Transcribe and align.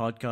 Podcast. 0.00 0.24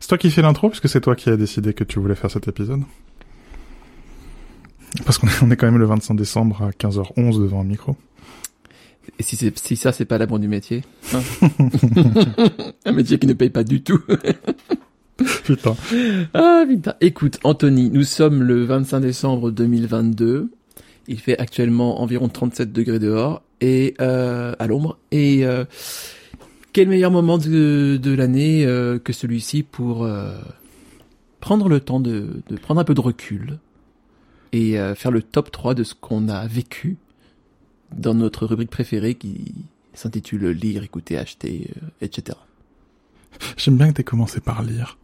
C'est 0.00 0.08
toi 0.08 0.18
qui 0.18 0.28
fais 0.28 0.42
l'intro, 0.42 0.70
parce 0.70 0.80
que 0.80 0.88
c'est 0.88 1.00
toi 1.00 1.14
qui 1.14 1.30
as 1.30 1.36
décidé 1.36 1.72
que 1.72 1.84
tu 1.84 2.00
voulais 2.00 2.16
faire 2.16 2.32
cet 2.32 2.48
épisode. 2.48 2.80
Parce 5.06 5.18
qu'on 5.18 5.28
est, 5.52 5.56
quand 5.56 5.66
même 5.66 5.78
le 5.78 5.84
25 5.84 6.14
décembre 6.16 6.64
à 6.64 6.70
15h11 6.70 7.40
devant 7.40 7.60
un 7.60 7.64
micro. 7.64 7.94
Et 9.20 9.22
si 9.22 9.76
ça, 9.76 9.92
c'est 9.92 10.04
pas 10.04 10.18
l'amour 10.18 10.40
du 10.40 10.48
métier 10.48 10.82
hein 11.14 11.22
Un 12.84 12.90
métier 12.90 13.20
qui 13.20 13.28
ne 13.28 13.34
paye 13.34 13.50
pas 13.50 13.62
du 13.62 13.84
tout. 13.84 14.00
Putain. 15.44 15.76
ah, 16.34 16.64
putain. 16.66 16.94
Écoute, 17.00 17.38
Anthony, 17.44 17.90
nous 17.90 18.02
sommes 18.02 18.42
le 18.42 18.64
25 18.64 18.98
décembre 18.98 19.52
2022. 19.52 20.50
Il 21.08 21.18
fait 21.18 21.38
actuellement 21.38 22.02
environ 22.02 22.28
37 22.28 22.72
degrés 22.72 22.98
dehors 22.98 23.42
et 23.60 23.94
euh, 24.00 24.54
à 24.58 24.66
l'ombre. 24.66 24.98
Et 25.10 25.44
euh, 25.44 25.64
quel 26.72 26.88
meilleur 26.88 27.10
moment 27.10 27.38
de, 27.38 27.98
de 28.00 28.14
l'année 28.14 28.64
euh, 28.66 28.98
que 28.98 29.12
celui-ci 29.12 29.62
pour 29.62 30.08
prendre 31.40 31.68
le 31.68 31.80
temps 31.80 32.00
de, 32.00 32.42
de 32.48 32.56
prendre 32.56 32.80
un 32.80 32.84
peu 32.84 32.94
de 32.94 33.00
recul 33.00 33.58
et 34.52 34.76
faire 34.96 35.10
le 35.10 35.22
top 35.22 35.50
3 35.50 35.74
de 35.74 35.84
ce 35.84 35.94
qu'on 35.94 36.28
a 36.28 36.46
vécu 36.46 36.96
dans 37.96 38.14
notre 38.14 38.46
rubrique 38.46 38.70
préférée 38.70 39.14
qui 39.14 39.54
s'intitule 39.94 40.48
Lire, 40.48 40.82
écouter, 40.82 41.18
acheter, 41.18 41.70
etc. 42.00 42.38
J'aime 43.56 43.76
bien 43.76 43.88
que 43.88 43.94
t'aies 43.94 44.04
commencé 44.04 44.40
par 44.40 44.62
lire. 44.62 44.98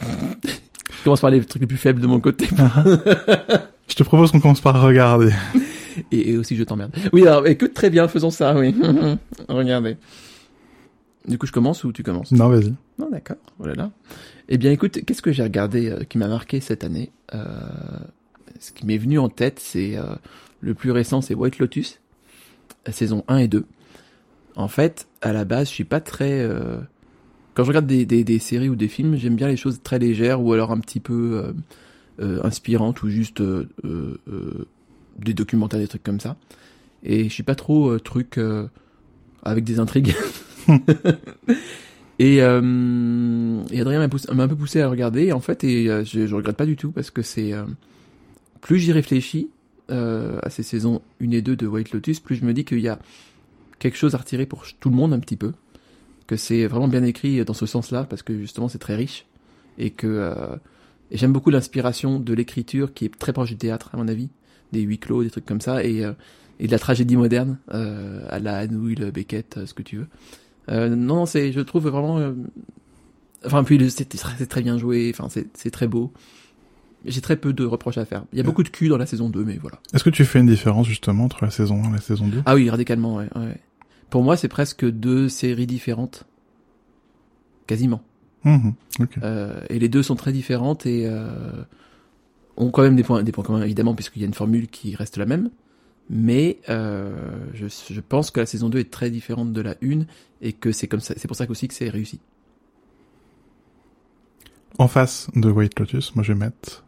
Je 0.00 0.06
commence 1.04 1.20
par 1.20 1.30
les 1.30 1.44
trucs 1.44 1.62
les 1.62 1.66
plus 1.66 1.76
faibles 1.76 2.00
de 2.00 2.06
mon 2.06 2.20
côté. 2.20 2.48
Je 3.90 3.96
te 3.96 4.02
propose 4.04 4.30
qu'on 4.30 4.40
commence 4.40 4.60
par 4.60 4.80
regarder. 4.80 5.32
Et, 6.12 6.30
et 6.32 6.36
aussi 6.38 6.54
je 6.56 6.62
t'emmerde. 6.62 6.94
Oui, 7.12 7.26
alors 7.26 7.46
écoute 7.48 7.74
très 7.74 7.90
bien, 7.90 8.06
faisons 8.06 8.30
ça, 8.30 8.56
oui. 8.56 8.74
Regardez. 9.48 9.96
Du 11.26 11.36
coup, 11.36 11.46
je 11.46 11.52
commence 11.52 11.82
ou 11.84 11.92
tu 11.92 12.02
commences? 12.04 12.30
Non, 12.32 12.48
vas-y. 12.48 12.72
Non, 12.98 13.10
d'accord. 13.10 13.36
Voilà. 13.58 13.74
là. 13.74 13.90
Eh 14.48 14.56
bien, 14.56 14.70
écoute, 14.70 15.04
qu'est-ce 15.04 15.20
que 15.20 15.32
j'ai 15.32 15.42
regardé 15.42 15.90
euh, 15.90 16.04
qui 16.04 16.16
m'a 16.16 16.28
marqué 16.28 16.60
cette 16.60 16.84
année 16.84 17.10
Euh, 17.34 17.44
Ce 18.60 18.70
qui 18.72 18.86
m'est 18.86 18.96
venu 18.98 19.18
en 19.18 19.28
tête, 19.28 19.58
c'est 19.60 19.96
euh, 19.98 20.04
le 20.60 20.74
plus 20.74 20.92
récent, 20.92 21.20
c'est 21.20 21.34
White 21.34 21.58
Lotus, 21.58 22.00
saison 22.90 23.24
1 23.28 23.38
et 23.38 23.48
2. 23.48 23.66
En 24.54 24.68
fait, 24.68 25.08
à 25.20 25.32
la 25.32 25.44
base, 25.44 25.68
je 25.68 25.74
suis 25.74 25.84
pas 25.84 26.00
très. 26.00 26.48
Quand 27.54 27.64
je 27.64 27.68
regarde 27.68 27.86
des, 27.86 28.06
des, 28.06 28.22
des 28.24 28.38
séries 28.38 28.68
ou 28.68 28.76
des 28.76 28.88
films, 28.88 29.16
j'aime 29.16 29.34
bien 29.36 29.48
les 29.48 29.56
choses 29.56 29.80
très 29.82 29.98
légères 29.98 30.40
ou 30.40 30.52
alors 30.52 30.70
un 30.70 30.78
petit 30.78 31.00
peu 31.00 31.52
inspirantes 32.42 33.02
ou 33.02 33.08
juste 33.08 33.40
euh, 33.40 33.68
euh, 33.84 34.18
euh, 34.28 34.66
des 35.18 35.34
documentaires, 35.34 35.80
des 35.80 35.88
trucs 35.88 36.02
comme 36.02 36.20
ça. 36.20 36.36
Et 37.02 37.24
je 37.24 37.32
suis 37.32 37.42
pas 37.42 37.54
trop 37.54 37.90
euh, 37.90 37.98
truc 37.98 38.38
euh, 38.38 38.66
avec 39.42 39.64
des 39.64 39.80
intrigues. 39.80 40.14
et, 42.18 42.42
euh, 42.42 43.62
et 43.70 43.80
Adrien 43.80 44.06
m'a 44.32 44.42
un 44.42 44.48
peu 44.48 44.56
poussé 44.56 44.80
à 44.80 44.88
regarder, 44.88 45.32
en 45.32 45.40
fait, 45.40 45.64
et 45.64 45.88
euh, 45.88 46.04
je, 46.04 46.26
je 46.26 46.34
regrette 46.34 46.56
pas 46.56 46.66
du 46.66 46.76
tout 46.76 46.92
parce 46.92 47.10
que 47.10 47.22
c'est 47.22 47.52
euh, 47.52 47.64
plus 48.60 48.78
j'y 48.78 48.92
réfléchis 48.92 49.48
euh, 49.90 50.38
à 50.42 50.50
ces 50.50 50.62
saisons 50.62 51.00
1 51.22 51.30
et 51.30 51.42
2 51.42 51.56
de 51.56 51.66
White 51.66 51.92
Lotus, 51.92 52.20
plus 52.20 52.36
je 52.36 52.44
me 52.44 52.52
dis 52.52 52.64
qu'il 52.64 52.80
y 52.80 52.88
a 52.88 52.98
quelque 53.78 53.96
chose 53.96 54.14
à 54.14 54.18
retirer 54.18 54.46
pour 54.46 54.64
tout 54.78 54.90
le 54.90 54.96
monde 54.96 55.12
un 55.12 55.20
petit 55.20 55.36
peu, 55.36 55.52
que 56.26 56.36
c'est 56.36 56.66
vraiment 56.66 56.88
bien 56.88 57.02
écrit 57.02 57.44
dans 57.44 57.54
ce 57.54 57.66
sens-là 57.66 58.04
parce 58.04 58.22
que 58.22 58.38
justement 58.38 58.68
c'est 58.68 58.78
très 58.78 58.94
riche 58.94 59.26
et 59.78 59.90
que 59.90 60.06
euh, 60.06 60.56
et 61.10 61.16
j'aime 61.18 61.32
beaucoup 61.32 61.50
l'inspiration 61.50 62.20
de 62.20 62.32
l'écriture 62.34 62.92
qui 62.94 63.04
est 63.06 63.18
très 63.18 63.32
proche 63.32 63.50
du 63.50 63.56
théâtre 63.56 63.90
à 63.92 63.96
mon 63.96 64.08
avis, 64.08 64.28
des 64.72 64.80
huis 64.82 64.98
clos, 64.98 65.22
des 65.24 65.30
trucs 65.30 65.46
comme 65.46 65.60
ça 65.60 65.84
et 65.84 66.04
euh, 66.04 66.12
et 66.62 66.66
de 66.66 66.72
la 66.72 66.78
tragédie 66.78 67.16
moderne 67.16 67.56
euh, 67.72 68.26
à 68.28 68.38
la 68.38 68.58
Anouilh, 68.58 69.10
Beckett, 69.12 69.56
euh, 69.56 69.66
ce 69.66 69.72
que 69.74 69.82
tu 69.82 69.96
veux. 69.96 70.06
Euh, 70.68 70.94
non, 70.94 71.24
c'est, 71.26 71.52
je 71.52 71.60
trouve 71.60 71.88
vraiment. 71.88 72.18
euh, 72.18 72.32
Enfin, 73.46 73.64
puis 73.64 73.90
c'est 73.90 74.04
très, 74.04 74.36
c'est 74.36 74.46
très 74.46 74.60
bien 74.60 74.76
joué. 74.76 75.10
Enfin, 75.14 75.28
c'est 75.30 75.46
c'est 75.54 75.70
très 75.70 75.86
beau. 75.88 76.12
J'ai 77.06 77.22
très 77.22 77.36
peu 77.38 77.54
de 77.54 77.64
reproches 77.64 77.96
à 77.96 78.04
faire. 78.04 78.24
Il 78.34 78.36
y 78.36 78.40
a 78.40 78.44
beaucoup 78.44 78.62
de 78.62 78.68
cul 78.68 78.88
dans 78.90 78.98
la 78.98 79.06
saison 79.06 79.30
2, 79.30 79.42
mais 79.42 79.56
voilà. 79.56 79.78
Est-ce 79.94 80.04
que 80.04 80.10
tu 80.10 80.26
fais 80.26 80.40
une 80.40 80.46
différence 80.48 80.86
justement 80.86 81.24
entre 81.24 81.42
la 81.42 81.50
saison 81.50 81.82
1 81.82 81.88
et 81.88 81.92
la 81.94 82.00
saison 82.02 82.28
2 82.28 82.42
Ah 82.44 82.54
oui, 82.54 82.68
radicalement, 82.68 83.16
ouais. 83.16 83.28
ouais. 83.34 83.56
Pour 84.10 84.22
moi, 84.22 84.36
c'est 84.36 84.48
presque 84.48 84.84
deux 84.84 85.30
séries 85.30 85.66
différentes. 85.66 86.24
Quasiment. 87.66 88.02
Mhm. 88.44 88.74
Euh, 89.22 89.60
et 89.68 89.78
les 89.78 89.88
deux 89.88 90.02
sont 90.02 90.16
très 90.16 90.32
différentes 90.32 90.86
et 90.86 91.06
euh, 91.06 91.62
ont 92.56 92.70
quand 92.70 92.82
même 92.82 92.96
des 92.96 93.02
points, 93.02 93.22
des 93.22 93.32
points 93.32 93.44
communs, 93.44 93.62
évidemment, 93.62 93.94
puisqu'il 93.94 94.20
y 94.20 94.24
a 94.24 94.28
une 94.28 94.34
formule 94.34 94.68
qui 94.68 94.94
reste 94.96 95.16
la 95.16 95.26
même. 95.26 95.50
Mais 96.08 96.58
euh, 96.68 97.12
je, 97.54 97.66
je 97.68 98.00
pense 98.00 98.30
que 98.30 98.40
la 98.40 98.46
saison 98.46 98.68
2 98.68 98.78
est 98.78 98.90
très 98.90 99.10
différente 99.10 99.52
de 99.52 99.60
la 99.60 99.76
1 99.82 100.06
et 100.42 100.52
que 100.52 100.72
c'est 100.72 100.88
comme 100.88 101.00
ça, 101.00 101.14
c'est 101.16 101.28
pour 101.28 101.36
ça 101.36 101.46
aussi 101.48 101.68
que 101.68 101.74
c'est 101.74 101.88
réussi. 101.88 102.18
En 104.78 104.88
face 104.88 105.28
de 105.36 105.50
White 105.50 105.78
Lotus, 105.78 106.14
moi 106.16 106.24
je 106.24 106.32
vais 106.32 106.38
mettre 106.38 106.84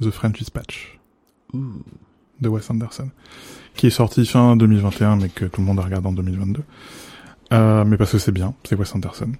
The 0.00 0.10
French 0.10 0.38
Dispatch 0.38 0.98
Ouh. 1.52 1.82
de 2.40 2.48
Wes 2.48 2.68
Anderson, 2.70 3.10
qui 3.74 3.86
est 3.86 3.90
sorti 3.90 4.24
fin 4.24 4.56
2021, 4.56 5.16
mais 5.16 5.28
que 5.28 5.44
tout 5.44 5.60
le 5.60 5.66
monde 5.66 5.78
a 5.78 5.82
regardé 5.82 6.08
en 6.08 6.12
2022. 6.12 6.62
Euh, 7.52 7.84
mais 7.84 7.96
parce 7.96 8.12
que 8.12 8.18
c'est 8.18 8.32
bien, 8.32 8.54
c'est 8.64 8.74
Wes 8.74 8.94
Anderson. 8.94 9.32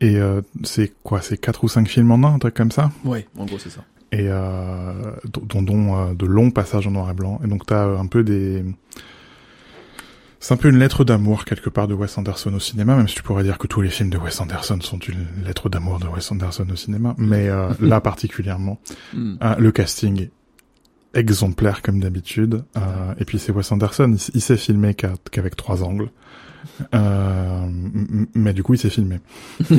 Et 0.00 0.16
euh, 0.16 0.40
c'est 0.64 0.92
quoi, 1.02 1.20
c'est 1.22 1.38
quatre 1.38 1.64
ou 1.64 1.68
cinq 1.68 1.88
films 1.88 2.10
en 2.12 2.22
un, 2.28 2.34
un 2.34 2.38
truc 2.38 2.54
comme 2.54 2.70
ça? 2.70 2.90
Ouais, 3.04 3.26
en 3.36 3.44
gros, 3.46 3.58
c'est 3.58 3.70
ça. 3.70 3.80
et 4.12 4.26
euh, 4.28 4.92
dont, 5.32 5.62
dont 5.62 5.96
euh, 5.96 6.14
de 6.14 6.24
longs 6.26 6.50
passages 6.50 6.86
en 6.86 6.92
noir 6.92 7.10
et 7.10 7.14
blanc. 7.14 7.40
Et 7.44 7.48
donc 7.48 7.66
t'as 7.66 7.86
euh, 7.86 7.98
un 7.98 8.06
peu 8.06 8.22
des... 8.22 8.64
C'est 10.40 10.54
un 10.54 10.56
peu 10.56 10.68
une 10.68 10.78
lettre 10.78 11.02
d'amour 11.02 11.44
quelque 11.44 11.68
part 11.68 11.88
de 11.88 11.94
Wes 11.94 12.16
Anderson 12.16 12.54
au 12.54 12.60
cinéma, 12.60 12.94
même 12.94 13.08
si 13.08 13.16
tu 13.16 13.24
pourrais 13.24 13.42
dire 13.42 13.58
que 13.58 13.66
tous 13.66 13.80
les 13.80 13.90
films 13.90 14.08
de 14.10 14.18
Wes 14.18 14.40
Anderson 14.40 14.78
sont 14.80 14.98
une 15.00 15.26
lettre 15.44 15.68
d'amour 15.68 15.98
de 15.98 16.06
Wes 16.06 16.30
Anderson 16.30 16.64
au 16.72 16.76
cinéma. 16.76 17.16
Mais 17.18 17.48
euh, 17.48 17.70
là 17.80 18.00
particulièrement, 18.00 18.78
Hmm. 19.12 19.34
euh, 19.42 19.56
le 19.58 19.72
casting 19.72 20.22
est 20.22 20.30
exemplaire 21.14 21.82
comme 21.82 22.00
d'habitude. 22.00 22.64
Euh, 22.76 23.14
et 23.18 23.24
puis 23.24 23.38
c'est 23.38 23.52
Wes 23.52 23.70
Anderson, 23.72 24.14
il, 24.14 24.30
il 24.34 24.40
sait 24.40 24.56
filmer 24.56 24.94
qu'à- 24.94 25.14
qu'avec 25.30 25.56
trois 25.56 25.82
angles. 25.82 26.10
Euh, 26.94 27.66
mais 28.34 28.52
du 28.52 28.62
coup, 28.62 28.74
il 28.74 28.78
s'est 28.78 28.90
filmé. 28.90 29.20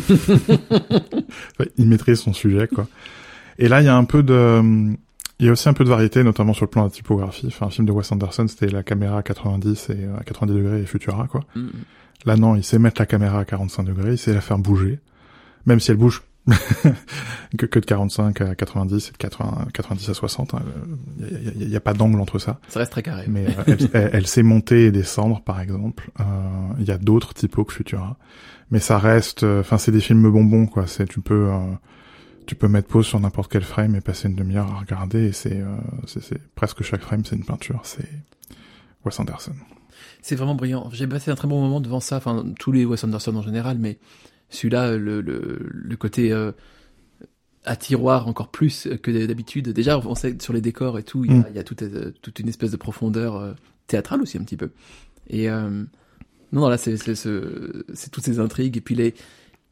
Il 1.77 1.87
maîtrise 1.87 2.19
son 2.19 2.33
sujet, 2.33 2.67
quoi. 2.67 2.87
Et 3.57 3.67
là, 3.67 3.81
il 3.81 3.85
y 3.85 3.89
a 3.89 3.95
un 3.95 4.05
peu 4.05 4.23
de, 4.23 4.61
il 5.39 5.45
y 5.45 5.49
a 5.49 5.51
aussi 5.51 5.67
un 5.69 5.73
peu 5.73 5.83
de 5.83 5.89
variété, 5.89 6.23
notamment 6.23 6.53
sur 6.53 6.65
le 6.65 6.69
plan 6.69 6.83
de 6.83 6.87
la 6.87 6.91
typographie. 6.91 7.47
Enfin, 7.47 7.67
un 7.67 7.69
film 7.69 7.85
de 7.87 7.91
Wes 7.91 8.09
Anderson, 8.11 8.47
c'était 8.47 8.67
la 8.67 8.83
caméra 8.83 9.17
à 9.19 9.23
90 9.23 9.89
et 9.89 10.05
euh, 10.05 10.17
à 10.17 10.23
90 10.23 10.53
degrés 10.53 10.81
et 10.81 10.85
Futura, 10.85 11.27
quoi. 11.27 11.41
Hmm. 11.55 11.67
Là, 12.25 12.35
non, 12.37 12.55
il 12.55 12.63
sait 12.63 12.79
mettre 12.79 13.01
la 13.01 13.05
caméra 13.05 13.39
à 13.39 13.45
45 13.45 13.83
degrés, 13.83 14.11
il 14.13 14.17
sait 14.17 14.33
la 14.33 14.41
faire 14.41 14.57
bouger, 14.59 14.99
même 15.65 15.79
si 15.79 15.91
elle 15.91 15.97
bouge 15.97 16.23
que, 17.57 17.65
que 17.65 17.79
de 17.79 17.85
45 17.85 18.41
à 18.41 18.55
90 18.55 19.07
et 19.09 19.11
de 19.11 19.17
80, 19.17 19.67
90 19.73 20.09
à 20.09 20.13
60. 20.13 20.53
hein. 20.53 20.61
Il 21.59 21.67
n'y 21.67 21.75
a, 21.75 21.79
pas 21.79 21.93
d'angle 21.93 22.19
entre 22.19 22.39
ça. 22.39 22.59
Ça 22.69 22.79
reste 22.79 22.91
très 22.91 23.03
carré. 23.03 23.25
Mais 23.27 23.45
euh, 23.47 23.51
elle, 23.67 23.89
elle- 23.93 24.09
elle 24.13 24.27
sait 24.27 24.43
monter 24.43 24.85
et 24.85 24.91
descendre, 24.91 25.41
par 25.41 25.59
exemple. 25.61 26.09
Euh, 26.19 26.23
Il 26.79 26.85
y 26.85 26.91
a 26.91 26.97
d'autres 26.97 27.33
typos 27.33 27.65
que 27.65 27.73
Futura. 27.73 28.17
Mais 28.71 28.79
ça 28.79 28.97
reste... 28.99 29.43
Enfin, 29.43 29.77
c'est 29.77 29.91
des 29.91 30.01
films 30.01 30.29
bonbons, 30.31 30.65
quoi. 30.67 30.87
C'est 30.87 31.05
Tu 31.07 31.21
peux... 31.21 31.49
euh, 31.51 31.59
tu 32.45 32.55
peux 32.55 32.67
mettre 32.67 32.87
pause 32.87 33.05
sur 33.05 33.19
n'importe 33.19 33.51
quel 33.51 33.61
frame 33.61 33.95
et 33.95 34.01
passer 34.01 34.27
une 34.27 34.33
demi-heure 34.33 34.71
à 34.71 34.79
regarder 34.79 35.25
et 35.27 35.31
c'est, 35.33 35.61
euh, 35.61 35.67
c'est, 36.07 36.23
c'est 36.23 36.41
presque 36.55 36.81
chaque 36.81 37.01
frame 37.01 37.23
c'est 37.23 37.35
une 37.35 37.45
peinture, 37.45 37.79
c'est 37.83 38.09
Wes 39.05 39.19
Anderson. 39.19 39.51
C'est 40.23 40.33
vraiment 40.35 40.55
brillant. 40.55 40.89
J'ai 40.91 41.05
passé 41.05 41.29
un 41.29 41.35
très 41.35 41.47
bon 41.47 41.61
moment 41.61 41.79
devant 41.79 41.99
ça. 41.99 42.17
Enfin, 42.17 42.43
tous 42.59 42.71
les 42.71 42.85
Wes 42.85 43.03
Anderson 43.03 43.35
en 43.35 43.43
général, 43.43 43.77
mais 43.77 43.99
celui-là, 44.49 44.97
le, 44.97 45.21
le, 45.21 45.59
le 45.69 45.95
côté 45.95 46.31
euh, 46.31 46.51
à 47.65 47.75
tiroir 47.75 48.27
encore 48.27 48.49
plus 48.49 48.87
que 49.03 49.25
d'habitude. 49.25 49.69
Déjà, 49.69 49.99
on 49.99 50.15
sait 50.15 50.33
que 50.35 50.43
sur 50.43 50.53
les 50.53 50.61
décors 50.61 50.97
et 50.97 51.03
tout, 51.03 51.25
il 51.25 51.31
y 51.31 51.35
a, 51.35 51.37
Mm. 51.39 51.45
il 51.51 51.55
y 51.55 51.59
a 51.59 51.63
toute, 51.63 51.81
euh, 51.83 52.11
toute 52.21 52.39
une 52.39 52.47
espèce 52.49 52.71
de 52.71 52.77
profondeur 52.77 53.35
euh, 53.35 53.53
théâtrale 53.87 54.21
aussi 54.21 54.37
un 54.37 54.43
petit 54.43 54.57
peu. 54.57 54.69
Et 55.29 55.49
euh, 55.49 55.69
non, 56.51 56.61
non, 56.61 56.69
là, 56.69 56.77
c'est 56.77 56.97
c'est 56.97 57.15
ce- 57.15 57.83
c'est 57.93 58.09
toutes 58.11 58.23
ces 58.23 58.39
intrigues 58.39 58.77
et 58.77 58.81
puis 58.81 58.95
les 58.95 59.13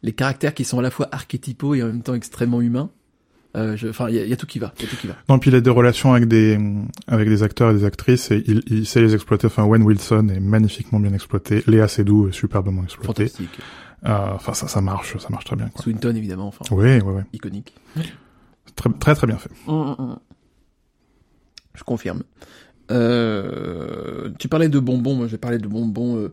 les 0.04 0.12
caractères 0.14 0.54
qui 0.54 0.64
sont 0.64 0.78
à 0.78 0.82
la 0.84 0.92
fois 0.92 1.08
archétypaux 1.12 1.74
et 1.74 1.82
en 1.82 1.88
même 1.88 2.04
temps 2.04 2.14
extrêmement 2.14 2.62
humains. 2.62 2.90
Euh, 3.56 3.76
Enfin, 3.90 4.10
il 4.10 4.16
y 4.16 4.20
a, 4.20 4.24
il 4.26 4.30
y 4.30 4.34
a 4.34 4.38
tout 4.38 4.46
qui 4.46 4.60
va. 4.60 4.72
Il 4.78 4.84
y 4.84 4.86
a 4.86 4.90
tout 4.90 4.98
qui 4.98 5.08
va. 5.08 5.16
Non, 5.30 5.40
puis 5.40 5.50
il 5.50 5.56
a 5.56 5.62
des 5.62 5.70
relations 5.72 6.14
avec 6.14 6.28
des 6.28 6.60
avec 7.08 7.28
des 7.30 7.42
acteurs 7.42 7.72
et 7.72 7.74
des 7.74 7.86
actrices 7.86 8.30
et 8.30 8.44
il, 8.46 8.62
il 8.68 8.86
sait 8.86 9.02
les 9.02 9.16
exploiter. 9.16 9.48
Enfin, 9.48 9.64
Wayne 9.64 9.82
Wilson 9.82 10.28
est 10.30 10.40
magnifiquement 10.40 11.00
bien 11.00 11.14
exploité. 11.14 11.64
Léa 11.66 11.88
Seydoux 11.88 12.28
est 12.28 12.32
superbement 12.34 12.84
exploitée. 12.84 13.28
Fantastique. 13.28 13.60
Euh, 14.06 14.32
Enfin, 14.36 14.54
ça, 14.54 14.68
ça 14.68 14.82
marche, 14.82 15.18
ça 15.18 15.30
marche 15.30 15.46
très 15.46 15.56
bien. 15.56 15.70
Quoi. 15.70 15.82
Swinton, 15.84 16.16
évidemment. 16.16 16.48
Enfin, 16.48 16.64
Oui, 16.72 17.00
oui, 17.00 17.14
oui. 17.16 17.22
iconique. 17.34 17.74
Très, 18.76 18.90
très, 19.00 19.16
très 19.16 19.28
bien 19.28 19.38
fait. 19.38 19.50
Je 21.74 21.84
confirme. 21.84 22.24
Euh, 22.92 24.30
tu 24.40 24.48
parlais 24.48 24.70
de 24.70 24.80
bonbons, 24.80 25.16
moi 25.16 25.28
j'ai 25.28 25.38
parlé 25.38 25.58
de 25.58 25.68
bonbons. 25.68 26.18
Euh, 26.18 26.32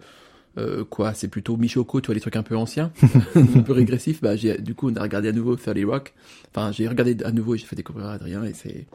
euh, 0.57 0.85
quoi, 0.85 1.15
c'est 1.15 1.27
plutôt 1.29 1.57
Michoco, 1.57 2.01
tu 2.01 2.07
vois 2.07 2.15
les 2.15 2.21
trucs 2.21 2.37
un 2.37 2.45
peu 2.45 2.57
anciens, 2.57 2.93
un 3.35 3.63
peu 3.63 3.73
régressifs. 3.73 4.21
Bah, 4.21 4.37
j'ai, 4.37 4.57
du 4.59 4.75
coup, 4.75 4.89
on 4.91 4.95
a 4.95 5.03
regardé 5.03 5.29
à 5.29 5.33
nouveau 5.33 5.57
30 5.57 5.79
Rock. 5.85 6.15
Enfin, 6.55 6.71
j'ai 6.71 6.87
regardé 6.87 7.17
à 7.25 7.33
nouveau 7.33 7.55
et 7.57 7.59
j'ai 7.59 7.67
fait 7.67 7.75
découvrir 7.77 8.07
à 8.07 8.13
Adrien 8.13 8.45
et 8.45 8.53
c'est. 8.55 8.87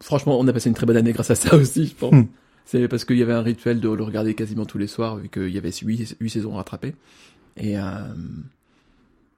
Franchement, 0.00 0.38
on 0.40 0.48
a 0.48 0.52
passé 0.52 0.68
une 0.68 0.74
très 0.74 0.86
bonne 0.86 0.96
année 0.96 1.12
grâce 1.12 1.30
à 1.30 1.34
ça 1.34 1.54
aussi, 1.56 1.86
je 1.86 1.94
pense. 1.94 2.14
Hmm. 2.64 2.66
C'est 2.66 2.88
parce 2.88 3.04
qu'il 3.04 3.16
y 3.16 3.22
avait 3.22 3.32
un 3.32 3.42
rituel 3.42 3.80
de 3.80 3.88
le 3.88 4.02
regarder 4.02 4.34
quasiment 4.34 4.64
tous 4.64 4.78
les 4.78 4.86
soirs, 4.86 5.16
vu 5.16 5.28
qu'il 5.28 5.50
y 5.50 5.58
avait 5.58 5.70
huit, 5.70 6.16
huit 6.20 6.30
saisons 6.30 6.54
rattrapées. 6.54 6.94
Et 7.56 7.78
euh, 7.78 7.82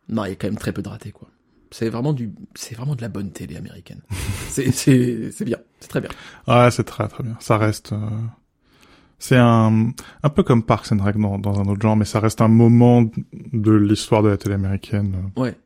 non, 0.09 0.25
il 0.25 0.31
y 0.31 0.33
a 0.33 0.37
quand 0.37 0.47
même 0.47 0.59
très 0.59 0.73
peu 0.73 0.83
de 0.83 0.89
ratés, 0.89 1.13
quoi. 1.13 1.29
C'est 1.73 1.89
vraiment 1.89 2.13
du, 2.13 2.31
c'est 2.55 2.77
vraiment 2.77 2.95
de 2.95 3.03
la 3.03 3.09
bonne 3.09 3.33
télé 3.33 3.57
américaine. 3.57 4.01
c'est, 4.49 4.71
c'est, 4.71 5.33
c'est 5.33 5.45
bien, 5.45 5.59
c'est 5.81 5.89
très 5.89 6.01
bien. 6.01 6.11
Ouais, 6.47 6.71
c'est 6.71 6.85
très 6.85 7.09
très 7.09 7.25
bien. 7.25 7.37
Ça 7.41 7.59
reste, 7.59 7.93
euh, 7.93 7.99
c'est 9.19 9.37
un, 9.37 9.91
un 10.23 10.29
peu 10.29 10.43
comme 10.43 10.63
Parks 10.63 10.93
and 10.93 11.03
Rec 11.03 11.17
dans, 11.17 11.39
dans 11.39 11.61
un 11.61 11.65
autre 11.67 11.83
genre, 11.83 11.97
mais 11.97 12.05
ça 12.05 12.21
reste 12.21 12.41
un 12.41 12.49
moment 12.49 13.05
de 13.53 13.73
l'histoire 13.73 14.23
de 14.23 14.29
la 14.29 14.37
télé 14.37 14.55
américaine. 14.55 15.31
Ouais. 15.37 15.57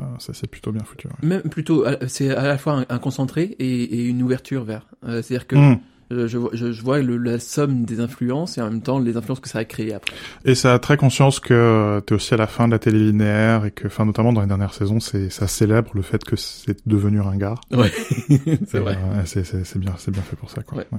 Euh, 0.00 0.02
ça 0.18 0.32
c'est 0.34 0.48
plutôt 0.48 0.72
bien 0.72 0.82
foutu. 0.84 1.06
Ouais. 1.06 1.14
Même 1.22 1.42
plutôt, 1.42 1.86
euh, 1.86 1.96
c'est 2.08 2.34
à 2.34 2.46
la 2.48 2.58
fois 2.58 2.80
un, 2.80 2.86
un 2.88 2.98
concentré 2.98 3.54
et, 3.58 3.82
et, 3.82 4.06
une 4.06 4.22
ouverture 4.22 4.64
vers. 4.64 4.86
Euh, 5.04 5.22
c'est-à-dire 5.22 5.46
que 5.46 5.56
Mm. 5.56 5.80
Je, 6.10 6.26
je, 6.26 6.38
je, 6.52 6.72
je 6.72 6.82
vois 6.82 7.00
le, 7.00 7.16
la 7.16 7.38
somme 7.38 7.84
des 7.84 8.00
influences 8.00 8.58
et 8.58 8.60
en 8.62 8.70
même 8.70 8.82
temps 8.82 8.98
les 8.98 9.16
influences 9.16 9.40
que 9.40 9.48
ça 9.48 9.58
a 9.60 9.64
créées 9.64 9.94
après. 9.94 10.14
Et 10.44 10.54
ça 10.54 10.74
a 10.74 10.78
très 10.78 10.96
conscience 10.96 11.40
que 11.40 11.54
euh, 11.54 12.00
t'es 12.00 12.14
aussi 12.14 12.34
à 12.34 12.36
la 12.36 12.46
fin 12.46 12.66
de 12.66 12.72
la 12.72 12.78
télé 12.78 12.98
linéaire 12.98 13.64
et 13.64 13.70
que, 13.70 13.86
enfin, 13.86 14.04
notamment 14.04 14.32
dans 14.32 14.40
les 14.40 14.46
dernières 14.46 14.74
saisons, 14.74 15.00
c'est, 15.00 15.30
ça 15.30 15.46
célèbre 15.48 15.90
le 15.94 16.02
fait 16.02 16.22
que 16.24 16.36
c'est 16.36 16.86
devenu 16.86 17.20
ringard. 17.20 17.60
Ouais, 17.72 17.90
c'est 18.66 18.78
vrai. 18.78 18.96
euh, 18.96 19.22
c'est, 19.24 19.44
c'est, 19.44 19.64
c'est 19.64 19.78
bien, 19.78 19.94
c'est 19.98 20.10
bien 20.10 20.22
fait 20.22 20.36
pour 20.36 20.50
ça, 20.50 20.62
quoi. 20.62 20.78
Ouais. 20.78 20.98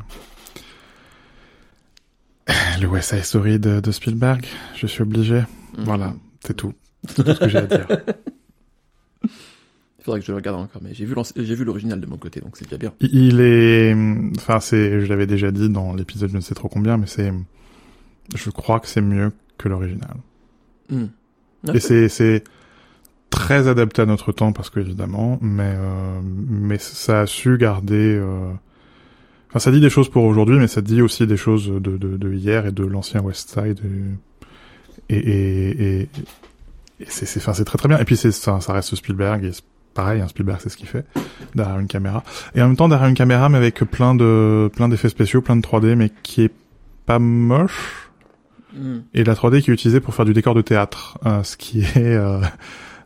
Le 2.79 2.87
West 2.87 3.09
Side 3.09 3.23
Story 3.23 3.59
de, 3.59 3.79
de 3.79 3.91
Spielberg, 3.91 4.45
je 4.75 4.85
suis 4.87 5.01
obligé. 5.01 5.39
Mhm. 5.77 5.85
Voilà, 5.85 6.13
c'est 6.45 6.53
tout. 6.55 6.73
C'est 7.07 7.23
tout 7.23 7.33
ce 7.33 7.39
que 7.39 7.49
j'ai 7.49 7.57
à 7.59 7.65
dire. 7.65 7.87
Il 10.05 10.09
faudrait 10.13 10.19
que 10.19 10.27
je 10.27 10.31
le 10.33 10.35
regarde 10.35 10.59
encore, 10.59 10.83
mais 10.83 10.93
j'ai 10.93 11.03
vu 11.03 11.15
l'anci- 11.15 11.33
j'ai 11.35 11.55
vu 11.55 11.63
l'original 11.63 11.99
de 11.99 12.05
mon 12.05 12.17
côté, 12.17 12.39
donc 12.39 12.57
c'est 12.57 12.65
déjà 12.65 12.77
bien. 12.77 12.93
Il 12.99 13.41
est, 13.41 13.91
enfin, 14.37 14.59
c'est, 14.59 15.01
je 15.01 15.07
l'avais 15.07 15.25
déjà 15.25 15.49
dit 15.49 15.67
dans 15.67 15.95
l'épisode 15.95 16.29
je 16.29 16.35
ne 16.35 16.41
sais 16.41 16.53
trop 16.53 16.67
combien, 16.67 16.97
mais 16.97 17.07
c'est, 17.07 17.33
je 18.35 18.49
crois 18.51 18.79
que 18.79 18.87
c'est 18.87 19.01
mieux 19.01 19.31
que 19.57 19.67
l'original. 19.67 20.15
Hmm. 20.91 21.05
Et 21.73 21.79
c'est, 21.79 22.07
c'est 22.07 22.43
très 23.31 23.67
adapté 23.67 24.03
à 24.03 24.05
notre 24.05 24.31
temps 24.31 24.51
parce 24.51 24.69
que 24.69 24.79
évidemment, 24.79 25.39
mais, 25.41 25.73
euh, 25.75 26.21
mais 26.23 26.77
ça 26.77 27.21
a 27.21 27.25
su 27.25 27.57
garder, 27.57 28.15
euh, 28.15 28.51
enfin, 29.49 29.57
ça 29.57 29.71
dit 29.71 29.81
des 29.81 29.89
choses 29.89 30.09
pour 30.09 30.25
aujourd'hui, 30.25 30.59
mais 30.59 30.67
ça 30.67 30.81
dit 30.81 31.01
aussi 31.01 31.25
des 31.25 31.35
choses 31.35 31.67
de, 31.67 31.97
de, 31.97 32.15
de 32.15 32.31
hier 32.31 32.67
et 32.67 32.71
de 32.71 32.85
l'ancien 32.85 33.21
West 33.23 33.49
Side 33.49 33.81
et, 35.09 35.15
et, 35.17 35.97
et, 35.97 36.09
et, 36.99 37.05
c'est, 37.07 37.25
c'est, 37.25 37.39
enfin, 37.39 37.53
c'est 37.53 37.65
très 37.65 37.79
très 37.79 37.87
bien. 37.87 37.97
Et 37.97 38.05
puis 38.05 38.17
c'est, 38.17 38.31
ça, 38.31 38.61
ça 38.61 38.71
reste 38.71 38.93
Spielberg 38.93 39.43
et 39.45 39.51
pareil, 39.95 40.21
hein, 40.21 40.27
Spielberg 40.27 40.59
c'est 40.61 40.69
ce 40.69 40.77
qu'il 40.77 40.87
fait 40.87 41.05
derrière 41.55 41.79
une 41.79 41.87
caméra. 41.87 42.23
Et 42.53 42.61
en 42.61 42.67
même 42.67 42.77
temps 42.77 42.87
derrière 42.87 43.07
une 43.07 43.15
caméra, 43.15 43.49
mais 43.49 43.57
avec 43.57 43.79
plein 43.79 44.13
de, 44.13 44.69
plein 44.75 44.89
d'effets 44.89 45.09
spéciaux, 45.09 45.41
plein 45.41 45.55
de 45.55 45.61
3D, 45.61 45.95
mais 45.95 46.11
qui 46.21 46.43
est 46.43 46.53
pas 47.07 47.17
moche 47.17 48.05
Hmm. 48.75 48.99
et 49.13 49.23
la 49.23 49.35
3D 49.35 49.61
qui 49.61 49.71
est 49.71 49.73
utilisée 49.73 50.01
pour 50.01 50.13
faire 50.13 50.25
du 50.25 50.33
décor 50.33 50.53
de 50.53 50.61
théâtre, 50.61 51.17
euh, 51.25 51.43
ce 51.43 51.55
qui 51.55 51.79
est 51.95 51.97
euh, 51.97 52.41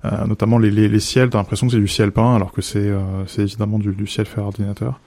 euh, 0.06 0.25
notamment 0.25 0.57
les, 0.57 0.71
les, 0.71 0.88
les 0.88 1.00
ciels, 1.00 1.30
t'as 1.30 1.38
l'impression 1.38 1.68
que 1.68 1.74
c'est 1.74 1.80
du 1.80 1.88
ciel 1.88 2.12
peint 2.12 2.36
alors 2.36 2.51
que 2.51 2.62
c'est 2.62 2.80
euh, 2.80 3.25
c'est 3.27 3.44
évidemment 3.44 3.77
du, 3.77 3.94
du 3.94 4.07
ciel 4.07 4.25
fait 4.25 4.41
ordinateur. 4.41 5.00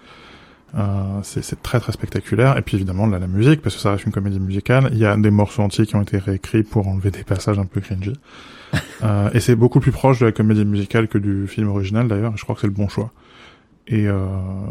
Euh, 0.75 1.21
c'est 1.23 1.43
c'est 1.43 1.61
très 1.63 1.81
très 1.81 1.93
spectaculaire 1.93 2.57
et 2.57 2.63
puis 2.63 2.77
évidemment 2.77 3.07
là, 3.07 3.19
la 3.19 3.27
musique 3.27 3.61
parce 3.61 3.75
que 3.75 3.81
ça 3.81 3.91
reste 3.93 4.05
une 4.05 4.13
comédie 4.13 4.39
musicale. 4.39 4.91
Il 4.93 4.99
y 4.99 5.05
a 5.05 5.17
des 5.17 5.31
morceaux 5.31 5.63
entiers 5.63 5.85
qui 5.87 5.97
ont 5.97 6.03
été 6.03 6.19
réécrits 6.19 6.63
pour 6.63 6.87
enlever 6.87 7.11
des 7.11 7.25
passages 7.25 7.59
un 7.59 7.67
peu 7.67 7.81
cringy. 7.81 8.13
euh, 9.03 9.31
et 9.33 9.41
c'est 9.41 9.57
beaucoup 9.57 9.81
plus 9.81 9.93
proche 9.93 10.21
de 10.21 10.27
la 10.27 10.33
comédie 10.33 10.65
musicale 10.65 11.09
que 11.09 11.19
du 11.19 11.47
film 11.47 11.69
original 11.69 12.09
d'ailleurs. 12.09 12.33
et 12.35 12.37
Je 12.37 12.43
crois 12.45 12.55
que 12.55 12.61
c'est 12.63 12.67
le 12.67 12.73
bon 12.73 12.89
choix. 12.89 13.13
Et 13.89 14.07
euh, 14.09 14.27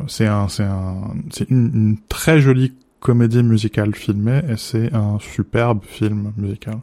c'est 0.07 0.25
un 0.27 0.47
c'est 0.47 0.63
un 0.63 1.13
c'est 1.29 1.49
une, 1.49 1.71
une 1.73 1.97
très 2.07 2.39
jolie 2.39 2.73
comédie 2.99 3.43
musicale 3.43 3.93
filmée 3.95 4.41
et 4.47 4.57
c'est 4.57 4.93
un 4.93 5.19
superbe 5.19 5.83
film 5.83 6.31
musical. 6.37 6.79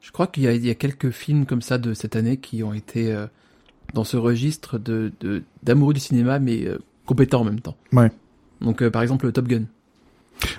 Je 0.00 0.10
crois 0.12 0.26
qu'il 0.26 0.42
y, 0.42 0.48
a- 0.48 0.52
il 0.52 0.64
y 0.66 0.70
a 0.70 0.74
quelques 0.74 1.10
films 1.10 1.46
comme 1.46 1.62
ça 1.62 1.78
de 1.78 1.94
cette 1.94 2.14
année 2.16 2.36
qui 2.36 2.62
ont 2.62 2.74
été 2.74 3.12
euh, 3.12 3.26
dans 3.94 4.04
ce 4.04 4.16
registre 4.16 4.78
de 4.78 5.12
de- 5.20 5.42
d'amoureux 5.62 5.94
du 5.94 6.00
cinéma, 6.00 6.38
mais 6.38 6.66
euh, 6.66 6.78
compétents 7.06 7.40
en 7.40 7.44
même 7.44 7.60
temps. 7.60 7.76
Ouais. 7.92 8.10
Donc, 8.60 8.82
euh, 8.82 8.90
par 8.90 9.02
exemple, 9.02 9.30
Top 9.32 9.46
Gun. 9.48 9.64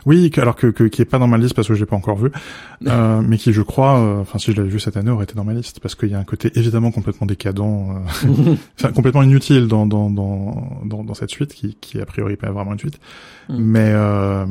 Oui, 0.06 0.32
alors 0.38 0.56
que, 0.56 0.68
que 0.68 0.84
qui 0.86 1.02
est 1.02 1.06
pas 1.06 1.20
dans 1.20 1.28
ma 1.28 1.38
liste 1.38 1.54
parce 1.54 1.68
que 1.68 1.74
je 1.74 1.80
l'ai 1.82 1.86
pas 1.86 1.96
encore 1.96 2.18
vu, 2.18 2.30
euh, 2.88 3.22
mais 3.22 3.38
qui 3.38 3.54
je 3.54 3.62
crois, 3.62 4.00
euh, 4.00 4.22
enfin 4.22 4.40
si 4.40 4.52
je 4.52 4.58
l'avais 4.58 4.70
vu 4.70 4.80
cette 4.80 4.98
année, 4.98 5.12
aurait 5.12 5.26
été 5.26 5.36
dans 5.36 5.44
ma 5.44 5.54
liste 5.54 5.80
parce 5.80 5.96
qu'il 5.96 6.10
y 6.10 6.16
a 6.16 6.20
un 6.20 6.24
côté 6.24 6.52
évidemment 6.56 6.92
complètement 6.92 7.28
décadent, 7.28 7.60
euh, 7.62 8.56
enfin 8.80 8.92
complètement 8.94 9.24
inutile 9.24 9.68
dans 9.68 9.86
dans 9.86 10.10
dans 10.10 10.80
dans, 10.86 11.04
dans 11.04 11.14
cette 11.14 11.30
suite 11.30 11.54
qui 11.54 11.76
qui 11.82 12.00
a 12.02 12.06
priori 12.06 12.36
pas 12.36 12.52
vraiment 12.52 12.74
une 12.74 12.80
suite, 12.80 13.00
Mm. 13.50 13.58
mais 13.60 13.92
euh, 13.94 14.46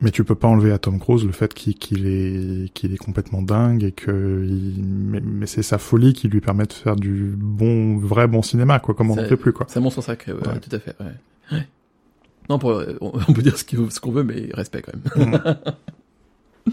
mais 0.00 0.10
tu 0.12 0.22
peux 0.22 0.34
pas 0.36 0.46
enlever 0.48 0.70
à 0.72 0.78
Tom 0.78 0.98
Cruise 1.00 1.24
le 1.24 1.32
fait 1.32 1.52
qu'il 1.54 2.06
est 2.06 2.72
qu'il 2.72 2.94
est 2.94 2.98
complètement 2.98 3.42
dingue 3.42 3.82
et 3.82 3.92
que 3.92 4.44
il, 4.48 4.82
mais, 4.84 5.20
mais 5.20 5.46
c'est 5.46 5.62
sa 5.62 5.78
folie 5.78 6.12
qui 6.12 6.28
lui 6.28 6.40
permet 6.40 6.66
de 6.66 6.72
faire 6.72 6.94
du 6.96 7.34
bon 7.36 7.98
vrai 7.98 8.26
bon 8.28 8.42
cinéma 8.42 8.78
quoi, 8.78 8.94
comme 8.94 9.10
on 9.10 9.16
n'en 9.16 9.24
fait 9.26 9.36
plus 9.36 9.52
quoi. 9.52 9.66
C'est 9.68 9.78
un 9.78 9.82
monstre 9.82 10.02
sacré, 10.02 10.32
ouais, 10.32 10.40
Ouais. 10.40 10.54
ouais, 10.54 10.60
tout 10.60 10.74
à 10.74 10.78
fait. 10.78 10.94
Ouais. 11.00 11.06
Ouais. 11.52 11.68
Non, 12.48 12.58
pour, 12.58 12.82
on, 13.00 13.12
on 13.28 13.32
peut 13.32 13.42
dire 13.42 13.56
ce 13.58 14.00
qu'on 14.00 14.10
veut, 14.12 14.22
mais 14.24 14.48
respect 14.54 14.82
quand 14.82 14.92
même. 15.16 15.30
Mm. 15.32 16.72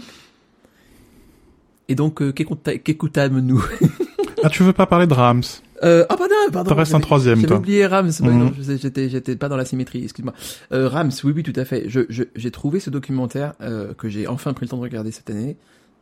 Et 1.88 1.94
donc, 1.94 2.20
euh, 2.20 2.32
qu'écoutâmes-nous 2.32 3.64
ah 4.42 4.48
tu 4.50 4.62
veux 4.64 4.72
pas 4.72 4.86
parler 4.86 5.06
de 5.06 5.14
Rams? 5.14 5.42
Euh, 5.84 6.04
Ah 6.08 6.16
pardon, 6.16 6.34
pardon. 6.52 6.70
T'en 6.70 6.76
restes 6.76 6.92
un 6.92 6.96
j'avais- 6.96 7.02
troisième, 7.04 7.36
J'avais 7.36 7.46
toi. 7.48 7.56
oublié 7.58 7.86
Rams. 7.86 8.10
non, 8.22 8.52
sais, 8.62 8.78
j'étais, 8.78 9.08
j'étais 9.08 9.36
pas 9.36 9.48
dans 9.48 9.56
la 9.56 9.64
symétrie. 9.64 10.02
Excuse-moi. 10.02 10.34
Euh, 10.72 10.88
Rams, 10.88 11.12
oui, 11.22 11.32
oui, 11.36 11.42
tout 11.42 11.52
à 11.54 11.64
fait. 11.64 11.88
Je, 11.88 12.00
je, 12.08 12.24
j'ai 12.34 12.50
trouvé 12.50 12.80
ce 12.80 12.90
documentaire 12.90 13.52
euh, 13.60 13.94
que 13.94 14.08
j'ai 14.08 14.26
enfin 14.26 14.52
pris 14.52 14.66
le 14.66 14.70
temps 14.70 14.78
de 14.78 14.82
regarder 14.82 15.12
cette 15.12 15.30
année, 15.30 15.56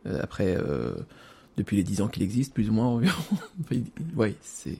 euh, 0.07 0.19
après 0.23 0.57
euh, 0.57 0.93
depuis 1.57 1.77
les 1.77 1.83
10 1.83 2.01
ans 2.01 2.07
qu'il 2.07 2.23
existe, 2.23 2.53
plus 2.53 2.69
ou 2.69 2.73
moins 2.73 2.87
environ. 2.87 3.13
Enfin, 3.61 3.75
ouais, 4.15 4.35
c'est 4.41 4.77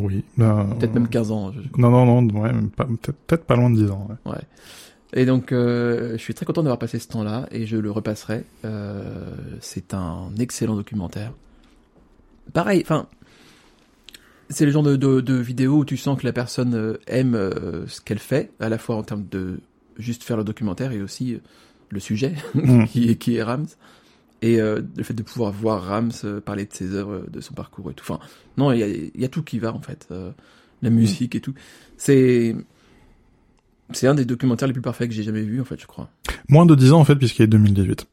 Oui. 0.00 0.24
euh, 0.38 0.64
peut-être 0.74 0.94
même 0.94 1.08
15 1.08 1.30
ans. 1.32 1.52
je- 1.52 1.60
je 1.62 1.68
Non, 1.80 1.90
non, 1.90 2.22
non, 2.22 2.40
ouais, 2.42 2.52
peut-être 2.76 3.44
pas 3.44 3.56
loin 3.56 3.70
de 3.70 3.76
10 3.84 3.90
ans. 3.90 4.08
Ouais. 4.24 4.32
Ouais. 4.32 4.40
Et 5.14 5.24
donc, 5.24 5.52
euh, 5.52 6.12
je 6.12 6.18
suis 6.18 6.34
très 6.34 6.44
content 6.46 6.62
d'avoir 6.62 6.78
passé 6.78 6.98
ce 6.98 7.08
temps-là 7.08 7.48
et 7.50 7.66
je 7.66 7.76
le 7.78 7.90
repasserai. 7.90 8.44
Euh, 8.64 9.34
c'est 9.60 9.94
un 9.94 10.30
excellent 10.38 10.76
documentaire. 10.76 11.32
Pareil, 12.52 12.82
enfin, 12.84 13.06
c'est 14.50 14.64
le 14.64 14.70
genre 14.70 14.82
de, 14.82 14.96
de, 14.96 15.20
de 15.20 15.34
vidéo 15.34 15.78
où 15.78 15.84
tu 15.84 15.96
sens 15.96 16.18
que 16.20 16.26
la 16.26 16.32
personne 16.32 16.74
euh, 16.74 16.98
aime 17.06 17.34
euh, 17.34 17.86
ce 17.86 18.00
qu'elle 18.00 18.18
fait, 18.18 18.50
à 18.60 18.68
la 18.68 18.78
fois 18.78 18.96
en 18.96 19.02
termes 19.02 19.24
de 19.30 19.60
juste 19.98 20.22
faire 20.24 20.36
le 20.36 20.44
documentaire 20.44 20.92
et 20.92 21.02
aussi 21.02 21.34
euh, 21.34 21.38
le 21.90 22.00
sujet 22.00 22.34
Mm. 22.54 22.84
qui, 22.86 23.16
qui 23.16 23.36
est 23.36 23.42
Rams. 23.42 23.66
Et 24.40 24.60
euh, 24.60 24.80
le 24.96 25.02
fait 25.02 25.14
de 25.14 25.22
pouvoir 25.22 25.52
voir 25.52 25.82
Rams 25.82 26.12
euh, 26.24 26.40
parler 26.40 26.64
de 26.64 26.72
ses 26.72 26.94
œuvres, 26.94 27.24
de 27.28 27.40
son 27.40 27.54
parcours 27.54 27.90
et 27.90 27.94
tout. 27.94 28.04
Enfin, 28.08 28.20
non, 28.56 28.70
il 28.72 28.78
y 28.78 28.82
a, 28.82 28.86
il 28.86 29.20
y 29.20 29.24
a 29.24 29.28
tout 29.28 29.42
qui 29.42 29.58
va 29.58 29.72
en 29.72 29.80
fait. 29.80 30.06
Euh, 30.10 30.30
la 30.82 30.90
musique 30.90 31.34
et 31.34 31.40
tout. 31.40 31.54
C'est 31.96 32.54
c'est 33.90 34.06
un 34.06 34.14
des 34.14 34.24
documentaires 34.24 34.68
les 34.68 34.74
plus 34.74 34.82
parfaits 34.82 35.08
que 35.08 35.14
j'ai 35.14 35.22
jamais 35.22 35.42
vu 35.42 35.60
en 35.60 35.64
fait, 35.64 35.80
je 35.80 35.86
crois. 35.86 36.08
Moins 36.48 36.66
de 36.66 36.74
10 36.74 36.92
ans 36.92 37.00
en 37.00 37.04
fait, 37.04 37.16
puisqu'il 37.16 37.42
est 37.42 37.48
2018. 37.48 38.06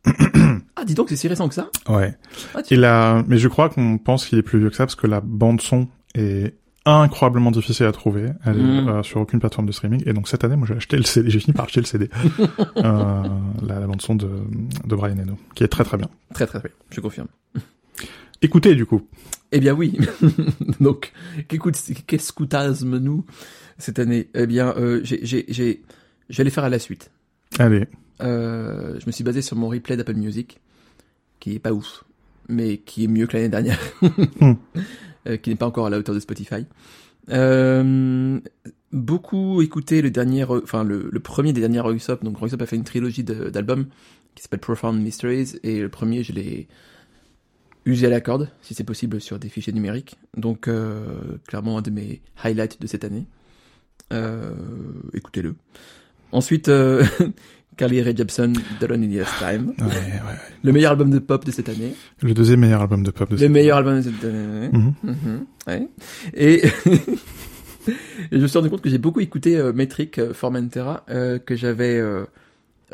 Ah, 0.78 0.84
dis 0.84 0.94
donc, 0.94 1.10
c'est 1.10 1.16
si 1.16 1.28
récent 1.28 1.48
que 1.48 1.56
ça? 1.56 1.70
Ouais. 1.88 2.18
ah, 2.54 2.60
Et 2.70 2.76
là, 2.76 3.24
mais 3.28 3.38
je 3.38 3.48
crois 3.48 3.70
qu'on 3.70 3.98
pense 3.98 4.26
qu'il 4.26 4.38
est 4.38 4.44
plus 4.44 4.60
vieux 4.60 4.70
que 4.70 4.76
ça 4.76 4.86
parce 4.86 4.96
que 4.96 5.08
la 5.08 5.22
bande 5.22 5.62
son 5.62 5.88
est 6.16 6.54
incroyablement 6.86 7.52
difficile 7.52 7.86
à 7.86 7.92
trouver. 7.92 8.30
Elle 8.46 8.60
est 8.60 8.64
Mm. 8.82 8.88
euh, 8.90 9.04
sur 9.04 9.22
aucune 9.22 9.40
plateforme 9.40 9.68
de 9.68 9.72
streaming. 9.72 10.04
Et 10.06 10.14
donc 10.14 10.28
cette 10.28 10.44
année, 10.44 10.56
moi 10.56 10.68
j'ai 10.68 10.76
acheté 10.76 10.98
le 10.98 11.04
CD, 11.04 11.30
j'ai 11.30 11.40
fini 11.40 11.54
par 11.54 11.66
acheter 11.66 11.82
le 11.82 11.86
CD. 11.86 12.10
euh, 12.78 13.24
la, 13.66 13.80
la 13.80 13.88
bande 13.88 14.02
son 14.02 14.16
de, 14.16 14.28
de 14.86 14.96
Brian 14.96 15.18
Eno, 15.18 15.38
qui 15.56 15.64
est 15.64 15.68
très 15.68 15.84
très 15.84 15.98
bien. 15.98 16.10
Très 16.34 16.46
très 16.46 16.60
bien, 16.60 16.70
je 16.92 17.00
confirme. 17.02 17.28
Écoutez 18.42 18.76
du 18.76 18.86
coup. 18.86 19.08
Eh 19.52 19.60
bien 19.60 19.74
oui. 19.74 19.98
donc, 20.80 21.14
qu'écoute, 21.48 21.76
qu'est-ce 22.08 22.34
nous 23.00 23.26
cette 23.78 24.00
année? 24.00 24.28
Eh 24.34 24.46
bien, 24.48 24.74
euh, 24.78 25.00
j'ai, 25.04 25.20
j'ai, 25.26 25.46
j'ai, 25.48 25.82
j'allais 26.30 26.50
faire 26.50 26.64
à 26.66 26.70
la 26.70 26.80
suite. 26.80 27.12
Allez. 27.60 27.86
Euh, 28.22 29.00
je 29.00 29.06
me 29.06 29.12
suis 29.12 29.24
basé 29.24 29.42
sur 29.42 29.56
mon 29.56 29.70
replay 29.70 29.96
d'Apple 29.98 30.16
Music, 30.16 30.60
qui 31.40 31.56
est 31.56 31.60
pas 31.60 31.72
ouf, 31.72 32.04
mais 32.50 32.78
qui 32.78 33.06
est 33.06 33.08
mieux 33.08 33.28
que 33.28 33.38
l'année 33.38 33.50
dernière, 33.50 33.80
Euh, 34.42 34.54
qui 35.42 35.50
n'est 35.50 35.56
pas 35.56 35.66
encore 35.66 35.88
à 35.88 35.90
la 35.90 35.98
hauteur 35.98 36.16
de 36.16 36.20
Spotify. 36.20 36.66
Euh, 37.30 38.40
beaucoup 38.92 39.62
écouté 39.62 40.02
le 40.02 40.12
dernier, 40.12 40.44
enfin 40.44 40.84
le, 40.84 41.10
premier 41.20 41.54
des 41.54 41.62
derniers 41.62 41.80
Royusop. 41.80 42.24
Donc 42.24 42.38
Royusop 42.38 42.62
a 42.62 42.66
fait 42.66 42.76
une 42.76 42.84
trilogie 42.84 43.24
d'albums 43.24 43.88
qui 44.36 44.44
s'appelle 44.44 44.60
Profound 44.60 45.02
Mysteries, 45.02 45.54
et 45.64 45.80
le 45.80 45.90
premier 45.90 46.24
je 46.24 46.34
l'ai 46.34 46.68
usé 47.86 48.08
à 48.08 48.10
la 48.10 48.20
corde, 48.20 48.50
si 48.62 48.74
c'est 48.74 48.84
possible, 48.84 49.22
sur 49.22 49.40
des 49.40 49.50
fichiers 49.50 49.74
numériques. 49.74 50.18
Donc 50.36 50.68
euh, 50.68 51.38
clairement 51.48 51.78
un 51.78 51.82
de 51.82 51.92
mes 51.92 52.22
highlights 52.44 52.82
de 52.82 52.88
cette 52.88 53.04
année. 53.04 53.26
Euh, 54.14 54.54
écoutez-le. 55.14 55.56
Ensuite, 56.32 56.68
euh, 56.68 57.06
Carly 57.78 58.02
Rae 58.02 58.16
Jepsen, 58.16 58.54
The 58.80 58.84
Alone 58.84 59.04
in 59.04 59.10
the 59.10 59.20
Earth 59.20 59.40
Time. 59.40 59.74
Ouais, 59.80 59.86
ouais. 59.86 60.38
Le 60.64 60.72
meilleur 60.72 60.92
album 60.92 61.10
de 61.10 61.20
pop 61.20 61.46
de 61.46 61.52
cette 61.52 61.70
année. 61.70 61.94
Le 62.22 62.34
deuxième 62.34 62.62
meilleur 62.62 62.82
album 62.82 63.04
de 63.04 63.12
pop 63.12 63.30
de 63.30 63.36
Le 63.36 63.40
cette 63.40 63.52
meilleur 63.52 63.78
album 63.78 63.98
de 63.98 64.02
cette 64.02 64.24
année. 64.24 64.70
Ouais. 65.68 65.90
Et 66.34 66.62
je 68.32 68.38
me 68.38 68.48
suis 68.48 68.58
rendu 68.58 68.70
compte 68.70 68.82
que 68.82 68.90
j'ai 68.90 68.98
beaucoup 68.98 69.20
écouté 69.20 69.58
euh, 69.58 69.74
Metric 69.74 70.18
euh, 70.20 70.34
Formentera, 70.34 71.04
euh, 71.10 71.40
que 71.40 71.56
j'avais 71.56 72.00
euh, 72.00 72.26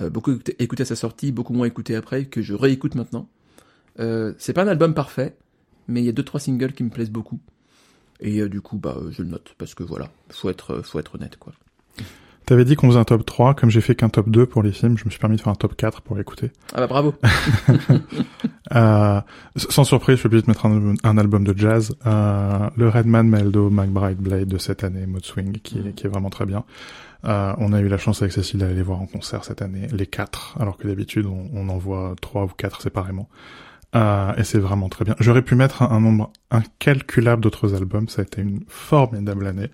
beaucoup 0.10 0.38
écouté, 0.60 0.84
à 0.84 0.86
sa 0.86 0.96
sortie, 0.96 1.32
beaucoup 1.32 1.54
moins 1.54 1.68
écouté 1.68 1.96
après, 1.96 2.26
que 2.26 2.42
je 2.42 2.54
réécoute 2.54 2.96
maintenant. 2.96 3.30
C'est 3.98 4.54
pas 4.54 4.64
un 4.64 4.68
album 4.68 4.94
parfait, 4.96 5.36
mais 5.88 6.02
il 6.02 6.06
y 6.06 6.10
a 6.10 6.14
deux 6.14 6.24
trois 6.24 6.40
singles 6.40 6.74
qui 6.74 6.84
me 6.84 6.90
plaisent 6.90 7.12
beaucoup. 7.12 7.40
Et 8.20 8.48
du 8.50 8.62
coup, 8.62 8.78
bah, 8.78 8.98
je 9.12 9.22
le 9.22 9.30
note 9.30 9.54
parce 9.58 9.76
que 9.76 9.84
voilà, 9.84 10.10
faut 10.30 10.50
être, 10.50 10.82
faut 10.82 11.00
être 11.00 11.16
honnête 11.16 11.38
quoi. 11.38 11.54
T'avais 12.51 12.65
dit 12.65 12.75
qu'on 12.75 12.88
faisait 12.89 13.00
un 13.00 13.05
top 13.05 13.25
3, 13.25 13.53
comme 13.53 13.70
j'ai 13.70 13.79
fait 13.79 13.96
qu'un 13.96 14.10
top 14.10 14.27
2 14.29 14.46
pour 14.46 14.62
les 14.62 14.74
films, 14.74 14.98
je 14.98 15.05
me 15.05 15.10
suis 15.10 15.22
permis 15.22 15.38
de 15.38 15.41
faire 15.41 15.53
un 15.53 15.55
top 15.55 15.74
4 15.77 16.01
pour 16.01 16.17
l'écouter. 16.17 16.51
Ah 16.75 16.81
bah 16.81 16.88
bravo. 16.88 17.13
Euh, 18.74 19.20
sans 19.55 19.84
surprise, 19.84 20.15
je 20.15 20.20
suis 20.22 20.27
obligé 20.27 20.43
de 20.43 20.48
mettre 20.50 20.65
un, 20.65 20.93
un 21.03 21.17
album 21.17 21.43
de 21.46 21.58
jazz, 21.58 21.93
euh, 22.05 22.70
le 22.77 22.88
Redman 22.88 23.24
Meldo 23.27 23.70
McBride 23.70 24.17
Blade 24.17 24.48
de 24.48 24.58
cette 24.58 24.86
année, 24.86 25.05
Mode 25.05 25.25
Swing, 25.25 25.60
qui, 25.60 25.79
est- 25.79 25.91
qui 25.93 26.05
est 26.08 26.10
vraiment 26.10 26.29
très 26.29 26.46
bien. 26.46 26.63
Euh, 27.25 27.53
on 27.58 27.74
a 27.74 27.81
eu 27.81 27.89
la 27.89 27.98
chance 27.98 28.22
avec 28.22 28.31
Cécile 28.34 28.60
d'aller 28.62 28.75
les 28.75 28.81
voir 28.81 29.01
en 29.01 29.08
concert 29.08 29.43
cette 29.43 29.62
année, 29.62 29.88
les 29.91 30.08
quatre, 30.08 30.55
alors 30.60 30.77
que 30.77 30.88
d'habitude 30.88 31.25
on, 31.25 31.50
on 31.53 31.67
en 31.70 31.77
voit 31.77 32.15
trois 32.22 32.43
ou 32.46 32.48
quatre 32.48 32.81
séparément. 32.81 33.27
Euh, 33.96 34.34
et 34.38 34.46
c'est 34.46 34.60
vraiment 34.60 34.88
très 34.88 35.03
bien. 35.03 35.15
J'aurais 35.20 35.41
pu 35.41 35.55
mettre 35.55 35.81
un, 35.81 35.89
un 35.91 36.00
nombre 36.00 36.31
incalculable 36.50 37.41
d'autres 37.41 37.75
albums, 37.75 38.08
ça 38.08 38.22
a 38.22 38.24
été 38.24 38.41
une 38.41 38.62
formidable 38.70 39.48
année. 39.48 39.70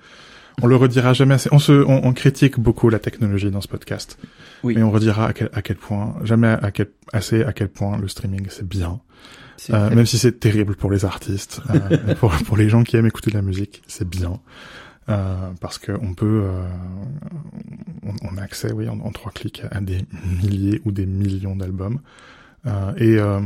On 0.61 0.67
le 0.67 0.75
redira 0.75 1.13
jamais 1.13 1.35
assez. 1.35 1.49
On 1.51 1.59
se, 1.59 1.71
on, 1.71 2.05
on 2.05 2.13
critique 2.13 2.59
beaucoup 2.59 2.89
la 2.89 2.99
technologie 2.99 3.51
dans 3.51 3.61
ce 3.61 3.67
podcast. 3.67 4.17
Oui. 4.63 4.73
Mais 4.75 4.83
on 4.83 4.91
redira 4.91 5.27
à 5.27 5.33
quel, 5.33 5.49
à 5.53 5.61
quel 5.61 5.75
point, 5.77 6.15
jamais 6.23 6.47
à 6.47 6.71
quel, 6.71 6.87
assez 7.13 7.43
à 7.43 7.53
quel 7.53 7.69
point 7.69 7.97
le 7.97 8.07
streaming 8.07 8.47
c'est 8.49 8.67
bien. 8.67 8.99
Euh, 9.71 9.89
même 9.89 10.05
si 10.05 10.17
c'est 10.17 10.39
terrible 10.39 10.75
pour 10.75 10.91
les 10.91 11.03
artistes, 11.03 11.61
euh, 11.69 12.15
pour, 12.15 12.31
pour 12.45 12.57
les 12.57 12.69
gens 12.69 12.83
qui 12.83 12.95
aiment 12.95 13.07
écouter 13.07 13.31
de 13.31 13.35
la 13.35 13.41
musique, 13.41 13.81
c'est 13.87 14.07
bien. 14.07 14.39
Euh, 15.09 15.51
parce 15.61 15.77
que 15.77 15.93
on 16.01 16.13
peut, 16.13 16.43
euh, 16.43 16.67
on, 18.03 18.13
on 18.33 18.37
a 18.37 18.41
accès, 18.41 18.73
oui, 18.73 18.89
en, 18.89 18.99
en 18.99 19.11
trois 19.11 19.31
clics 19.31 19.63
à 19.71 19.79
des 19.79 19.99
milliers 20.41 20.81
ou 20.85 20.91
des 20.91 21.05
millions 21.05 21.55
d'albums. 21.55 21.99
Euh, 22.65 22.93
et 22.97 23.17
euh, 23.17 23.39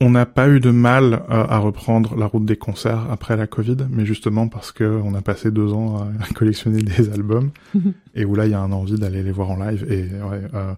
on 0.00 0.10
n'a 0.10 0.26
pas 0.26 0.48
eu 0.48 0.60
de 0.60 0.70
mal 0.70 1.14
euh, 1.14 1.46
à 1.48 1.58
reprendre 1.58 2.16
la 2.16 2.26
route 2.26 2.44
des 2.44 2.56
concerts 2.56 3.10
après 3.10 3.36
la 3.36 3.46
Covid, 3.46 3.76
mais 3.90 4.04
justement 4.04 4.48
parce 4.48 4.70
que 4.72 4.84
on 4.84 5.14
a 5.14 5.22
passé 5.22 5.50
deux 5.50 5.72
ans 5.72 5.96
à, 5.98 6.24
à 6.24 6.26
collectionner 6.34 6.82
des 6.82 7.10
albums 7.10 7.50
et 8.14 8.24
où 8.24 8.34
là 8.34 8.46
il 8.46 8.52
y 8.52 8.54
a 8.54 8.60
un 8.60 8.72
envie 8.72 8.98
d'aller 8.98 9.22
les 9.22 9.32
voir 9.32 9.50
en 9.50 9.56
live 9.56 9.86
et 9.90 10.02
ouais, 10.02 10.42
euh, 10.54 10.74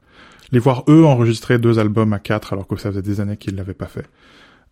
les 0.52 0.58
voir 0.58 0.84
eux 0.88 1.04
enregistrer 1.04 1.58
deux 1.58 1.78
albums 1.78 2.12
à 2.12 2.20
quatre 2.20 2.52
alors 2.52 2.66
que 2.66 2.76
ça 2.76 2.90
faisait 2.90 3.02
des 3.02 3.20
années 3.20 3.36
qu'ils 3.36 3.56
l'avaient 3.56 3.74
pas 3.74 3.86
fait. 3.86 4.06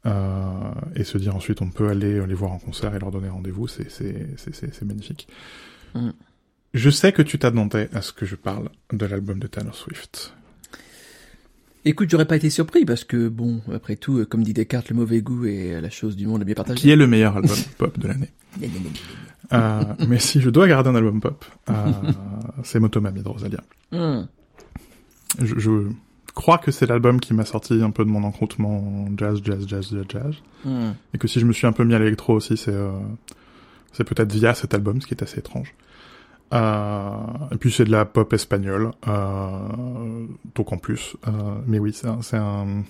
Euh, 0.05 0.71
et 0.95 1.03
se 1.03 1.19
dire 1.19 1.35
ensuite 1.35 1.63
on 1.63 1.71
peut 1.71 1.89
aller 1.89 2.25
les 2.25 2.35
voir 2.35 2.53
en 2.53 2.59
concert 2.59 2.95
et 2.95 3.01
leur 3.01 3.11
donner 3.11 3.29
rendez-vous, 3.29 3.67
c'est 3.67 3.91
c'est 3.91 4.29
c'est 4.37 4.55
c'est 4.55 4.73
c'est 4.73 4.85
magnifique. 4.85 5.27
Mm. 5.95 6.11
Je 6.75 6.91
sais 6.91 7.11
que 7.11 7.23
tu 7.23 7.39
t'attendais 7.39 7.89
à 7.93 8.03
ce 8.03 8.13
que 8.13 8.27
je 8.27 8.37
parle 8.37 8.69
de 8.93 9.07
l'album 9.07 9.41
de 9.41 9.47
Taylor 9.47 9.75
Swift. 9.75 10.35
Écoute, 11.89 12.11
j'aurais 12.11 12.25
pas 12.25 12.35
été 12.35 12.51
surpris 12.51 12.85
parce 12.85 13.05
que 13.05 13.29
bon, 13.29 13.61
après 13.73 13.95
tout, 13.95 14.27
comme 14.29 14.43
dit 14.43 14.53
Descartes, 14.53 14.91
le 14.91 14.97
mauvais 14.97 15.21
goût 15.21 15.47
est 15.47 15.81
la 15.81 15.89
chose 15.89 16.17
du 16.17 16.27
monde 16.27 16.43
à 16.43 16.45
bien 16.45 16.57
partager. 16.57 16.81
Qui 16.81 16.91
est 16.91 16.97
le 16.97 17.07
meilleur 17.07 17.37
album 17.37 17.57
pop 17.79 17.97
de 17.97 18.09
l'année 18.09 18.31
euh, 19.53 19.83
Mais 20.09 20.19
si 20.19 20.41
je 20.41 20.51
dois 20.51 20.67
garder 20.67 20.91
un 20.91 20.97
album 20.97 21.21
pop, 21.21 21.45
euh, 21.71 21.75
c'est 22.65 22.81
Motomami 22.81 23.23
de 23.23 23.29
Rosalia. 23.29 23.61
Hum. 23.93 24.27
Je, 25.41 25.57
je 25.59 25.71
crois 26.35 26.59
que 26.59 26.73
c'est 26.73 26.87
l'album 26.87 27.21
qui 27.21 27.35
m'a 27.35 27.45
sorti 27.45 27.81
un 27.81 27.93
peu 27.93 28.05
de 28.05 28.11
mon 28.11 28.25
encroûtement 28.25 29.07
jazz, 29.17 29.41
jazz, 29.45 29.65
jazz, 29.69 29.89
jazz, 29.89 30.05
jazz. 30.09 30.35
Hum. 30.65 30.93
Et 31.15 31.19
que 31.19 31.29
si 31.29 31.39
je 31.39 31.47
me 31.47 31.53
suis 31.53 31.69
un 31.69 31.73
peu 31.73 31.85
mis 31.85 31.95
à 31.95 32.01
l'électro 32.01 32.35
aussi, 32.35 32.57
c'est 32.57 32.75
euh, 32.75 32.91
c'est 33.93 34.03
peut-être 34.03 34.33
via 34.33 34.55
cet 34.55 34.75
album, 34.75 35.01
ce 35.01 35.07
qui 35.07 35.15
est 35.15 35.23
assez 35.23 35.39
étrange. 35.39 35.73
Euh, 36.55 37.11
et 37.51 37.57
puis 37.57 37.73
c'est 37.73 37.85
de 37.85 37.91
la 37.91 38.05
pop 38.05 38.33
espagnole, 38.33 38.93
euh, 39.09 40.27
donc 40.55 40.73
en 40.73 40.79
plus. 40.79 41.17
Euh, 41.27 41.31
mais 41.67 41.79
oui, 41.79 41.93
c'est 41.93 42.07
un, 42.37 42.83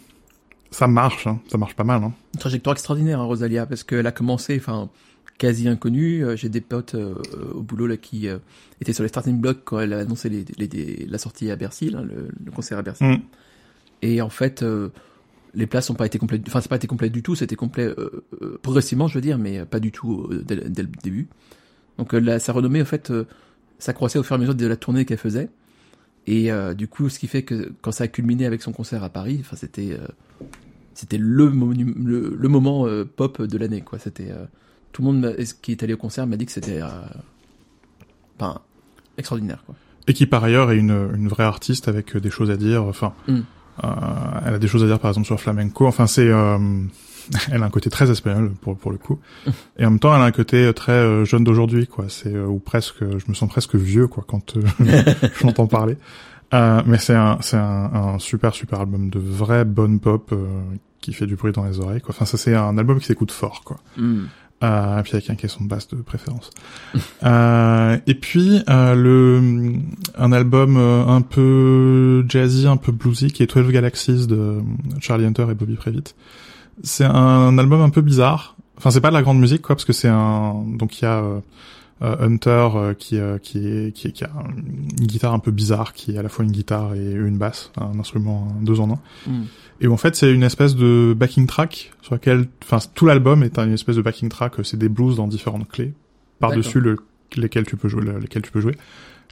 ça 0.71 0.87
marche, 0.87 1.27
hein, 1.27 1.41
ça 1.51 1.57
marche 1.57 1.75
pas 1.75 1.85
mal. 1.85 2.03
Hein. 2.05 2.13
Une 2.35 2.41
trajectoire 2.41 2.75
extraordinaire, 2.75 3.21
hein, 3.21 3.25
Rosalia, 3.25 3.65
parce 3.67 3.83
qu'elle 3.83 4.07
a 4.07 4.13
commencé, 4.13 4.57
enfin, 4.59 4.91
quasi 5.39 5.69
inconnue. 5.69 6.25
J'ai 6.35 6.49
des 6.51 6.61
potes 6.61 6.95
euh, 6.97 7.15
au 7.55 7.63
boulot 7.63 7.87
là 7.87 7.97
qui 7.97 8.29
euh, 8.29 8.39
étaient 8.81 8.93
sur 8.93 9.03
les 9.03 9.09
starting 9.09 9.41
blocks 9.41 9.63
quand 9.65 9.81
elle 9.81 9.95
a 9.95 10.01
annoncé 10.01 10.29
les, 10.29 10.45
les- 10.59 10.67
les- 10.69 11.07
la 11.07 11.19
sortie 11.19 11.51
à 11.51 11.57
Bercy, 11.57 11.89
là, 11.91 12.03
le, 12.03 12.29
le 12.45 12.51
concert 12.53 12.77
à 12.79 12.83
Bercy. 12.83 13.05
Mm. 13.05 13.23
Et 14.03 14.21
en 14.21 14.29
fait, 14.29 14.63
euh, 14.63 14.91
les 15.55 15.67
places 15.67 15.89
n'ont 15.89 15.97
pas 15.97 16.05
été 16.07 16.19
complètes. 16.19 16.43
Enfin, 16.47 16.61
c'est 16.61 16.69
pas 16.69 16.77
été 16.77 16.87
complet 16.87 17.09
du 17.09 17.23
tout. 17.23 17.35
C'était 17.35 17.57
complet 17.57 17.91
progressivement, 18.63 19.09
je 19.09 19.15
veux 19.15 19.23
dire, 19.23 19.39
mais 19.39 19.65
pas 19.65 19.81
du 19.81 19.91
tout 19.93 20.29
dès, 20.45 20.57
dès 20.57 20.83
le 20.83 20.89
début. 21.03 21.29
Donc 21.97 22.13
là, 22.13 22.39
sa 22.39 22.53
renommée, 22.53 22.83
en 22.83 22.85
fait, 22.85 23.11
ça 23.79 23.93
croissait 23.93 24.19
au 24.19 24.23
fur 24.23 24.35
et 24.35 24.39
à 24.39 24.41
mesure 24.41 24.55
de 24.55 24.67
la 24.67 24.77
tournée 24.77 25.05
qu'elle 25.05 25.19
faisait. 25.19 25.49
Et 26.27 26.51
euh, 26.51 26.75
du 26.75 26.89
coup, 26.89 27.09
ce 27.09 27.19
qui 27.19 27.27
fait 27.29 27.43
que 27.43 27.73
quand 27.83 27.93
ça 27.93 28.05
a 28.05 28.09
culminé 28.09 28.47
avec 28.47 28.61
son 28.63 28.73
concert 28.73 29.05
à 29.05 29.09
Paris, 29.09 29.39
enfin, 29.41 29.55
c'était 29.57 29.93
euh, 29.93 30.07
c'était 30.95 31.19
le, 31.19 31.51
monu- 31.51 31.95
le, 32.05 32.35
le 32.39 32.49
moment 32.49 32.87
euh, 32.87 33.05
pop 33.05 33.41
de 33.43 33.59
l'année, 33.59 33.83
quoi. 33.83 33.99
C'était 33.99 34.31
tout 34.93 35.03
le 35.03 35.07
monde 35.13 35.37
qui 35.63 35.73
est 35.73 35.83
allé 35.83 35.93
au 35.95 35.99
concert 35.99 36.27
m'a 36.27 36.37
dit 36.37 36.47
que 36.47 36.53
c'était 36.53 36.81
enfin, 38.39 38.61
extraordinaire, 39.19 39.63
quoi. 39.67 39.75
Et 40.09 40.15
qui 40.15 40.27
par 40.27 40.43
ailleurs 40.45 40.71
est 40.71 40.79
une, 40.79 41.11
une 41.15 41.29
vraie 41.29 41.45
artiste 41.45 41.89
avec 41.89 42.17
des 42.17 42.31
choses 42.31 42.51
à 42.51 42.57
dire. 42.57 42.85
Enfin, 42.85 43.13
Mm. 43.29 43.41
elle 44.47 44.55
a 44.55 44.59
des 44.59 44.69
choses 44.69 44.83
à 44.85 44.87
dire 44.87 44.99
par 45.01 45.11
exemple 45.11 45.27
sur 45.27 45.39
flamenco. 45.41 45.87
Enfin, 45.87 46.07
c'est, 46.07 46.31
elle 47.53 47.63
a 47.63 47.67
un 47.67 47.71
côté 47.71 47.91
très 47.91 48.11
espagnol 48.11 48.53
pour 48.61 48.77
pour 48.77 48.91
le 48.91 48.99
coup. 48.99 49.19
Et 49.79 49.87
en 49.87 49.91
même 49.91 49.99
temps, 49.99 50.15
elle 50.15 50.23
a 50.23 50.25
un 50.25 50.33
côté 50.33 50.73
très 50.75 50.93
euh, 50.93 51.25
jeune 51.25 51.45
d'aujourd'hui, 51.45 51.87
quoi. 51.87 52.07
C'est 52.09 52.35
euh, 52.35 52.47
ou 52.47 52.59
presque, 52.59 53.01
je 53.01 53.25
me 53.29 53.35
sens 53.35 53.49
presque 53.49 53.75
vieux, 53.75 54.07
quoi, 54.07 54.25
quand 54.27 54.57
euh, 54.57 54.63
je 55.39 55.45
l'entends 55.45 55.67
parler. 55.67 55.97
Euh, 56.55 56.83
mais 56.87 56.99
c'est 56.99 57.15
un 57.15 57.39
c'est 57.41 57.57
un, 57.57 57.91
un 57.93 58.19
super 58.19 58.55
super 58.55 58.81
album 58.81 59.11
de 59.11 59.19
vraie 59.19 59.65
bonne 59.65 59.99
pop 59.99 60.31
euh, 60.33 60.47
qui 61.01 61.13
fait 61.13 61.27
du 61.27 61.37
bruit 61.37 61.53
dans 61.53 61.65
les 61.65 61.81
oreilles, 61.81 62.01
quoi. 62.01 62.15
Enfin, 62.15 62.25
ça 62.25 62.37
c'est 62.37 62.55
un 62.55 62.79
album 62.79 63.01
qui 63.01 63.07
s'écoute 63.07 63.31
fort, 63.31 63.63
quoi. 63.65 63.79
Mm. 63.97 64.25
Euh, 64.65 65.01
et 65.01 65.03
puis 65.03 65.13
avec 65.15 65.29
un 65.29 65.35
caisson 65.35 65.65
de 65.65 65.69
basse 65.69 65.89
de 65.89 65.97
préférence. 65.97 66.51
euh, 67.25 67.99
et 68.07 68.15
puis 68.15 68.63
euh, 68.71 68.95
le 68.95 69.75
un 70.17 70.33
album 70.33 70.77
euh, 70.77 71.05
un 71.07 71.21
peu 71.21 72.25
jazzy, 72.29 72.67
un 72.67 72.79
peu 72.79 72.93
bluesy 72.93 73.31
qui 73.31 73.43
est 73.43 73.55
12 73.55 73.71
Galaxies 73.71 74.27
de 74.27 74.61
Charlie 75.01 75.27
Hunter 75.27 75.47
et 75.51 75.55
Bobby 75.55 75.75
Previtt. 75.75 76.15
C'est 76.83 77.05
un 77.05 77.57
album 77.59 77.81
un 77.81 77.91
peu 77.91 78.01
bizarre. 78.03 78.57
Enfin, 78.79 78.91
c'est 78.91 79.01
pas 79.01 79.09
de 79.09 79.15
la 79.15 79.23
grande 79.23 79.39
musique 79.41 79.63
quoi 79.63 79.75
parce 79.75 79.85
que 79.87 79.93
c'est 79.95 80.09
un 80.09 80.55
donc 80.67 81.01
il 81.01 81.05
y 81.05 81.09
a 81.09 81.19
euh, 81.21 81.41
euh, 82.03 82.17
Hunter 82.27 82.69
euh, 82.75 82.93
qui 82.95 83.19
euh, 83.19 83.39
qui 83.39 83.67
est 83.67 83.93
qui, 83.95 84.09
est- 84.09 84.13
qui 84.13 84.23
a 84.25 84.31
une 84.55 85.07
guitare 85.07 85.33
un 85.33 85.39
peu 85.39 85.51
bizarre 85.51 85.95
qui 85.95 86.13
est 86.15 86.19
à 86.19 86.23
la 86.23 86.29
fois 86.29 86.45
une 86.45 86.51
guitare 86.53 86.95
et 86.95 87.13
une 87.13 87.39
basse, 87.39 87.73
un 87.81 87.99
instrument 87.99 88.55
un 88.61 88.63
deux 88.63 88.81
en 88.81 88.91
un. 88.91 88.99
Mm. 89.27 89.45
Et 89.81 89.87
en 89.89 89.97
fait, 89.97 90.15
c'est 90.17 90.31
une 90.33 90.43
espèce 90.43 90.75
de 90.77 91.15
backing 91.17 91.47
track 91.47 91.93
sur 92.03 92.15
laquelle, 92.15 92.47
enfin, 92.63 92.79
tout 92.95 93.07
l'album 93.07 93.43
est 93.43 93.59
une 93.59 93.73
espèce 93.73 93.97
de 93.97 94.03
backing 94.03 94.29
track. 94.29 94.55
C'est 94.63 94.79
des 94.79 94.89
blues 94.91 95.17
dans 95.17 95.27
différentes 95.29 95.69
clés 95.69 95.95
par-dessus 96.39 96.81
le, 96.81 96.97
lesquelles 97.37 97.67
tu 97.67 97.77
peux 97.77 97.89
jouer, 97.89 98.03
le- 98.03 98.19
lesquelles 98.19 98.43
tu 98.43 98.51
peux 98.53 98.61
jouer. 98.61 98.75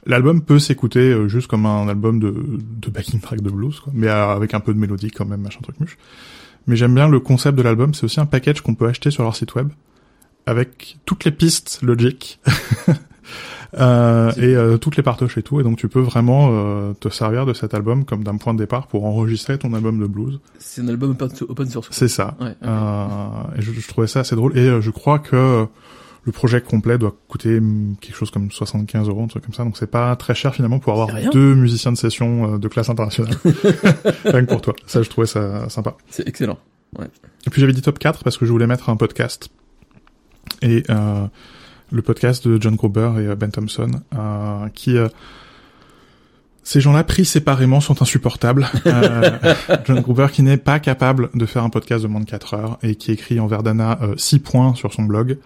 L'album 0.07 0.41
peut 0.41 0.59
s'écouter 0.59 1.27
juste 1.29 1.47
comme 1.47 1.65
un 1.65 1.87
album 1.87 2.19
de, 2.19 2.31
de 2.59 2.89
backing 2.91 3.19
track 3.19 3.41
de 3.41 3.49
blues, 3.49 3.79
quoi, 3.79 3.91
mais 3.95 4.07
avec 4.07 4.53
un 4.53 4.59
peu 4.59 4.71
de 4.73 4.79
mélodie 4.79 5.09
quand 5.11 5.25
même, 5.25 5.41
machin 5.41 5.59
truc 5.63 5.79
muche. 5.79 5.97
Mais 6.67 6.75
j'aime 6.75 6.95
bien 6.95 7.07
le 7.07 7.19
concept 7.19 7.57
de 7.57 7.63
l'album. 7.63 7.93
C'est 7.93 8.05
aussi 8.05 8.19
un 8.19 8.25
package 8.25 8.61
qu'on 8.61 8.75
peut 8.75 8.87
acheter 8.87 9.11
sur 9.11 9.23
leur 9.23 9.35
site 9.35 9.55
web 9.55 9.69
avec 10.45 10.97
toutes 11.05 11.25
les 11.25 11.31
pistes 11.31 11.79
Logic. 11.81 12.39
Euh, 13.77 14.31
et 14.37 14.55
euh, 14.55 14.77
toutes 14.77 14.95
les 14.95 15.03
partoches 15.03 15.37
et 15.37 15.43
tout, 15.43 15.59
et 15.59 15.63
donc 15.63 15.77
tu 15.77 15.89
peux 15.89 15.99
vraiment 15.99 16.49
euh, 16.51 16.93
te 16.93 17.09
servir 17.09 17.45
de 17.45 17.53
cet 17.53 17.73
album 17.73 18.05
comme 18.05 18.23
d'un 18.23 18.37
point 18.37 18.53
de 18.53 18.59
départ 18.59 18.87
pour 18.87 19.05
enregistrer 19.05 19.57
ton 19.57 19.73
album 19.73 19.99
de 19.99 20.05
blues. 20.05 20.39
C'est 20.59 20.81
un 20.81 20.87
album 20.87 21.11
open, 21.11 21.69
source. 21.69 21.89
C'est 21.91 22.07
ça. 22.07 22.37
Ouais, 22.39 22.51
ok. 22.51 22.67
Euh, 22.67 23.27
et 23.57 23.61
je, 23.61 23.73
je 23.73 23.87
trouvais 23.89 24.07
ça 24.07 24.21
assez 24.21 24.35
drôle. 24.35 24.57
Et 24.57 24.61
euh, 24.61 24.79
je 24.79 24.91
crois 24.91 25.19
que 25.19 25.35
euh, 25.35 25.65
le 26.25 26.31
projet 26.31 26.59
complet 26.59 26.97
doit 26.97 27.15
coûter 27.27 27.59
hum, 27.59 27.95
quelque 28.01 28.15
chose 28.15 28.31
comme 28.31 28.51
75 28.51 29.07
euros, 29.07 29.23
un 29.23 29.27
truc 29.27 29.45
comme 29.45 29.53
ça. 29.53 29.63
Donc 29.63 29.77
c'est 29.77 29.89
pas 29.89 30.15
très 30.15 30.35
cher 30.35 30.53
finalement 30.53 30.79
pour 30.79 30.91
avoir 30.93 31.09
deux 31.31 31.53
musiciens 31.55 31.91
de 31.91 31.97
session 31.97 32.55
euh, 32.55 32.57
de 32.57 32.67
classe 32.67 32.89
internationale. 32.89 33.35
Rien 34.25 34.45
que 34.45 34.49
pour 34.49 34.61
toi. 34.61 34.73
Ça, 34.87 35.01
je 35.03 35.09
trouvais 35.09 35.27
ça 35.27 35.69
sympa. 35.69 35.95
C'est 36.09 36.27
excellent. 36.27 36.57
Et 36.99 37.49
puis 37.49 37.61
j'avais 37.61 37.73
dit 37.73 37.81
top 37.81 37.99
4 37.99 38.23
parce 38.23 38.37
que 38.37 38.45
je 38.45 38.51
voulais 38.51 38.67
mettre 38.67 38.89
un 38.89 38.95
podcast. 38.95 39.49
Et 40.61 40.83
euh, 40.89 41.27
le 41.91 42.01
podcast 42.01 42.47
de 42.47 42.59
John 42.61 42.75
Gruber 42.75 43.11
et 43.17 43.27
euh, 43.27 43.35
Ben 43.35 43.51
Thompson, 43.51 43.91
euh, 44.15 44.67
qui... 44.69 44.97
euh, 44.97 45.07
ces 46.65 46.81
gens-là 46.81 47.05
pris 47.05 47.23
séparément 47.23 47.79
sont 47.79 48.01
insupportables. 48.01 48.67
Euh, 48.85 49.37
John 49.85 49.99
Gruber 50.01 50.27
qui 50.31 50.41
n'est 50.41 50.57
pas 50.57 50.79
capable 50.79 51.29
de 51.33 51.45
faire 51.45 51.63
un 51.63 51.69
podcast 51.69 52.03
de 52.03 52.07
moins 52.07 52.21
de 52.21 52.25
4 52.25 52.53
heures 52.53 52.77
et 52.83 52.95
qui 52.95 53.11
écrit 53.11 53.39
en 53.39 53.47
Verdana 53.47 53.99
6 54.15 54.39
points 54.39 54.75
sur 54.75 54.93
son 54.93 55.03
blog, 55.03 55.37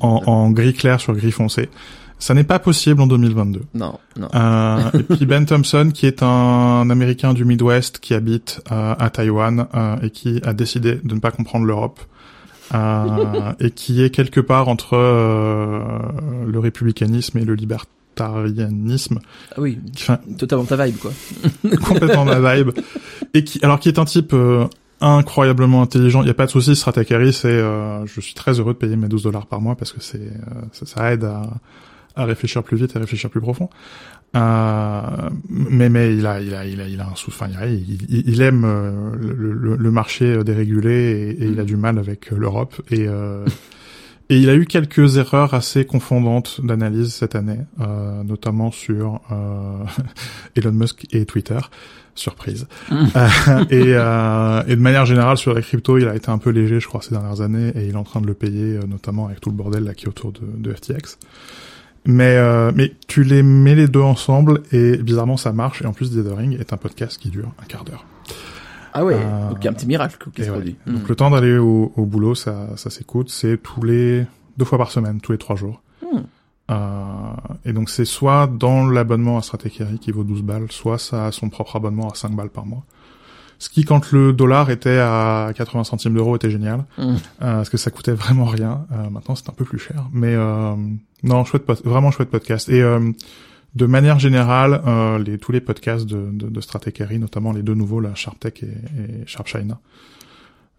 en, 0.00 0.22
en 0.26 0.50
gris 0.50 0.74
clair 0.74 1.00
sur 1.00 1.14
gris 1.14 1.32
foncé. 1.32 1.70
Ça 2.18 2.34
n'est 2.34 2.44
pas 2.44 2.58
possible 2.58 3.00
en 3.02 3.06
2022. 3.06 3.62
Non, 3.74 3.98
non. 4.18 4.28
Euh, 4.34 4.90
et 4.98 5.02
puis 5.02 5.26
Ben 5.26 5.44
Thompson, 5.44 5.90
qui 5.92 6.06
est 6.06 6.22
un 6.22 6.88
Américain 6.88 7.34
du 7.34 7.44
Midwest 7.44 7.98
qui 7.98 8.14
habite 8.14 8.62
euh, 8.70 8.94
à 8.98 9.10
Taïwan 9.10 9.66
euh, 9.74 9.96
et 10.02 10.10
qui 10.10 10.40
a 10.44 10.52
décidé 10.52 11.00
de 11.02 11.14
ne 11.14 11.20
pas 11.20 11.30
comprendre 11.30 11.66
l'Europe 11.66 12.00
euh, 12.74 13.52
et 13.60 13.70
qui 13.70 14.02
est 14.02 14.10
quelque 14.10 14.40
part 14.40 14.68
entre 14.68 14.96
euh, 14.96 15.80
le 16.46 16.58
républicanisme 16.58 17.36
et 17.38 17.44
le 17.44 17.56
libertarianisme. 18.18 19.18
Ah 19.56 19.60
oui, 19.60 19.78
Enfin, 19.96 20.18
totalement 20.38 20.64
ta 20.64 20.84
vibe, 20.84 20.96
quoi. 20.98 21.12
complètement 21.86 22.24
ma 22.24 22.54
vibe. 22.56 22.70
Et 23.34 23.44
qui, 23.44 23.58
alors 23.64 23.80
qui 23.80 23.88
est 23.88 23.98
un 23.98 24.04
type 24.04 24.32
euh, 24.32 24.66
incroyablement 25.00 25.82
intelligent. 25.82 26.22
Il 26.22 26.28
y 26.28 26.30
a 26.30 26.34
pas 26.34 26.46
de 26.46 26.50
souci, 26.50 26.76
Stratechery, 26.76 27.32
c'est, 27.32 27.48
euh, 27.48 28.04
je 28.06 28.20
suis 28.20 28.34
très 28.34 28.58
heureux 28.60 28.72
de 28.74 28.78
payer 28.78 28.96
mes 28.96 29.08
12 29.08 29.24
dollars 29.24 29.46
par 29.46 29.60
mois 29.60 29.76
parce 29.76 29.92
que 29.92 30.00
c'est, 30.00 30.18
euh, 30.18 30.62
ça, 30.72 30.86
ça 30.86 31.12
aide 31.12 31.24
à, 31.24 31.42
à 32.16 32.24
réfléchir 32.24 32.62
plus 32.62 32.76
vite 32.76 32.92
et 32.94 32.96
à 32.96 33.00
réfléchir 33.00 33.30
plus 33.30 33.40
profond. 33.40 33.68
Euh, 34.36 35.00
mais 35.48 35.88
mais 35.88 36.12
il 36.16 36.26
a 36.26 36.40
il 36.40 36.52
a 36.56 36.66
il 36.66 36.80
a 36.80 36.88
il 36.88 37.00
a 37.00 37.06
un 37.06 37.14
sou, 37.14 37.30
enfin 37.30 37.46
il, 37.68 37.98
il, 38.08 38.28
il- 38.28 38.42
aime 38.42 38.64
euh, 38.64 39.12
le, 39.16 39.52
le, 39.52 39.76
le 39.76 39.90
marché 39.92 40.42
dérégulé 40.42 41.36
et, 41.38 41.44
et 41.44 41.46
il 41.46 41.60
a 41.60 41.64
du 41.64 41.76
mal 41.76 42.00
avec 42.00 42.32
euh, 42.32 42.36
l'Europe 42.36 42.74
et 42.90 43.06
euh, 43.06 43.44
et 44.30 44.38
il 44.38 44.48
a 44.48 44.54
eu 44.54 44.64
quelques 44.64 45.16
erreurs 45.16 45.54
assez 45.54 45.84
confondantes 45.84 46.60
d'analyse 46.62 47.12
cette 47.12 47.34
année, 47.34 47.58
euh, 47.80 48.22
notamment 48.22 48.70
sur 48.70 49.20
euh, 49.30 49.84
Elon 50.56 50.72
Musk 50.72 51.06
et 51.12 51.26
Twitter. 51.26 51.58
Surprise. 52.14 52.66
Mm. 52.90 52.94
Euh, 53.16 53.64
et, 53.70 53.82
euh, 53.88 54.62
et 54.66 54.76
de 54.76 54.80
manière 54.80 55.04
générale 55.04 55.36
sur 55.36 55.52
la 55.52 55.60
crypto, 55.60 55.98
il 55.98 56.06
a 56.06 56.14
été 56.14 56.30
un 56.30 56.38
peu 56.38 56.50
léger, 56.50 56.80
je 56.80 56.86
crois, 56.86 57.02
ces 57.02 57.10
dernières 57.10 57.40
années, 57.40 57.72
et 57.74 57.86
il 57.86 57.90
est 57.90 57.96
en 57.96 58.04
train 58.04 58.20
de 58.20 58.26
le 58.26 58.34
payer, 58.34 58.76
euh, 58.76 58.86
notamment 58.86 59.26
avec 59.26 59.40
tout 59.40 59.50
le 59.50 59.56
bordel 59.56 59.84
là 59.84 59.94
qui 59.94 60.04
est 60.04 60.08
autour 60.08 60.32
de, 60.32 60.40
de 60.56 60.72
FTX. 60.72 61.18
Mais 62.06 62.36
euh, 62.36 62.70
mais 62.74 62.92
tu 63.08 63.24
les 63.24 63.42
mets 63.42 63.74
les 63.74 63.88
deux 63.88 64.02
ensemble 64.02 64.62
et 64.72 64.98
bizarrement 64.98 65.36
ça 65.36 65.52
marche. 65.52 65.82
Et 65.82 65.86
en 65.86 65.92
plus, 65.92 66.10
Dithering 66.10 66.58
est 66.58 66.72
un 66.72 66.76
podcast 66.76 67.18
qui 67.18 67.30
dure 67.30 67.50
un 67.62 67.64
quart 67.64 67.84
d'heure. 67.84 68.04
Ah 68.94 69.04
ouais, 69.04 69.14
Euh, 69.14 69.48
donc 69.50 69.58
il 69.60 69.64
y 69.64 69.68
a 69.68 69.70
un 69.70 69.74
petit 69.74 69.86
miracle 69.86 70.16
qui 70.34 70.42
se 70.42 70.48
ouais. 70.48 70.54
produit. 70.54 70.76
Donc 70.86 71.02
Mm. 71.02 71.08
le 71.08 71.16
temps 71.16 71.30
d'aller 71.30 71.58
au, 71.58 71.92
au 71.96 72.06
boulot, 72.06 72.34
ça, 72.34 72.68
ça 72.76 72.90
s'écoute. 72.90 73.28
C'est 73.28 73.60
tous 73.62 73.82
les 73.82 74.24
deux 74.56 74.64
fois 74.64 74.78
par 74.78 74.90
semaine, 74.92 75.20
tous 75.20 75.32
les 75.32 75.38
trois 75.38 75.56
jours. 75.56 75.82
Hmm. 76.02 76.20
Euh, 76.70 77.04
et 77.66 77.72
donc 77.72 77.90
c'est 77.90 78.04
soit 78.04 78.46
dans 78.46 78.86
l'abonnement 78.86 79.36
à 79.36 79.42
Stratechery 79.42 79.98
qui 79.98 80.12
vaut 80.12 80.24
12 80.24 80.42
balles, 80.42 80.66
soit 80.70 80.98
ça 80.98 81.26
a 81.26 81.32
son 81.32 81.50
propre 81.50 81.76
abonnement 81.76 82.08
à 82.08 82.14
5 82.14 82.30
balles 82.32 82.48
par 82.50 82.64
mois. 82.66 82.84
Ce 83.58 83.68
qui, 83.68 83.84
quand 83.84 84.10
le 84.12 84.32
dollar 84.32 84.70
était 84.70 84.98
à 84.98 85.50
80 85.54 85.84
centimes 85.84 86.14
d'euros, 86.14 86.36
était 86.36 86.50
génial, 86.50 86.84
Mm. 86.98 87.02
euh, 87.02 87.16
parce 87.38 87.68
que 87.70 87.76
ça 87.76 87.90
coûtait 87.90 88.12
vraiment 88.24 88.44
rien. 88.46 88.86
Euh, 88.92 89.10
maintenant, 89.10 89.34
c'est 89.34 89.48
un 89.48 89.52
peu 89.52 89.64
plus 89.64 89.78
cher, 89.78 90.04
mais 90.12 90.34
non, 91.22 91.44
chouette, 91.44 91.64
vraiment 91.84 92.10
chouette 92.10 92.30
podcast. 92.30 92.68
Et 92.68 92.82
de 93.74 93.86
manière 93.86 94.18
générale, 94.18 94.82
euh, 94.86 95.18
les, 95.18 95.38
tous 95.38 95.52
les 95.52 95.60
podcasts 95.60 96.06
de, 96.06 96.30
de, 96.32 96.48
de 96.48 96.60
Stratechery, 96.60 97.18
notamment 97.18 97.52
les 97.52 97.62
deux 97.62 97.74
nouveaux, 97.74 98.00
là, 98.00 98.14
Sharp 98.14 98.38
Tech 98.38 98.62
et, 98.62 98.66
et 98.66 99.26
Sharp 99.26 99.48
China. 99.48 99.80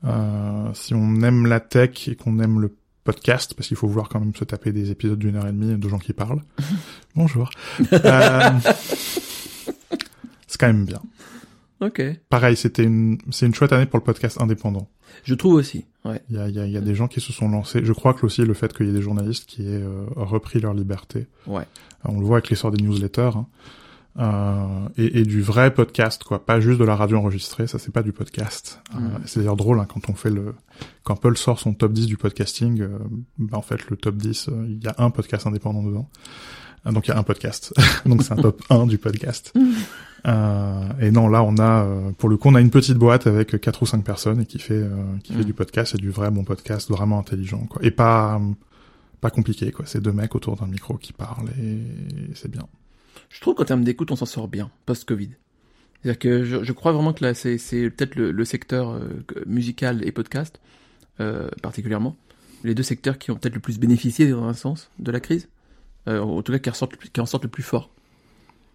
Euh, 0.06 0.70
si 0.74 0.94
on 0.94 1.22
aime 1.22 1.46
la 1.46 1.60
tech 1.60 2.08
et 2.08 2.16
qu'on 2.16 2.40
aime 2.40 2.60
le 2.60 2.76
podcast, 3.04 3.54
parce 3.54 3.68
qu'il 3.68 3.78
faut 3.78 3.88
vouloir 3.88 4.10
quand 4.10 4.20
même 4.20 4.36
se 4.36 4.44
taper 4.44 4.72
des 4.72 4.92
épisodes 4.92 5.20
d'une 5.20 5.36
heure 5.36 5.48
et 5.48 5.52
demie 5.52 5.78
de 5.78 5.90
gens 5.90 6.00
qui 6.00 6.14
parlent. 6.14 6.42
Bonjour. 7.16 7.50
Euh, 7.94 8.50
c'est 10.48 10.60
quand 10.60 10.68
même 10.68 10.86
bien. 10.86 11.02
Ok. 11.86 12.02
Pareil, 12.30 12.56
c'était 12.56 12.84
une, 12.84 13.18
c'est 13.32 13.46
une 13.46 13.54
chouette 13.54 13.72
année 13.74 13.86
pour 13.86 14.00
le 14.00 14.04
podcast 14.04 14.40
indépendant. 14.42 14.88
Je 15.24 15.36
trouve 15.36 15.54
aussi. 15.56 15.86
Ouais. 16.04 16.22
Il 16.30 16.36
y 16.36 16.40
a, 16.40 16.48
il 16.50 16.56
y 16.56 16.60
a, 16.60 16.66
il 16.66 16.72
y 16.72 16.78
a 16.78 16.82
des 16.82 16.96
gens 16.96 17.08
qui 17.08 17.22
se 17.22 17.32
sont 17.34 17.48
lancés. 17.50 17.82
Je 17.84 17.94
crois 17.94 18.14
que 18.14 18.26
aussi 18.26 18.42
le 18.44 18.54
fait 18.54 18.74
qu'il 18.76 18.88
y 18.88 18.90
ait 18.90 18.94
des 18.94 19.02
journalistes 19.02 19.46
qui 19.46 19.64
aient 19.64 19.82
euh, 19.84 20.06
repris 20.16 20.60
leur 20.60 20.74
liberté. 20.74 21.28
Ouais. 21.48 21.62
Euh, 21.62 22.10
On 22.10 22.20
le 22.20 22.26
voit 22.26 22.38
avec 22.38 22.50
l'essor 22.50 22.72
des 22.72 22.82
newsletters. 22.84 23.32
hein. 23.36 23.48
Euh, 24.18 24.88
et, 24.98 25.20
et 25.20 25.24
du 25.24 25.42
vrai 25.42 25.74
podcast, 25.74 26.24
quoi. 26.24 26.46
Pas 26.46 26.62
juste 26.62 26.80
de 26.80 26.86
la 26.86 26.96
radio 26.96 27.18
enregistrée, 27.18 27.68
ça 27.68 27.80
c'est 27.80 27.92
pas 27.92 28.02
du 28.02 28.14
podcast. 28.14 28.80
Euh, 28.96 29.00
Mm. 29.00 29.20
c'est 29.26 29.40
d'ailleurs 29.42 29.58
drôle 29.58 29.78
hein, 29.80 29.88
quand 29.94 30.10
on 30.10 30.14
fait 30.14 30.30
le... 30.30 30.56
Quand 31.04 31.18
Paul 31.18 31.38
sort 31.38 31.60
son 31.60 31.74
top 31.74 31.92
10 31.92 32.08
du 32.08 32.16
podcasting, 32.16 32.80
euh, 32.82 32.98
bah, 33.38 33.58
en 33.58 33.62
fait 33.62 33.90
le 33.90 33.98
top 33.98 34.16
10, 34.16 34.48
euh, 34.50 34.66
il 34.70 34.82
y 34.84 34.88
a 34.88 34.96
un 35.00 35.10
podcast 35.10 35.46
indépendant 35.48 35.84
dedans. 35.84 36.10
Euh, 36.88 36.92
donc 36.92 37.08
il 37.08 37.12
y 37.12 37.14
a 37.14 37.18
un 37.18 37.24
podcast. 37.24 37.74
donc 38.06 38.24
c'est 38.24 38.34
un 38.34 38.38
top 38.38 38.62
1 38.70 38.86
du 38.88 38.98
podcast. 38.98 39.54
Euh, 40.28 40.90
et 41.02 41.12
non, 41.12 41.28
là 41.28 41.44
on 41.44 41.58
a, 41.58 41.84
euh, 41.86 42.12
pour 42.18 42.30
le 42.30 42.38
coup, 42.38 42.50
on 42.50 42.56
a 42.56 42.62
une 42.62 42.72
petite 42.72 42.98
boîte 42.98 43.28
avec 43.28 43.60
quatre 43.62 43.84
ou 43.84 43.86
cinq 43.86 44.04
personnes 44.04 44.42
et 44.42 44.46
qui 44.46 44.60
fait, 44.60 44.74
euh, 44.74 44.90
qui 45.24 45.34
fait 45.34 45.40
Mm. 45.42 45.46
du 45.46 45.54
podcast, 45.54 45.96
et 45.96 45.98
du 45.98 46.10
vrai 46.10 46.32
bon 46.32 46.44
podcast, 46.44 46.90
vraiment 46.90 47.20
intelligent, 47.20 47.66
quoi. 47.70 47.84
Et 47.86 47.92
pas, 47.92 48.36
euh, 48.40 48.54
pas 49.22 49.30
compliqué, 49.30 49.72
quoi. 49.72 49.86
C'est 49.88 50.02
deux 50.02 50.12
mecs 50.14 50.34
autour 50.36 50.56
d'un 50.56 50.68
micro 50.68 50.98
qui 50.98 51.14
parlent 51.14 51.50
et 51.62 51.80
c'est 52.34 52.50
bien. 52.50 52.68
Je 53.30 53.40
trouve 53.42 53.56
qu'en 53.56 53.66
termes 53.66 53.84
d'écoute, 53.84 54.12
on 54.12 54.16
s'en 54.16 54.26
sort 54.26 54.48
bien, 54.48 54.72
post-Covid. 54.86 55.30
C'est-à-dire 56.02 56.20
que 56.20 56.44
je, 56.44 56.64
je 56.64 56.72
crois 56.72 56.92
vraiment 56.92 57.14
que 57.14 57.24
là, 57.24 57.34
c'est, 57.34 57.58
c'est 57.58 57.90
peut-être 57.90 58.16
le, 58.16 58.32
le 58.32 58.46
secteur 58.46 58.92
euh, 58.92 59.10
musical 59.48 60.06
et 60.08 60.12
podcast, 60.12 60.60
euh, 61.20 61.50
particulièrement, 61.62 62.16
les 62.64 62.74
deux 62.76 62.84
secteurs 62.84 63.18
qui 63.18 63.32
ont 63.32 63.36
peut-être 63.36 63.56
le 63.56 63.60
plus 63.60 63.80
bénéficié, 63.80 64.30
dans 64.30 64.44
un 64.46 64.54
sens, 64.54 64.90
de 65.00 65.12
la 65.12 65.20
crise. 65.20 65.48
Euh, 66.08 66.20
en 66.22 66.42
tout 66.42 66.52
cas, 66.52 66.60
qui, 66.60 66.70
ressortent, 66.70 66.94
en 67.18 67.26
sortent 67.26 67.44
le 67.44 67.50
plus 67.50 67.64
fort. 67.64 67.90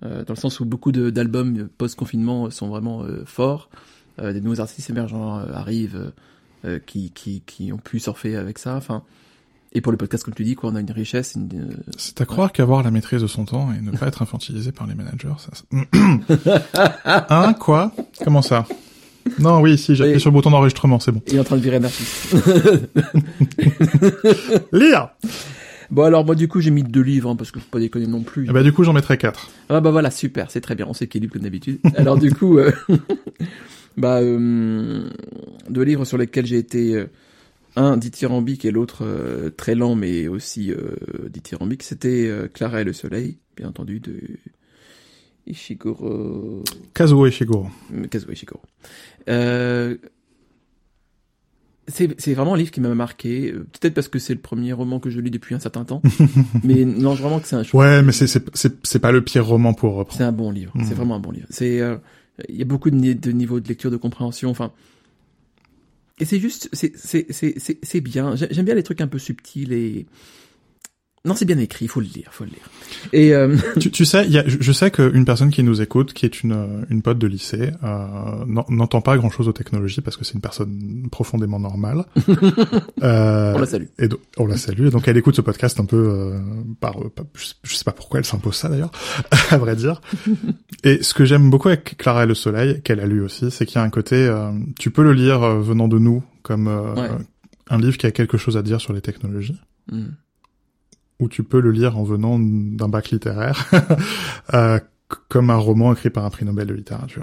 Euh, 0.03 0.25
dans 0.25 0.33
le 0.35 0.39
sens 0.39 0.61
où 0.61 0.65
beaucoup 0.65 0.93
d'albums 0.93 1.69
post-confinement 1.77 2.51
sont 2.51 2.69
vraiment 2.69 3.03
euh, 3.03 3.25
forts. 3.27 3.69
Des 4.21 4.41
nouveaux 4.43 4.61
artistes 4.61 4.91
émergents 4.91 5.39
arrivent 5.39 6.13
qui, 6.85 7.11
qui, 7.11 7.43
qui 7.47 7.73
ont 7.73 7.79
pu 7.79 7.99
surfer 8.01 8.37
avec 8.37 8.59
ça. 8.59 8.77
Enfin, 8.77 9.03
et 9.73 9.81
pour 9.81 9.93
le 9.93 9.99
podcast, 9.99 10.25
comme 10.25 10.35
tu 10.35 10.45
dis, 10.45 10.57
quoi, 10.57 10.69
on 10.71 10.75
a 10.75 10.81
une 10.81 10.91
richesse. 10.91 11.37
Une, 11.37 11.75
C'est 11.97 12.21
à 12.21 12.27
croire 12.27 12.53
qu'avoir 12.53 12.83
la 12.83 12.91
maîtrise 12.91 13.23
de 13.23 13.27
son 13.27 13.47
temps 13.47 13.73
et 13.73 13.81
ne 13.81 13.93
pas 13.93 14.09
être 14.09 14.21
infantilisé 14.21 14.73
par 14.73 14.87
les 14.87 14.95
managers, 14.95 15.33
ça... 15.39 15.53
hein, 17.31 17.55
quoi? 17.55 17.93
Comment 18.23 18.43
ça? 18.43 18.67
Non, 19.39 19.61
oui, 19.61 19.79
si, 19.79 19.95
j'ai 19.95 20.03
appuyé 20.03 20.17
Oui. 20.17 20.21
sur 20.21 20.31
le 20.31 20.35
bouton 20.35 20.51
d'enregistrement, 20.51 20.99
c'est 20.99 21.13
bon. 21.13 21.23
Il 21.29 21.37
est 21.37 21.41
en 21.41 21.45
train 21.45 21.57
de 21.57 21.63
virer 21.63 21.77
un 21.77 21.85
artiste. 21.85 22.35
Lire 24.73 25.11
Bon 25.91 26.05
alors 26.05 26.25
moi 26.25 26.35
du 26.35 26.47
coup 26.47 26.61
j'ai 26.61 26.71
mis 26.71 26.85
deux 26.85 27.03
livres 27.03 27.31
hein, 27.31 27.37
parce 27.37 27.51
que 27.51 27.59
faut 27.59 27.71
pas 27.71 27.81
déconner 27.81 28.07
non 28.07 28.23
plus. 28.23 28.47
Eh 28.49 28.53
ben, 28.53 28.63
du 28.63 28.73
coup, 28.73 28.85
j'en 28.85 28.93
mettrai 28.93 29.19
quatre. 29.19 29.51
Ah 29.69 29.81
bah 29.81 29.91
voilà 29.91 30.11
super 30.11 30.51
c'est 30.51 30.61
très 30.61 30.75
bien 30.75 30.87
on 30.89 30.95
s'équilibre 30.95 31.33
comme 31.33 31.43
d'habitude. 31.43 31.81
Alors 31.97 32.17
du 32.17 32.33
coup 32.33 32.59
euh, 32.59 32.71
bah 33.97 34.21
euh, 34.21 35.09
deux 35.69 35.83
livres 35.83 36.05
sur 36.05 36.17
lesquels 36.19 36.47
j'ai 36.47 36.59
été 36.59 36.95
euh, 36.95 37.07
un 37.77 37.97
dithyrambique 37.97 38.65
et 38.65 38.71
l'autre 38.71 39.05
euh, 39.05 39.51
très 39.51 39.75
lent 39.75 39.97
mais 39.97 40.29
aussi 40.29 40.73
dithyrambique 41.29 41.83
c'était 41.83 42.31
Clara 42.55 42.83
et 42.83 42.85
le 42.85 42.93
soleil 42.93 43.39
bien 43.57 43.69
entendu 43.69 44.01
de 44.01 44.15
Ishiguro 45.47 46.63
Kazuo 46.95 47.27
Ishiguro. 47.27 47.69
Kazuo 48.11 48.33
Ishiguro. 48.33 48.61
Euh, 49.29 49.97
c'est 51.91 52.35
vraiment 52.35 52.55
un 52.55 52.57
livre 52.57 52.71
qui 52.71 52.81
m'a 52.81 52.95
marqué, 52.95 53.53
euh, 53.53 53.67
peut-être 53.79 53.95
parce 53.95 54.09
que 54.09 54.19
c'est 54.19 54.35
le 54.35 54.41
premier 54.41 54.73
roman 54.73 54.99
que 55.01 55.11
je 55.11 55.21
lis 55.21 55.31
depuis 55.31 55.55
un 55.55 55.59
certain 55.61 55.85
temps, 55.85 56.03
mais 56.65 56.85
non, 56.85 57.15
vraiment 57.15 57.41
que 57.41 57.47
c'est 57.49 57.57
un, 57.57 57.63
Ouais, 57.73 58.03
mais 58.03 58.13
c'est, 58.13 58.27
c'est, 58.27 58.45
c'est, 58.57 58.75
c'est 58.85 58.99
pas 58.99 59.13
le 59.13 59.23
pire 59.23 59.47
roman 59.47 59.75
pour 59.75 59.95
reprendre. 59.95 60.17
c'est 60.19 60.25
un 60.25 60.33
bon 60.33 60.51
livre, 60.51 60.73
c'est 60.87 60.95
vraiment 60.95 61.17
un 61.17 61.21
bon 61.21 61.31
livre. 61.31 61.47
C'est, 61.51 61.81
euh, 61.81 61.97
il 62.49 62.57
y 62.57 62.63
a 62.63 62.65
beaucoup 62.65 62.91
de, 62.91 62.97
ni- 62.97 63.15
de 63.15 63.33
niveaux 63.33 63.61
de 63.61 63.69
lecture, 63.69 63.91
de 63.91 63.97
compréhension, 63.97 64.51
enfin, 64.51 64.73
et 66.19 66.25
c'est 66.25 66.39
juste, 66.39 66.69
c'est, 66.73 66.93
c'est, 66.97 67.27
c'est, 67.31 67.55
c'est, 67.59 67.79
c'est 67.83 68.01
bien. 68.01 68.37
J'ai- 68.37 68.49
J'aime 68.51 68.67
bien 68.67 68.75
les 68.75 68.83
trucs 68.83 69.01
un 69.01 69.09
peu 69.09 69.19
subtils 69.19 69.73
et 69.73 70.07
non, 71.27 71.35
c'est 71.35 71.45
bien 71.45 71.59
écrit, 71.59 71.85
il 71.85 71.89
faut 71.89 72.01
le 72.01 72.07
lire, 72.07 72.29
faut 72.31 72.45
le 72.45 72.51
lire. 72.51 72.63
Et 73.13 73.35
euh, 73.35 73.55
tu, 73.79 73.91
tu 73.91 74.05
sais, 74.07 74.27
y 74.29 74.39
a, 74.39 74.45
je 74.47 74.73
sais 74.73 74.91
qu'une 74.91 75.25
personne 75.27 75.51
qui 75.51 75.63
nous 75.63 75.83
écoute, 75.83 76.13
qui 76.15 76.25
est 76.25 76.43
une, 76.43 76.53
euh, 76.53 76.83
une 76.89 77.03
pote 77.03 77.19
de 77.19 77.27
lycée, 77.27 77.73
euh, 77.85 78.45
n'en- 78.47 78.65
n'entend 78.71 79.01
pas 79.03 79.17
grand-chose 79.19 79.47
aux 79.47 79.53
technologies 79.53 80.01
parce 80.01 80.17
que 80.17 80.25
c'est 80.25 80.33
une 80.35 80.41
personne 80.41 81.09
profondément 81.11 81.59
normale. 81.61 82.05
Euh, 83.03 83.55
on 83.55 83.59
la 83.59 83.67
salue. 83.67 83.85
Et 83.99 84.09
on 84.37 84.47
la 84.47 84.57
salue. 84.57 84.87
Et 84.87 84.91
donc 84.91 85.09
elle 85.09 85.17
écoute 85.17 85.35
ce 85.37 85.41
podcast 85.41 85.81
un 85.81 85.85
peu 85.87 85.97
euh, 85.97 86.39
par, 86.81 86.93
par- 87.11 87.25
je 87.63 87.75
sais- 87.75 87.85
pas 87.85 87.93
pourquoi 87.93 88.19
elle 88.21 88.27
s'impose 88.27 88.55
ça 88.57 88.69
d'ailleurs, 88.69 88.91
à 89.51 89.57
vrai 89.59 89.75
dire. 89.77 90.01
Et 90.85 91.03
ce 91.03 91.15
que 91.15 91.25
j'aime 91.25 91.49
beaucoup 91.51 91.69
avec 91.69 91.97
Clara 91.97 92.25
et 92.25 92.27
le 92.27 92.35
Soleil, 92.35 92.83
qu'elle 92.83 93.01
a 93.01 93.07
lu 93.07 93.23
aussi, 93.23 93.51
c'est 93.51 93.65
qu'il 93.67 93.77
y 93.77 93.79
a 93.79 93.83
un 93.83 93.91
côté, 93.91 94.17
euh, 94.17 94.51
tu 94.79 94.91
peux 94.91 95.03
le 95.03 95.13
lire 95.15 95.41
venant 95.61 95.89
de 95.89 95.99
nous 95.99 96.23
comme 96.43 96.69
euh, 96.69 96.95
Ouais. 96.95 97.09
un 97.71 97.79
livre 97.79 97.97
qui 97.97 98.07
a 98.07 98.11
quelque 98.11 98.37
chose 98.37 98.57
à 98.57 98.63
dire 98.63 98.81
sur 98.81 98.93
les 98.93 99.01
technologies 99.01 99.59
Mm. 99.91 100.09
Ou 101.21 101.29
tu 101.29 101.43
peux 101.45 101.61
le 101.61 101.71
lire 101.71 101.97
en 101.99 102.03
venant 102.03 102.39
d'un 102.39 102.89
bac 102.89 103.11
littéraire, 103.11 103.71
euh, 104.55 104.81
comme 105.29 105.51
un 105.51 105.57
roman 105.57 105.93
écrit 105.93 106.11
par 106.11 106.25
un 106.25 106.31
prix 106.31 106.45
Nobel 106.45 106.67
de 106.67 106.75
littérature. 106.75 107.23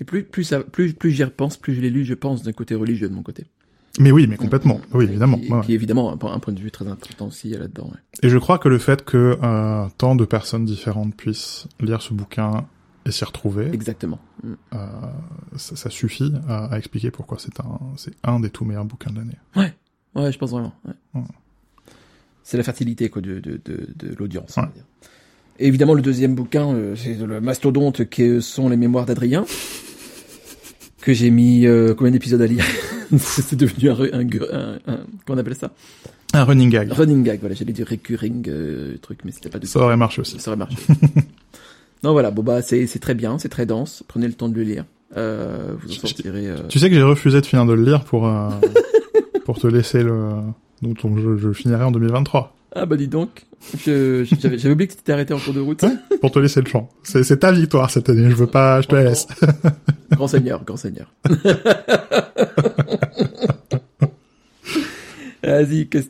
Et 0.00 0.04
plus, 0.04 0.24
plus, 0.24 0.44
ça, 0.44 0.60
plus, 0.60 0.92
plus 0.94 1.10
j'y 1.12 1.24
repense, 1.24 1.56
plus 1.56 1.74
je 1.74 1.80
l'ai 1.80 1.90
lu, 1.90 2.04
je 2.04 2.14
pense, 2.14 2.42
d'un 2.42 2.52
côté 2.52 2.74
religieux 2.74 3.08
de 3.08 3.14
mon 3.14 3.22
côté. 3.22 3.44
Mais 4.00 4.10
oui, 4.10 4.26
mais 4.26 4.36
complètement. 4.36 4.80
Oui, 4.94 5.04
évidemment. 5.04 5.36
Qui, 5.38 5.52
ouais. 5.52 5.60
qui 5.60 5.72
est 5.72 5.74
évidemment 5.74 6.12
un, 6.12 6.16
point- 6.16 6.32
un 6.32 6.38
point 6.38 6.54
de 6.54 6.58
vue 6.60 6.70
très 6.70 6.86
important 6.88 7.26
aussi 7.26 7.50
là-dedans. 7.50 7.84
ouais. 7.92 7.98
Et 8.22 8.28
je 8.30 8.38
crois 8.38 8.58
que 8.58 8.68
le 8.70 8.78
fait 8.78 9.04
que 9.04 9.38
euh, 9.42 9.86
tant 9.98 10.16
de 10.16 10.24
personnes 10.24 10.64
différentes 10.64 11.14
puissent 11.14 11.68
lire 11.78 12.00
ce 12.00 12.14
bouquin 12.14 12.64
et 13.04 13.10
s'y 13.10 13.24
retrouver, 13.24 13.68
Exactement. 13.72 14.18
Mm. 14.42 14.52
euh, 14.74 14.76
ça, 15.56 15.76
ça 15.76 15.90
suffit 15.90 16.32
à, 16.48 16.72
à 16.72 16.78
expliquer 16.78 17.10
pourquoi 17.10 17.36
c'est 17.38 17.60
un, 17.60 17.78
c'est 17.96 18.14
un 18.24 18.40
des 18.40 18.48
tout 18.48 18.64
meilleurs 18.64 18.86
bouquins 18.86 19.10
de 19.12 19.18
l'année. 19.18 19.36
Ouais, 20.14 20.32
je 20.32 20.38
pense 20.38 20.50
vraiment. 20.52 20.72
ouais. 20.86 20.94
Ouais. 21.14 21.22
C'est 22.44 22.56
la 22.56 22.62
fertilité 22.62 23.08
quoi 23.08 23.22
de, 23.22 23.40
de, 23.40 23.60
de, 23.64 23.88
de 23.94 24.14
l'audience. 24.18 24.56
Ouais. 24.56 24.64
Et 25.58 25.68
évidemment, 25.68 25.94
le 25.94 26.02
deuxième 26.02 26.34
bouquin, 26.34 26.74
euh, 26.74 26.96
c'est 26.96 27.14
le 27.14 27.40
mastodonte 27.40 28.08
qui 28.08 28.40
sont 28.42 28.68
les 28.68 28.76
mémoires 28.76 29.06
d'Adrien, 29.06 29.44
que 31.00 31.12
j'ai 31.12 31.30
mis 31.30 31.66
euh, 31.66 31.94
combien 31.94 32.10
d'épisodes 32.10 32.40
à 32.40 32.46
lire 32.46 32.64
c'est 33.18 33.54
devenu 33.56 33.90
un, 33.90 34.00
un, 34.00 34.20
un, 34.20 34.78
un, 34.86 34.96
comment 35.26 35.36
on 35.36 35.38
appelle 35.38 35.54
ça? 35.54 35.70
Un 36.32 36.44
running 36.44 36.70
gag. 36.70 36.90
Running 36.90 37.22
gag, 37.22 37.40
voilà, 37.40 37.54
j'allais 37.54 37.74
dire 37.74 37.86
recurring 37.88 38.44
euh, 38.48 38.96
truc, 39.02 39.18
mais 39.24 39.32
c'était 39.32 39.50
pas 39.50 39.58
du 39.58 39.66
Ça 39.66 39.80
aurait 39.80 39.98
marché 39.98 40.22
aussi. 40.22 40.40
Ça 40.40 40.50
aurait 40.50 40.56
marché. 40.56 40.76
non, 42.02 42.12
voilà, 42.12 42.30
bon 42.30 42.42
bah 42.42 42.62
c'est 42.62 42.86
très 43.00 43.14
bien, 43.14 43.38
c'est 43.38 43.50
très 43.50 43.66
dense. 43.66 44.02
Prenez 44.08 44.26
le 44.26 44.32
temps 44.32 44.48
de 44.48 44.54
le 44.56 44.62
lire. 44.62 44.84
Vous 45.14 45.20
en 45.20 45.92
sortirez. 45.92 46.48
Tu 46.70 46.78
sais 46.78 46.88
que 46.88 46.94
j'ai 46.96 47.02
refusé 47.02 47.42
de 47.42 47.46
finir 47.46 47.66
de 47.66 47.74
le 47.74 47.84
lire 47.84 48.04
pour 48.04 48.32
pour 49.44 49.58
te 49.60 49.66
laisser 49.66 50.02
le. 50.02 50.30
Donc 50.82 51.18
je, 51.18 51.36
je 51.36 51.52
finirai 51.52 51.84
en 51.84 51.92
2023. 51.92 52.56
Ah 52.74 52.86
bah 52.86 52.96
dis 52.96 53.06
donc, 53.08 53.44
j'avais 53.86 54.70
oublié 54.70 54.88
que 54.88 54.92
tu 54.92 54.98
t'étais 54.98 55.12
arrêté 55.12 55.34
en 55.34 55.38
cours 55.38 55.52
de 55.52 55.60
route. 55.60 55.82
Ouais, 55.82 55.92
pour 56.20 56.30
te 56.30 56.38
laisser 56.38 56.62
le 56.62 56.68
champ. 56.68 56.88
C'est 57.02 57.22
c'est 57.22 57.38
ta 57.38 57.52
victoire 57.52 57.90
cette 57.90 58.08
année. 58.08 58.30
Je 58.30 58.34
veux 58.34 58.46
pas, 58.46 58.80
je 58.80 58.88
te 58.88 58.94
la 58.94 59.04
laisse. 59.04 59.26
grand 60.10 60.26
seigneur, 60.26 60.64
grand 60.64 60.78
seigneur. 60.78 61.12
Vas-y, 65.44 65.88
que 65.88 66.00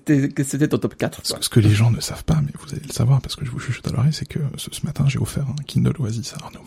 c'était 0.45 0.69
ton 0.69 0.77
top 0.79 0.95
4 0.95 1.23
quoi. 1.23 1.39
Ce 1.41 1.49
que 1.49 1.59
les 1.59 1.71
gens 1.71 1.91
ne 1.91 2.01
savent 2.01 2.25
pas, 2.25 2.41
mais 2.45 2.53
vous 2.61 2.73
allez 2.73 2.87
le 2.87 2.93
savoir 2.93 3.21
parce 3.23 3.35
que 3.35 3.47
je 3.47 3.51
vous 3.51 3.59
chuchote 3.59 3.89
à 3.89 3.91
l'oreille, 3.91 4.13
c'est 4.13 4.29
que 4.29 4.39
ce, 4.57 4.69
ce, 4.71 4.85
matin 4.85 5.05
j'ai 5.09 5.19
offert 5.19 5.47
un 5.49 5.63
Kindle 5.67 5.95
Oasis 5.99 6.35
à 6.35 6.45
Arnaud. 6.45 6.61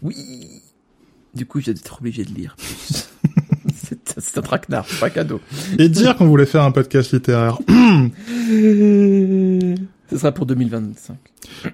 Oui. 0.00 0.62
Du 1.34 1.46
coup, 1.46 1.60
j'ai 1.60 1.72
été 1.72 1.90
obligé 1.98 2.24
de 2.24 2.32
lire. 2.32 2.56
c'est 4.18 4.38
un 4.38 4.42
traquenard, 4.42 4.86
pas 4.98 5.10
cadeau. 5.10 5.40
Et 5.78 5.88
dire 5.88 6.16
qu'on 6.16 6.26
voulait 6.26 6.46
faire 6.46 6.62
un 6.62 6.70
podcast 6.70 7.12
littéraire. 7.12 7.58
Ce 10.10 10.18
sera 10.18 10.32
pour 10.32 10.46
2025. 10.46 11.16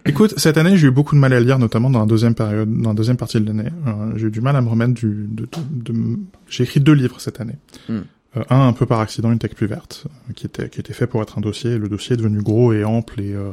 Écoute, 0.04 0.34
cette 0.36 0.58
année, 0.58 0.76
j'ai 0.76 0.88
eu 0.88 0.90
beaucoup 0.90 1.14
de 1.14 1.20
mal 1.20 1.32
à 1.32 1.40
lire, 1.40 1.58
notamment 1.58 1.88
dans 1.88 2.00
la 2.00 2.06
deuxième 2.06 2.34
période, 2.34 2.70
dans 2.70 2.90
la 2.90 2.94
deuxième 2.94 3.16
partie 3.16 3.40
de 3.40 3.46
l'année. 3.46 3.70
Euh, 3.86 4.12
j'ai 4.16 4.26
eu 4.26 4.30
du 4.30 4.42
mal 4.42 4.56
à 4.56 4.60
me 4.60 4.68
remettre 4.68 4.92
du. 4.92 5.26
De, 5.30 5.44
de, 5.44 5.92
de... 5.92 6.18
J'ai 6.48 6.64
écrit 6.64 6.80
deux 6.80 6.92
livres 6.92 7.18
cette 7.18 7.40
année. 7.40 7.56
Mm. 7.88 8.00
Euh, 8.36 8.42
un 8.50 8.68
un 8.68 8.72
peu 8.72 8.86
par 8.86 9.00
accident, 9.00 9.32
une 9.32 9.38
tech 9.38 9.54
plus 9.54 9.66
verte, 9.66 10.06
euh, 10.06 10.32
qui 10.34 10.46
était 10.46 10.68
qui 10.68 10.80
était 10.80 10.92
fait 10.92 11.06
pour 11.06 11.22
être 11.22 11.38
un 11.38 11.40
dossier. 11.40 11.78
Le 11.78 11.88
dossier 11.88 12.14
est 12.14 12.16
devenu 12.16 12.42
gros 12.42 12.72
et 12.72 12.84
ample 12.84 13.20
et 13.20 13.32
euh, 13.32 13.52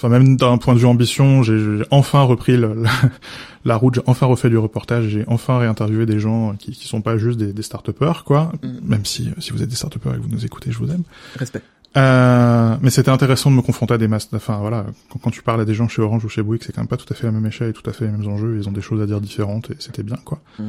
enfin 0.00 0.08
même 0.08 0.36
d'un 0.36 0.56
point 0.58 0.74
de 0.74 0.78
vue 0.78 0.86
ambition, 0.86 1.42
j'ai 1.42 1.82
enfin 1.90 2.22
repris 2.22 2.56
la, 2.56 2.70
la, 3.64 3.76
route, 3.76 3.96
j'ai 3.96 4.02
enfin 4.06 4.26
refait 4.26 4.48
du 4.48 4.56
reportage, 4.56 5.08
j'ai 5.08 5.24
enfin 5.26 5.58
réinterviewé 5.58 6.06
des 6.06 6.18
gens 6.18 6.54
qui 6.58 6.72
qui 6.72 6.88
sont 6.88 7.02
pas 7.02 7.18
juste 7.18 7.38
des, 7.38 7.52
des 7.52 7.62
start-upers 7.62 8.24
quoi. 8.24 8.52
Mm. 8.62 8.68
Même 8.82 9.04
si 9.04 9.30
si 9.38 9.52
vous 9.52 9.62
êtes 9.62 9.68
des 9.68 9.76
start-upers 9.76 10.14
et 10.14 10.16
que 10.16 10.22
vous 10.22 10.30
nous 10.30 10.44
écoutez, 10.44 10.72
je 10.72 10.78
vous 10.78 10.90
aime. 10.90 11.02
Respect. 11.38 11.62
Euh, 11.96 12.76
mais 12.82 12.90
c'était 12.90 13.10
intéressant 13.10 13.50
de 13.50 13.56
me 13.56 13.62
confronter 13.62 13.94
à 13.94 13.98
des 13.98 14.08
masses. 14.08 14.28
Enfin 14.32 14.58
voilà, 14.58 14.86
quand, 15.10 15.18
quand, 15.18 15.30
tu 15.30 15.42
parles 15.42 15.60
à 15.60 15.64
des 15.64 15.74
gens 15.74 15.88
chez 15.88 16.02
Orange 16.02 16.24
ou 16.24 16.28
chez 16.28 16.42
Bouygues, 16.42 16.62
c'est 16.64 16.72
quand 16.72 16.82
même 16.82 16.88
pas 16.88 16.96
tout 16.96 17.12
à 17.12 17.16
fait 17.16 17.26
la 17.26 17.32
même 17.32 17.46
échelle 17.46 17.70
et 17.70 17.72
tout 17.72 17.88
à 17.88 17.92
fait 17.92 18.06
les 18.06 18.12
mêmes 18.12 18.28
enjeux. 18.28 18.56
Ils 18.58 18.68
ont 18.68 18.72
des 18.72 18.80
choses 18.80 19.02
à 19.02 19.06
dire 19.06 19.20
différentes 19.20 19.70
et 19.70 19.76
c'était 19.80 20.04
bien 20.04 20.18
quoi. 20.24 20.40
Mm. 20.58 20.64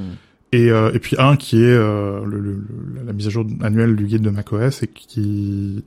Et, 0.53 0.69
euh, 0.69 0.91
et 0.93 0.99
puis 0.99 1.15
un 1.17 1.37
qui 1.37 1.63
est 1.63 1.67
euh, 1.67 2.25
le, 2.25 2.39
le, 2.39 2.63
la 3.05 3.13
mise 3.13 3.27
à 3.27 3.29
jour 3.29 3.45
annuelle 3.61 3.95
du 3.95 4.05
guide 4.05 4.21
de 4.21 4.29
macOS 4.31 4.83
et 4.83 4.87
qui 4.87 5.83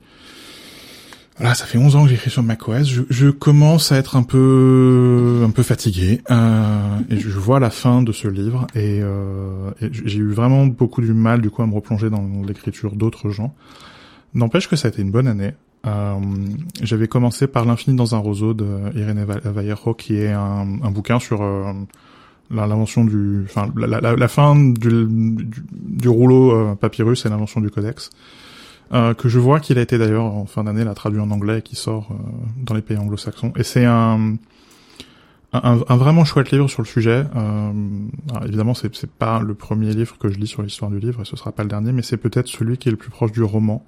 voilà, 1.37 1.53
ça 1.53 1.65
fait 1.65 1.77
11 1.77 1.95
ans 1.97 2.03
que 2.03 2.09
j'écris 2.09 2.29
sur 2.29 2.43
macOS. 2.43 2.87
Je, 2.87 3.01
je 3.09 3.29
commence 3.29 3.91
à 3.91 3.97
être 3.97 4.15
un 4.15 4.23
peu 4.23 5.41
un 5.45 5.49
peu 5.49 5.63
fatigué 5.63 6.21
euh, 6.31 6.99
et 7.09 7.19
je 7.19 7.37
vois 7.37 7.59
la 7.59 7.69
fin 7.69 8.01
de 8.01 8.11
ce 8.11 8.27
livre 8.27 8.67
et, 8.73 8.99
euh, 9.01 9.71
j'ai 9.81 10.19
eu 10.19 10.31
vraiment 10.31 10.65
beaucoup 10.65 11.01
du 11.01 11.13
mal 11.13 11.41
du 11.41 11.49
coup 11.49 11.61
à 11.61 11.67
me 11.67 11.73
replonger 11.73 12.09
dans 12.09 12.25
l'écriture 12.47 12.95
d'autres 12.95 13.29
gens. 13.29 13.53
N'empêche 14.33 14.67
que 14.69 14.75
ça 14.75 14.87
a 14.87 14.91
été 14.91 15.01
une 15.01 15.11
bonne 15.11 15.27
année. 15.27 15.53
Euh, 15.85 16.15
J'avais 16.81 17.07
commencé 17.07 17.47
par 17.47 17.65
l'infini 17.65 17.95
dans 17.95 18.15
un 18.15 18.17
roseau 18.17 18.53
de 18.53 18.65
Irene 18.95 19.23
Vallejo 19.25 19.93
qui 19.93 20.15
est 20.17 20.31
un, 20.31 20.79
un 20.83 20.91
bouquin 20.91 21.19
sur 21.19 21.41
euh, 21.43 21.73
l'invention 22.49 23.05
du, 23.05 23.43
enfin 23.45 23.71
la, 23.75 23.99
la, 24.01 24.15
la 24.15 24.27
fin 24.27 24.55
du, 24.55 24.73
du, 24.73 25.63
du 25.71 26.09
rouleau 26.09 26.51
euh, 26.53 26.75
papyrus 26.75 27.25
et 27.25 27.29
l'invention 27.29 27.61
du 27.61 27.69
codex, 27.69 28.09
euh, 28.95 29.13
que 29.13 29.29
je 29.29 29.39
vois 29.39 29.59
qu'il 29.59 29.77
a 29.77 29.81
été 29.81 29.97
d'ailleurs 29.97 30.25
en 30.25 30.45
fin 30.45 30.63
d'année 30.63 30.83
là 30.83 30.93
traduit 30.93 31.19
en 31.19 31.29
anglais 31.29 31.59
et 31.59 31.61
qui 31.61 31.75
sort 31.75 32.07
euh, 32.11 32.15
dans 32.63 32.73
les 32.73 32.81
pays 32.81 32.97
anglo-saxons. 32.97 33.53
Et 33.55 33.63
c'est 33.63 33.85
un, 33.85 34.35
un, 35.53 35.79
un 35.87 35.95
vraiment 35.97 36.25
chouette 36.25 36.51
livre 36.51 36.67
sur 36.67 36.81
le 36.81 36.87
sujet. 36.87 37.25
Euh, 37.35 37.71
alors 38.31 38.45
évidemment, 38.45 38.73
c'est 38.73 38.95
c'est 38.95 39.11
pas 39.11 39.39
le 39.39 39.53
premier 39.53 39.93
livre 39.93 40.17
que 40.17 40.29
je 40.29 40.39
lis 40.39 40.47
sur 40.47 40.61
l'histoire 40.61 40.89
du 40.89 40.99
livre 40.99 41.21
et 41.21 41.25
ce 41.25 41.35
sera 41.35 41.51
pas 41.51 41.63
le 41.63 41.69
dernier, 41.69 41.91
mais 41.91 42.01
c'est 42.01 42.17
peut-être 42.17 42.47
celui 42.47 42.77
qui 42.77 42.87
est 42.87 42.91
le 42.91 42.97
plus 42.97 43.11
proche 43.11 43.31
du 43.31 43.43
roman. 43.43 43.85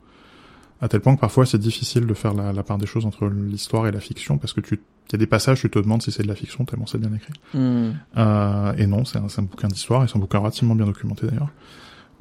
À 0.79 0.87
tel 0.87 1.01
point 1.01 1.15
que 1.15 1.21
parfois 1.21 1.45
c'est 1.45 1.57
difficile 1.57 2.05
de 2.05 2.13
faire 2.13 2.35
la, 2.35 2.53
la 2.53 2.63
part 2.63 2.77
des 2.77 2.85
choses 2.85 3.05
entre 3.07 3.27
l'histoire 3.27 3.87
et 3.87 3.91
la 3.91 3.99
fiction 3.99 4.37
parce 4.37 4.53
que 4.53 4.61
tu 4.61 4.79
y 5.11 5.15
a 5.15 5.17
des 5.17 5.27
passages, 5.27 5.61
tu 5.61 5.69
te 5.69 5.79
demandes 5.79 6.01
si 6.01 6.11
c'est 6.11 6.23
de 6.23 6.27
la 6.27 6.35
fiction, 6.35 6.65
tellement 6.65 6.85
c'est 6.85 6.97
bien 6.97 7.13
écrit. 7.13 7.33
Mm. 7.53 7.91
Euh, 8.17 8.73
et 8.77 8.87
non, 8.87 9.05
c'est 9.05 9.17
un, 9.17 9.25
un, 9.25 9.41
bouquin 9.43 9.67
d'histoire, 9.67 10.03
et 10.03 10.07
c'est 10.07 10.17
un 10.17 10.19
bouquin 10.19 10.39
relativement 10.39 10.75
bien 10.75 10.85
documenté 10.85 11.27
d'ailleurs. 11.27 11.49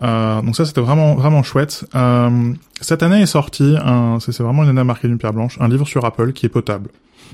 Euh, 0.03 0.43
donc 0.43 0.57
ça, 0.57 0.65
c'était 0.65 0.81
vraiment 0.81 1.15
vraiment 1.15 1.43
chouette. 1.43 1.85
Euh, 1.95 2.53
cette 2.81 3.03
année 3.03 3.23
est 3.23 3.27
sorti, 3.27 3.77
c'est 4.21 4.41
vraiment 4.41 4.63
une 4.63 4.71
année 4.71 4.85
marquée 4.85 5.09
d'une 5.09 5.19
pierre 5.19 5.33
blanche, 5.33 5.57
un 5.61 5.69
livre 5.69 5.87
sur 5.87 6.05
Apple 6.05 6.33
qui 6.33 6.47
est 6.47 6.51
potable. 6.51 6.91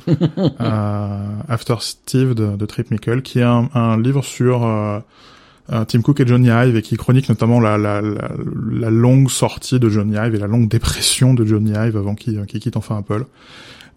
euh, 0.09 1.27
After 1.49 1.77
Steve 1.81 2.35
de, 2.35 2.57
de 2.57 2.67
Trip 2.67 2.91
Mickle, 2.91 3.23
qui 3.23 3.41
est 3.41 3.45
un, 3.45 3.69
un 3.75 4.01
livre 4.01 4.25
sur 4.25 4.65
euh, 4.65 5.85
Tim 5.85 6.03
Cook 6.03 6.21
et 6.21 6.27
Johnny 6.27 6.49
Ive 6.49 6.77
et 6.77 6.83
qui 6.83 6.97
chronique 6.97 7.29
notamment 7.29 7.61
la, 7.61 7.79
la, 7.79 8.01
la, 8.01 8.31
la, 8.71 8.91
longue 8.91 9.31
sortie 9.31 9.79
de 9.79 9.89
Johnny 9.89 10.17
Ive 10.17 10.35
et 10.35 10.39
la 10.39 10.49
longue 10.49 10.69
dépression 10.69 11.35
de 11.35 11.45
Johnny 11.45 11.71
Ive 11.71 11.97
avant 11.97 12.15
qu'il 12.15 12.45
qu 12.47 12.59
quitte 12.59 12.77
enfin 12.77 12.99
Apple 12.99 13.27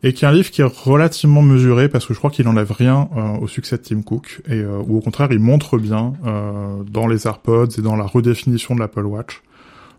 et 0.06 0.13
qui 0.13 0.24
est 0.24 0.28
un 0.28 0.32
livre 0.32 0.52
qui 0.52 0.62
est 0.62 0.63
relativement 0.63 1.41
mesuré 1.41 1.89
parce 1.89 2.06
que 2.06 2.13
je 2.13 2.20
crois 2.20 2.30
qu'il 2.30 2.46
n'enlève 2.46 2.72
rien 2.72 3.10
euh, 3.18 3.38
au 3.39 3.48
succès 3.48 3.78
de 3.78 3.82
Tim 3.82 4.04
Cook 4.04 4.41
et 4.48 4.60
euh, 4.60 4.78
ou 4.86 4.98
au 4.98 5.02
contraire 5.02 5.30
il 5.32 5.39
montre 5.39 5.80
bien 5.80 6.13
euh, 6.26 6.84
dans 6.84 7.08
les 7.08 7.26
AirPods 7.26 7.70
et 7.80 7.82
dans 7.82 7.96
la 7.96 8.06
redéfinition 8.06 8.76
de 8.76 8.80
l'Apple 8.82 9.06
Watch 9.06 9.41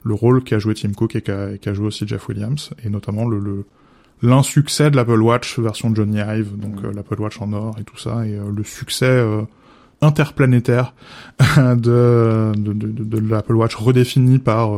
le 0.04 0.14
rôle 0.14 0.44
qu'a 0.44 0.60
joué 0.60 0.74
Tim 0.74 0.92
Cook 0.92 1.16
et 1.16 1.22
qu'a 1.22 1.58
qu 1.58 1.74
joué 1.74 1.88
aussi 1.88 2.06
Jeff 2.06 2.28
Williams 2.28 2.70
et 2.84 2.88
notamment 2.88 3.26
le, 3.26 3.40
le 3.40 3.64
l'insuccès 4.22 4.92
de 4.92 4.96
l'Apple 4.96 5.20
Watch 5.20 5.58
version 5.58 5.92
Johnny 5.92 6.20
Ive 6.20 6.56
donc 6.56 6.80
mmh. 6.80 6.94
l'Apple 6.94 7.20
Watch 7.20 7.40
en 7.42 7.52
or 7.52 7.74
et 7.80 7.82
tout 7.82 7.98
ça 7.98 8.24
et 8.24 8.38
le 8.54 8.62
succès 8.62 9.24
interplanétaire 10.02 10.94
de, 11.56 12.52
de, 12.56 12.72
de, 12.72 13.02
de 13.02 13.28
l'Apple 13.28 13.56
Watch 13.56 13.74
redéfini 13.74 14.38
par 14.38 14.70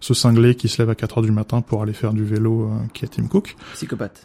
ce 0.00 0.14
cinglé 0.14 0.54
qui 0.54 0.68
se 0.68 0.80
lève 0.80 0.90
à 0.90 0.94
4 0.94 1.18
heures 1.18 1.24
du 1.24 1.32
matin 1.32 1.60
pour 1.60 1.82
aller 1.82 1.92
faire 1.92 2.12
du 2.12 2.24
vélo 2.24 2.62
euh, 2.62 2.86
qui 2.94 3.04
est 3.04 3.08
Tim 3.08 3.26
Cook. 3.26 3.56
Psychopathe. 3.74 4.22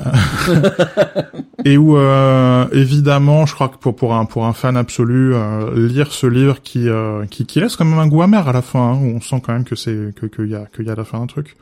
et 1.66 1.78
où 1.78 1.98
euh, 1.98 2.68
évidemment, 2.72 3.46
je 3.46 3.54
crois 3.54 3.70
que 3.70 3.78
pour 3.78 3.96
pour 3.96 4.14
un 4.14 4.26
pour 4.26 4.46
un 4.46 4.54
fan 4.54 4.78
absolu, 4.78 5.34
euh, 5.34 5.88
lire 5.88 6.12
ce 6.12 6.28
livre 6.28 6.62
qui, 6.62 6.90
euh, 6.90 7.26
qui 7.26 7.46
qui 7.46 7.60
laisse 7.60 7.76
quand 7.76 7.86
même 7.86 8.00
un 8.00 8.08
goût 8.08 8.22
amer 8.22 8.48
à 8.48 8.54
la 8.54 8.62
fin, 8.62 8.94
hein, 8.94 9.00
où 9.02 9.16
on 9.16 9.22
sent 9.22 9.42
quand 9.44 9.54
même 9.54 9.64
que 9.64 9.76
c'est 9.76 10.14
que 10.16 10.26
qu'il 10.26 10.50
y 10.50 10.56
a 10.56 10.66
qu'il 10.66 10.86
y 10.86 10.90
a 10.90 10.94
à 10.94 10.96
la 10.96 11.06
fin 11.06 11.22
un 11.22 11.28
truc. 11.28 11.56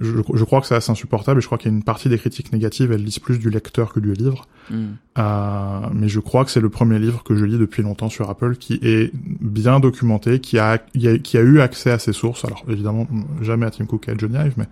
Je, 0.00 0.16
je 0.34 0.44
crois 0.44 0.60
que 0.60 0.66
c'est 0.66 0.74
assez 0.74 0.90
insupportable 0.90 1.38
et 1.38 1.40
je 1.42 1.46
crois 1.46 1.58
qu'il 1.58 1.70
y 1.70 1.74
a 1.74 1.76
une 1.76 1.82
partie 1.82 2.08
des 2.08 2.16
critiques 2.16 2.52
négatives, 2.52 2.90
elles 2.90 3.04
lisent 3.04 3.18
plus 3.18 3.38
du 3.38 3.50
lecteur 3.50 3.92
que 3.92 4.00
du 4.00 4.14
livre. 4.14 4.48
Mm. 4.70 4.84
Euh, 5.18 5.80
mais 5.92 6.08
je 6.08 6.20
crois 6.20 6.44
que 6.44 6.50
c'est 6.50 6.60
le 6.60 6.70
premier 6.70 6.98
livre 6.98 7.22
que 7.22 7.36
je 7.36 7.44
lis 7.44 7.58
depuis 7.58 7.82
longtemps 7.82 8.08
sur 8.08 8.30
Apple 8.30 8.56
qui 8.56 8.80
est 8.82 9.12
bien 9.14 9.78
documenté, 9.78 10.40
qui 10.40 10.58
a, 10.58 10.78
qui 10.78 11.06
a, 11.06 11.18
qui 11.18 11.36
a 11.36 11.42
eu 11.42 11.60
accès 11.60 11.90
à 11.90 11.98
ses 11.98 12.14
sources. 12.14 12.44
Alors 12.46 12.64
évidemment, 12.68 13.06
jamais 13.42 13.66
à 13.66 13.70
Tim 13.70 13.84
Cook 13.84 14.08
et 14.08 14.12
à 14.12 14.16
Johnny 14.16 14.36
Ive, 14.36 14.54
mais 14.56 14.66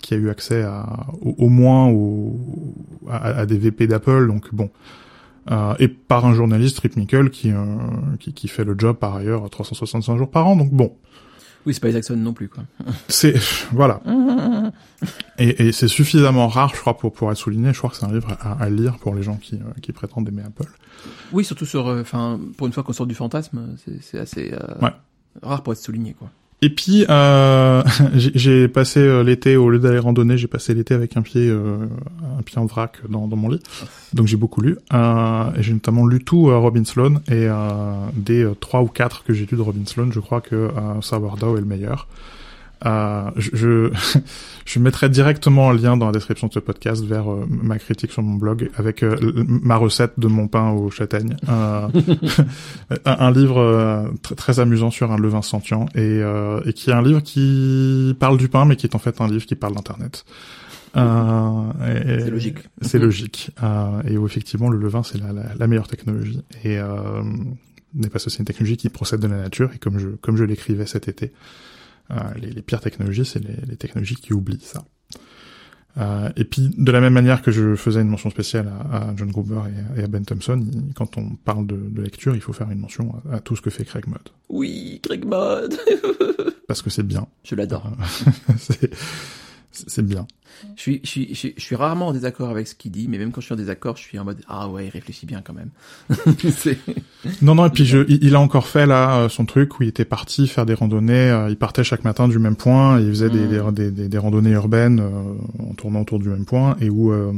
qui 0.00 0.14
a 0.14 0.16
eu 0.16 0.28
accès 0.30 0.62
à, 0.62 1.06
au, 1.22 1.34
au 1.38 1.48
moins 1.48 1.86
au, 1.88 2.36
à, 3.08 3.40
à, 3.40 3.46
des 3.46 3.58
VP 3.58 3.86
d'Apple. 3.86 4.26
Donc 4.26 4.52
bon. 4.52 4.70
Euh, 5.50 5.74
et 5.78 5.86
par 5.86 6.26
un 6.26 6.34
journaliste, 6.34 6.80
Rip 6.80 6.96
Mickle, 6.96 7.30
qui, 7.30 7.52
euh, 7.52 7.76
qui, 8.18 8.32
qui 8.32 8.48
fait 8.48 8.64
le 8.64 8.74
job 8.76 8.96
par 8.96 9.14
ailleurs 9.14 9.48
365 9.48 10.16
jours 10.18 10.30
par 10.30 10.48
an. 10.48 10.56
Donc 10.56 10.70
bon, 10.70 10.92
oui, 11.66 11.74
c'est 11.74 11.80
pas 11.80 11.88
Isaacson 11.88 12.16
non 12.16 12.32
plus, 12.32 12.48
quoi. 12.48 12.62
C'est 13.08 13.34
voilà. 13.72 14.00
et, 15.38 15.66
et 15.66 15.72
c'est 15.72 15.88
suffisamment 15.88 16.46
rare, 16.48 16.72
je 16.74 16.80
crois, 16.80 16.96
pour 16.96 17.12
pour 17.12 17.30
être 17.30 17.36
souligné. 17.36 17.72
Je 17.72 17.78
crois 17.78 17.90
que 17.90 17.96
c'est 17.96 18.06
un 18.06 18.12
livre 18.12 18.36
à, 18.40 18.52
à, 18.62 18.70
lire 18.70 18.98
pour 18.98 19.14
les 19.14 19.22
gens 19.22 19.36
qui 19.36 19.56
euh, 19.56 19.80
qui 19.82 19.92
prétendent 19.92 20.28
aimer 20.28 20.42
Apple. 20.46 20.70
Oui, 21.32 21.44
surtout 21.44 21.66
sur, 21.66 21.86
enfin, 21.86 22.34
euh, 22.34 22.52
pour 22.56 22.66
une 22.66 22.72
fois 22.72 22.82
qu'on 22.82 22.92
sort 22.92 23.06
du 23.06 23.14
fantasme, 23.14 23.76
c'est 24.00 24.18
assez 24.18 24.52
euh, 24.52 24.80
ouais. 24.80 24.92
rare 25.42 25.62
pour 25.62 25.72
être 25.72 25.80
souligné, 25.80 26.14
quoi. 26.14 26.30
Et 26.62 26.70
puis 26.70 27.04
euh, 27.08 27.82
j'ai 28.14 28.68
passé 28.68 29.00
euh, 29.00 29.22
l'été 29.22 29.56
au 29.56 29.68
lieu 29.68 29.78
d'aller 29.78 29.98
randonner, 29.98 30.38
j'ai 30.38 30.46
passé 30.46 30.72
l'été 30.74 30.94
avec 30.94 31.16
un 31.16 31.22
pied 31.22 31.48
euh, 31.48 31.86
un 32.38 32.42
pied 32.42 32.58
en 32.58 32.66
vrac 32.66 32.98
dans, 33.08 33.28
dans 33.28 33.36
mon 33.36 33.48
lit. 33.50 33.60
Donc 34.14 34.26
j'ai 34.26 34.36
beaucoup 34.36 34.62
lu. 34.62 34.78
Euh, 34.92 35.50
j'ai 35.58 35.72
notamment 35.72 36.06
lu 36.06 36.24
tout 36.24 36.48
euh, 36.48 36.56
Robin 36.56 36.84
Sloan 36.84 37.20
et 37.28 37.48
des 38.14 38.50
trois 38.60 38.82
ou 38.82 38.86
quatre 38.86 39.24
que 39.24 39.34
j'ai 39.34 39.46
lu 39.46 39.56
de 39.56 39.62
Robin 39.62 39.84
Sloan, 39.84 40.10
je 40.12 40.20
crois 40.20 40.40
que 40.40 40.70
Sourdough 41.00 41.56
est 41.56 41.60
le 41.60 41.66
meilleur. 41.66 42.08
Euh, 42.84 43.30
je, 43.36 43.90
je, 44.66 44.78
mettrai 44.78 45.08
directement 45.08 45.70
un 45.70 45.74
lien 45.74 45.96
dans 45.96 46.06
la 46.06 46.12
description 46.12 46.48
de 46.48 46.52
ce 46.52 46.58
podcast 46.58 47.02
vers 47.02 47.32
euh, 47.32 47.46
ma 47.48 47.78
critique 47.78 48.12
sur 48.12 48.22
mon 48.22 48.34
blog 48.34 48.70
avec 48.76 49.02
euh, 49.02 49.16
ma 49.46 49.76
recette 49.76 50.12
de 50.18 50.26
mon 50.26 50.46
pain 50.46 50.70
aux 50.70 50.90
châtaignes. 50.90 51.36
un, 51.48 51.88
un, 53.04 53.30
livre 53.30 54.12
très, 54.20 54.34
très 54.34 54.60
amusant 54.60 54.90
sur 54.90 55.10
un 55.10 55.16
levain 55.16 55.40
sentient 55.40 55.86
et, 55.94 56.20
et 56.66 56.72
qui 56.74 56.90
est 56.90 56.92
un 56.92 57.02
livre 57.02 57.20
qui 57.20 58.14
parle 58.20 58.36
du 58.36 58.48
pain 58.48 58.66
mais 58.66 58.76
qui 58.76 58.86
est 58.86 58.94
en 58.94 58.98
fait 58.98 59.20
un 59.20 59.28
livre 59.28 59.46
qui 59.46 59.54
parle 59.54 59.74
d'internet. 59.74 60.24
c'est 60.94 62.30
logique. 62.30 62.58
C'est 62.82 62.98
logique. 62.98 63.50
et 64.06 64.18
où 64.18 64.26
effectivement 64.26 64.68
le 64.68 64.78
levain 64.78 65.02
c'est 65.02 65.18
la, 65.18 65.32
la, 65.32 65.54
la, 65.58 65.66
meilleure 65.66 65.88
technologie 65.88 66.42
et 66.62 66.78
n'est 67.94 68.10
pas 68.10 68.18
c'est 68.18 68.38
une 68.38 68.44
technologie 68.44 68.76
qui 68.76 68.90
procède 68.90 69.20
de 69.20 69.28
la 69.28 69.38
nature 69.38 69.70
et 69.74 69.78
comme 69.78 69.98
je 69.98 70.08
comme 70.08 70.36
je 70.36 70.44
l'écrivais 70.44 70.86
cet 70.86 71.08
été 71.08 71.32
Euh, 71.32 71.75
les, 72.40 72.50
les, 72.50 72.62
pires 72.62 72.80
technologies, 72.80 73.24
c'est 73.24 73.42
les, 73.42 73.56
les, 73.68 73.76
technologies 73.76 74.16
qui 74.16 74.32
oublient 74.32 74.60
ça. 74.60 74.84
Euh, 75.98 76.30
et 76.36 76.44
puis, 76.44 76.70
de 76.76 76.92
la 76.92 77.00
même 77.00 77.14
manière 77.14 77.40
que 77.40 77.50
je 77.50 77.74
faisais 77.74 78.02
une 78.02 78.08
mention 78.08 78.28
spéciale 78.28 78.70
à, 78.90 79.08
à 79.08 79.16
John 79.16 79.30
Gruber 79.30 79.60
et, 79.96 80.00
et, 80.00 80.04
à 80.04 80.06
Ben 80.06 80.24
Thompson, 80.24 80.64
quand 80.94 81.16
on 81.16 81.30
parle 81.36 81.66
de, 81.66 81.76
de, 81.76 82.02
lecture, 82.02 82.34
il 82.34 82.42
faut 82.42 82.52
faire 82.52 82.70
une 82.70 82.80
mention 82.80 83.14
à, 83.30 83.36
à 83.36 83.40
tout 83.40 83.56
ce 83.56 83.62
que 83.62 83.70
fait 83.70 83.84
Craig 83.84 84.06
Mudd. 84.06 84.28
Oui, 84.48 85.00
Craig 85.02 85.24
Mudd 85.24 85.74
Parce 86.68 86.82
que 86.82 86.90
c'est 86.90 87.06
bien. 87.06 87.26
Je 87.44 87.54
l'adore. 87.54 87.90
c'est 89.72 90.04
bien. 90.04 90.26
Je 90.76 90.80
suis, 90.80 91.00
je, 91.02 91.08
suis, 91.08 91.28
je, 91.30 91.34
suis, 91.34 91.54
je 91.56 91.62
suis 91.62 91.76
rarement 91.76 92.08
en 92.08 92.12
désaccord 92.12 92.48
avec 92.48 92.66
ce 92.66 92.74
qu'il 92.74 92.90
dit, 92.90 93.08
mais 93.08 93.18
même 93.18 93.30
quand 93.30 93.40
je 93.40 93.46
suis 93.46 93.54
en 93.54 93.58
désaccord, 93.58 93.96
je 93.96 94.02
suis 94.02 94.18
en 94.18 94.24
mode 94.24 94.40
ah 94.48 94.68
ouais, 94.68 94.86
il 94.86 94.90
réfléchit 94.90 95.26
bien 95.26 95.42
quand 95.42 95.52
même. 95.52 95.70
non 97.42 97.54
non, 97.54 97.66
et 97.66 97.70
puis 97.70 97.84
je, 97.84 97.98
il 98.08 98.34
a 98.34 98.40
encore 98.40 98.66
fait 98.66 98.86
là 98.86 99.28
son 99.28 99.44
truc 99.44 99.78
où 99.78 99.82
il 99.82 99.88
était 99.88 100.04
parti 100.04 100.46
faire 100.46 100.64
des 100.64 100.74
randonnées. 100.74 101.46
il 101.50 101.56
partait 101.56 101.84
chaque 101.84 102.04
matin 102.04 102.28
du 102.28 102.38
même 102.38 102.56
point, 102.56 102.98
et 102.98 103.02
il 103.02 103.10
faisait 103.10 103.28
mmh. 103.28 103.72
des, 103.72 103.90
des, 103.90 104.08
des, 104.08 104.18
randonnées 104.18 104.52
urbaines 104.52 105.00
euh, 105.00 105.62
en 105.62 105.74
tournant 105.74 106.02
autour 106.02 106.20
du 106.20 106.28
même 106.28 106.46
point, 106.46 106.76
et 106.80 106.88
où 106.88 107.12
euh, 107.12 107.32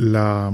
la 0.00 0.52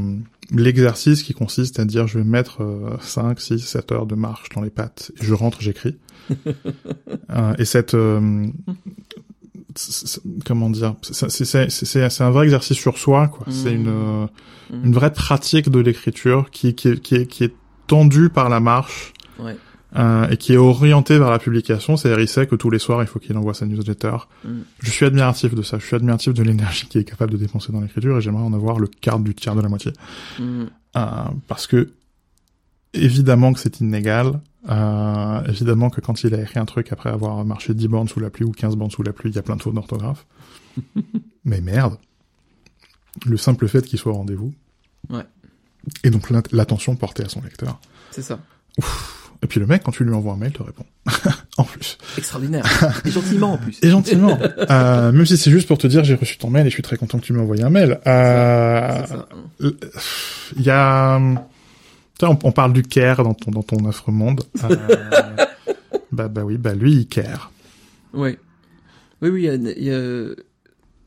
l'exercice 0.53 1.23
qui 1.23 1.33
consiste 1.33 1.79
à 1.79 1.85
dire 1.85 2.07
je 2.07 2.19
vais 2.19 2.25
mettre 2.25 2.63
euh, 2.63 2.97
5, 3.01 3.41
6, 3.41 3.59
7 3.61 3.93
heures 3.93 4.07
de 4.07 4.15
marche 4.15 4.49
dans 4.51 4.63
les 4.63 4.71
pattes, 4.71 5.13
et 5.21 5.25
je 5.25 5.35
rentre, 5.35 5.61
j'écris. 5.61 5.97
euh, 7.31 7.55
et 7.59 7.65
cette 7.65 7.97
comment 10.45 10.71
dire 10.71 10.95
c'est 11.03 12.21
un 12.21 12.31
vrai 12.31 12.45
exercice 12.45 12.77
sur 12.77 12.99
soi 12.99 13.29
quoi 13.29 13.47
mmh. 13.47 13.53
c'est 13.53 13.73
une 13.73 13.91
mmh. 13.91 14.29
une 14.85 14.93
vraie 14.93 15.13
pratique 15.13 15.69
de 15.69 15.81
l'écriture 15.81 16.51
qui 16.51 16.75
qui 16.75 16.89
est, 16.89 17.01
qui 17.01 17.15
est 17.15 17.27
qui 17.27 17.45
est 17.45 17.55
tendue 17.87 18.29
par 18.29 18.49
la 18.49 18.61
marche 18.61 19.13
ouais. 19.39 19.57
euh, 19.97 20.29
et 20.29 20.37
qui 20.37 20.53
est 20.53 20.57
orientée 20.57 21.19
vers 21.19 21.31
la 21.31 21.39
publication 21.39 21.97
c'est-à-dire 21.97 22.21
il 22.21 22.29
sait 22.29 22.47
que 22.47 22.57
tous 22.57 22.71
les 22.71 22.79
soirs 22.79 23.03
il 23.03 23.07
faut 23.07 23.19
qu'il 23.19 23.37
envoie 23.37 23.55
sa 23.55 23.67
newsletter 23.67 24.17
mmh. 24.45 24.49
je 24.81 24.91
suis 24.91 25.07
admiratif 25.07 25.55
de 25.55 25.63
ça 25.63 25.79
je 25.79 25.87
suis 25.87 25.97
admiratif 25.97 26.35
de 26.35 26.43
l'énergie 26.43 26.87
qu'il 26.87 27.01
est 27.01 27.05
capable 27.05 27.33
de 27.33 27.39
dépenser 27.39 27.73
dans 27.73 27.81
l'écriture 27.81 28.19
et 28.19 28.21
j'aimerais 28.21 28.45
en 28.45 28.53
avoir 28.53 28.79
le 28.79 28.87
quart 28.87 29.19
du 29.21 29.35
tiers 29.35 29.55
de 29.55 29.61
la 29.61 29.69
moitié 29.69 29.93
euh, 30.41 30.61
parce 31.49 31.67
que 31.67 31.93
évidemment 32.93 33.53
que 33.53 33.61
c'est 33.61 33.81
inégal 33.81 34.41
euh, 34.69 35.43
évidemment 35.47 35.91
que 35.91 36.01
quand 36.01 36.23
il 36.23 36.35
a 36.35 36.43
écrit 36.43 36.59
un 36.59 36.67
truc 36.67 36.93
après 36.93 37.11
avoir 37.11 37.45
marché 37.45 37.73
10 37.75 37.89
bornes 37.89 38.09
sous 38.09 38.21
la 38.21 38.31
pluie 38.31 38.45
ou 38.45 38.53
15 38.53 38.77
bornes 38.77 38.91
sous 38.91 39.03
la 39.03 39.13
pluie, 39.13 39.31
il 39.31 39.37
y 39.37 39.39
a 39.39 39.43
plein 39.43 39.57
de 39.57 39.63
fautes 39.63 39.75
d'orthographe. 39.75 40.27
Mais 41.45 41.61
merde. 41.61 41.97
Le 43.27 43.37
simple 43.37 43.67
fait 43.69 43.83
qu'il 43.83 43.99
soit 43.99 44.13
au 44.13 44.17
rendez-vous. 44.17 44.53
Ouais. 45.09 45.25
Et 46.05 46.11
donc 46.11 46.31
l'attention 46.53 46.95
portée 46.95 47.25
à 47.25 47.29
son 47.29 47.41
lecteur. 47.41 47.81
C'est 48.11 48.23
ça. 48.23 48.39
Ouf. 48.79 49.17
Et 49.43 49.47
puis 49.47 49.59
le 49.59 49.67
mec, 49.67 49.83
quand 49.83 49.93
tu 49.93 50.05
lui 50.05 50.13
envoies 50.13 50.35
un 50.35 50.37
mail, 50.37 50.53
te 50.53 50.63
répond. 50.63 50.85
en 51.57 51.65
plus. 51.65 51.97
Extraordinaire. 52.19 52.65
Et 53.07 53.11
gentiment 53.11 53.55
en 53.55 53.59
plus. 53.59 53.79
Et 53.83 53.89
gentiment. 53.89 54.39
euh, 54.71 55.13
même 55.13 55.25
si 55.25 55.39
c'est 55.39 55.51
juste 55.51 55.67
pour 55.67 55.79
te 55.79 55.87
dire 55.87 56.05
j'ai 56.05 56.15
reçu 56.15 56.37
ton 56.37 56.51
mail 56.51 56.67
et 56.67 56.71
je 56.71 56.75
suis 56.75 56.83
très 56.83 56.99
content 56.99 57.19
que 57.19 57.25
tu 57.25 57.33
m'aies 57.33 57.41
envoyé 57.41 57.63
un 57.63 57.71
mail. 57.71 57.99
Euh, 58.07 59.03
il 59.61 60.63
y 60.63 60.71
a 60.71 61.19
on, 62.29 62.39
on, 62.43 62.53
parle 62.53 62.73
du 62.73 62.83
care 62.83 63.23
dans 63.23 63.35
ton, 63.35 63.51
dans 63.51 63.63
ton 63.63 63.85
affreux 63.87 64.13
monde. 64.13 64.43
Euh, 64.65 65.47
bah, 66.13 66.29
bah 66.29 66.45
oui, 66.45 66.59
bah 66.59 66.75
lui, 66.75 66.93
il 66.93 67.07
care. 67.07 67.53
Oui. 68.13 68.37
Oui, 69.23 69.29
oui, 69.29 69.45
il 69.45 69.79
y, 69.79 69.85
y 69.85 69.93
a, 69.93 70.35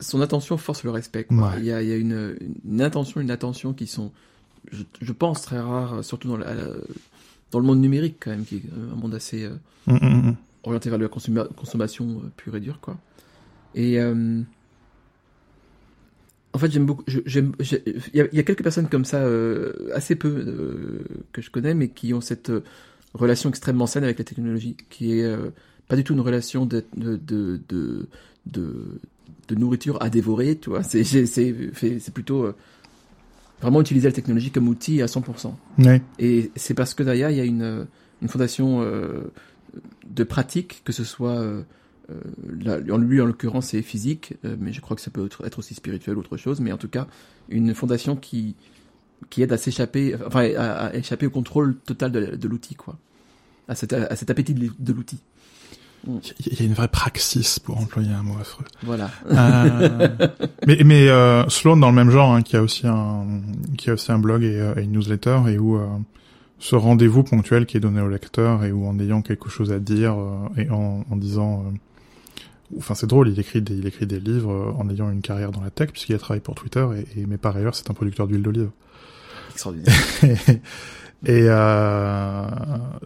son 0.00 0.20
attention 0.20 0.56
force 0.56 0.84
le 0.84 0.90
respect. 0.90 1.26
Il, 1.30 1.64
y 1.64 1.72
a, 1.72 1.82
il 1.82 1.88
y 1.88 1.92
a 1.92 1.96
une, 1.96 2.36
une 2.64 2.82
intention, 2.82 3.20
une 3.20 3.30
attention 3.30 3.72
qui 3.72 3.86
sont, 3.86 4.12
je, 4.70 4.82
je 5.00 5.12
pense, 5.12 5.42
très 5.42 5.58
rares, 5.58 6.04
surtout 6.04 6.28
dans, 6.28 6.36
la, 6.36 6.54
dans 7.50 7.58
le 7.58 7.66
monde 7.66 7.80
numérique 7.80 8.16
quand 8.20 8.30
même, 8.30 8.44
qui 8.44 8.56
est 8.56 8.62
un 8.92 8.96
monde 8.96 9.14
assez 9.14 9.44
euh, 9.44 9.56
mm, 9.86 9.94
mm, 9.94 10.28
mm. 10.28 10.36
orienté 10.64 10.90
vers 10.90 10.98
la 10.98 11.08
consomma 11.08 11.44
consommation 11.56 12.20
euh, 12.24 12.30
pure 12.36 12.56
et 12.56 12.60
dure, 12.60 12.80
quoi. 12.80 12.96
Et 13.74 13.98
euh, 13.98 14.40
en 16.54 16.58
fait, 16.58 16.70
j'aime 16.70 16.86
beaucoup. 16.86 17.02
Il 17.08 18.00
y, 18.14 18.20
a, 18.20 18.26
y, 18.32 18.38
a 18.38 18.42
quelques 18.44 18.62
personnes 18.62 18.88
comme 18.88 19.04
ça, 19.04 19.18
euh, 19.18 19.72
assez 19.92 20.14
peu 20.14 20.28
euh, 20.28 21.04
que 21.32 21.42
je 21.42 21.50
connais, 21.50 21.74
mais 21.74 21.88
qui 21.88 22.14
ont 22.14 22.20
cette 22.20 22.50
euh, 22.50 22.62
relation 23.12 23.50
extrêmement 23.50 23.88
saine 23.88 24.04
avec 24.04 24.18
la 24.18 24.24
technologie, 24.24 24.76
qui 24.88 25.18
est 25.18 25.24
euh, 25.24 25.50
pas 25.88 25.96
du 25.96 26.04
tout 26.04 26.14
une 26.14 26.20
relation 26.20 26.64
de 26.64 26.84
de 26.96 27.16
de 27.16 27.60
de, 27.68 28.08
de, 28.46 29.00
de 29.48 29.54
nourriture 29.56 30.00
à 30.00 30.10
dévorer, 30.10 30.56
tu 30.56 30.70
vois. 30.70 30.84
C'est 30.84 32.14
plutôt 32.14 32.54
vraiment 33.60 33.80
utiliser 33.80 34.06
la 34.06 34.14
technologie 34.14 34.52
comme 34.52 34.68
outil 34.68 35.02
à 35.02 35.06
100%. 35.06 35.54
Ouais. 35.78 36.02
Et 36.20 36.52
c'est 36.54 36.74
parce 36.74 36.94
que 36.94 37.02
derrière 37.02 37.30
il 37.30 37.36
y 37.36 37.40
a 37.40 37.44
une 37.44 37.88
une 38.22 38.28
fondation 38.28 38.80
de 40.08 40.24
pratique, 40.24 40.82
que 40.84 40.92
ce 40.92 41.02
soit 41.02 41.44
là, 42.60 42.78
lui, 42.78 43.20
en 43.20 43.26
l'occurrence, 43.26 43.68
c'est 43.68 43.82
physique, 43.82 44.34
euh, 44.44 44.56
mais 44.58 44.72
je 44.72 44.80
crois 44.80 44.96
que 44.96 45.02
ça 45.02 45.10
peut 45.10 45.28
être 45.44 45.58
aussi 45.58 45.74
spirituel, 45.74 46.18
autre 46.18 46.36
chose. 46.36 46.60
Mais 46.60 46.72
en 46.72 46.76
tout 46.76 46.88
cas, 46.88 47.06
une 47.48 47.74
fondation 47.74 48.16
qui 48.16 48.54
qui 49.30 49.42
aide 49.42 49.52
à 49.52 49.56
s'échapper, 49.56 50.14
enfin, 50.26 50.50
à, 50.54 50.86
à, 50.86 50.94
échapper 50.94 51.26
au 51.26 51.30
contrôle 51.30 51.76
total 51.86 52.12
de, 52.12 52.36
de 52.36 52.48
l'outil, 52.48 52.74
quoi, 52.74 52.98
à 53.68 53.74
cet, 53.74 53.94
à 53.94 54.14
cet 54.16 54.28
appétit 54.28 54.52
de, 54.52 54.70
de 54.78 54.92
l'outil. 54.92 55.18
Il 56.06 56.60
y 56.60 56.62
a 56.62 56.66
une 56.66 56.74
vraie 56.74 56.88
praxis 56.88 57.58
pour 57.58 57.78
employer 57.78 58.12
un 58.12 58.22
mot 58.22 58.36
affreux. 58.38 58.64
Voilà. 58.82 59.10
Euh, 59.30 60.08
mais 60.66 60.78
mais 60.84 61.08
euh, 61.08 61.48
Sloan 61.48 61.78
dans 61.78 61.88
le 61.88 61.94
même 61.94 62.10
genre, 62.10 62.34
hein, 62.34 62.42
qui 62.42 62.56
a 62.56 62.62
aussi 62.62 62.86
un 62.86 63.40
qui 63.78 63.88
a 63.88 63.94
aussi 63.94 64.12
un 64.12 64.18
blog 64.18 64.42
et, 64.42 64.72
et 64.76 64.82
une 64.82 64.92
newsletter 64.92 65.40
et 65.48 65.58
où 65.58 65.76
euh, 65.76 65.86
ce 66.58 66.76
rendez-vous 66.76 67.24
ponctuel 67.24 67.66
qui 67.66 67.76
est 67.76 67.80
donné 67.80 68.00
au 68.00 68.08
lecteur 68.08 68.64
et 68.64 68.72
où 68.72 68.86
en 68.86 68.98
ayant 68.98 69.22
quelque 69.22 69.48
chose 69.48 69.72
à 69.72 69.78
dire 69.78 70.14
euh, 70.18 70.62
et 70.62 70.70
en, 70.70 71.04
en 71.10 71.16
disant 71.16 71.64
Enfin, 72.78 72.94
c'est 72.94 73.06
drôle, 73.06 73.28
il 73.28 73.38
écrit 73.38 73.62
des, 73.62 73.74
il 73.74 73.86
écrit 73.86 74.06
des 74.06 74.20
livres 74.20 74.50
euh, 74.50 74.72
en 74.80 74.88
ayant 74.88 75.10
une 75.10 75.20
carrière 75.20 75.52
dans 75.52 75.60
la 75.60 75.70
tech, 75.70 75.90
puisqu'il 75.90 76.14
a 76.14 76.18
travaillé 76.18 76.40
pour 76.40 76.54
Twitter, 76.54 76.86
et, 76.96 77.20
et 77.20 77.26
mais 77.26 77.36
par 77.36 77.56
ailleurs, 77.56 77.74
c'est 77.74 77.90
un 77.90 77.94
producteur 77.94 78.26
d'huile 78.26 78.42
d'olive. 78.42 78.70
Extraordinaire. 79.52 79.94
et 81.26 81.48
euh, 81.48 82.48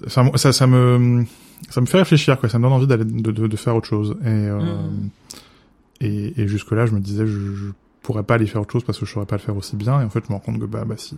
ça, 0.06 0.24
ça, 0.36 0.52
ça, 0.52 0.66
me, 0.66 1.24
ça 1.70 1.80
me 1.80 1.86
fait 1.86 1.98
réfléchir, 1.98 2.38
quoi. 2.38 2.48
Ça 2.48 2.58
me 2.58 2.64
donne 2.64 2.72
envie 2.72 2.86
d'aller, 2.86 3.04
de, 3.04 3.30
de, 3.30 3.46
de, 3.46 3.56
faire 3.56 3.76
autre 3.76 3.88
chose. 3.88 4.16
Et, 4.22 4.28
euh, 4.28 4.60
mmh. 4.60 5.10
et, 6.02 6.40
et 6.40 6.48
jusque 6.48 6.72
là, 6.72 6.86
je 6.86 6.92
me 6.92 7.00
disais, 7.00 7.26
je, 7.26 7.54
je 7.54 7.66
pourrais 8.02 8.22
pas 8.22 8.34
aller 8.34 8.46
faire 8.46 8.62
autre 8.62 8.72
chose 8.72 8.84
parce 8.84 8.98
que 8.98 9.06
je 9.06 9.12
saurais 9.12 9.26
pas 9.26 9.36
le 9.36 9.42
faire 9.42 9.56
aussi 9.56 9.76
bien. 9.76 10.00
Et 10.00 10.04
en 10.04 10.10
fait, 10.10 10.24
je 10.26 10.32
me 10.32 10.34
rends 10.34 10.40
compte 10.40 10.60
que 10.60 10.66
bah, 10.66 10.84
bah 10.86 10.94
si. 10.96 11.16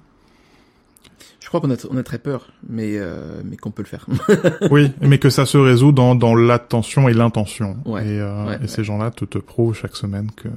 Je 1.40 1.48
crois 1.48 1.60
qu'on 1.60 1.70
a, 1.70 1.86
on 1.90 1.96
a 1.96 2.02
très 2.02 2.18
peur, 2.18 2.52
mais, 2.68 2.96
euh, 2.96 3.40
mais 3.44 3.56
qu'on 3.56 3.70
peut 3.70 3.82
le 3.82 3.88
faire. 3.88 4.06
oui, 4.70 4.92
mais 5.00 5.18
que 5.18 5.30
ça 5.30 5.46
se 5.46 5.58
résout 5.58 5.90
dans, 5.90 6.14
dans 6.14 6.34
l'attention 6.34 7.08
et 7.08 7.14
l'intention. 7.14 7.76
Ouais, 7.86 8.06
et, 8.06 8.20
euh, 8.20 8.46
ouais, 8.46 8.58
et 8.62 8.68
ces 8.68 8.84
gens-là 8.84 9.10
te, 9.10 9.24
te 9.24 9.38
prouvent 9.38 9.74
chaque 9.74 9.96
semaine 9.96 10.30
que, 10.30 10.48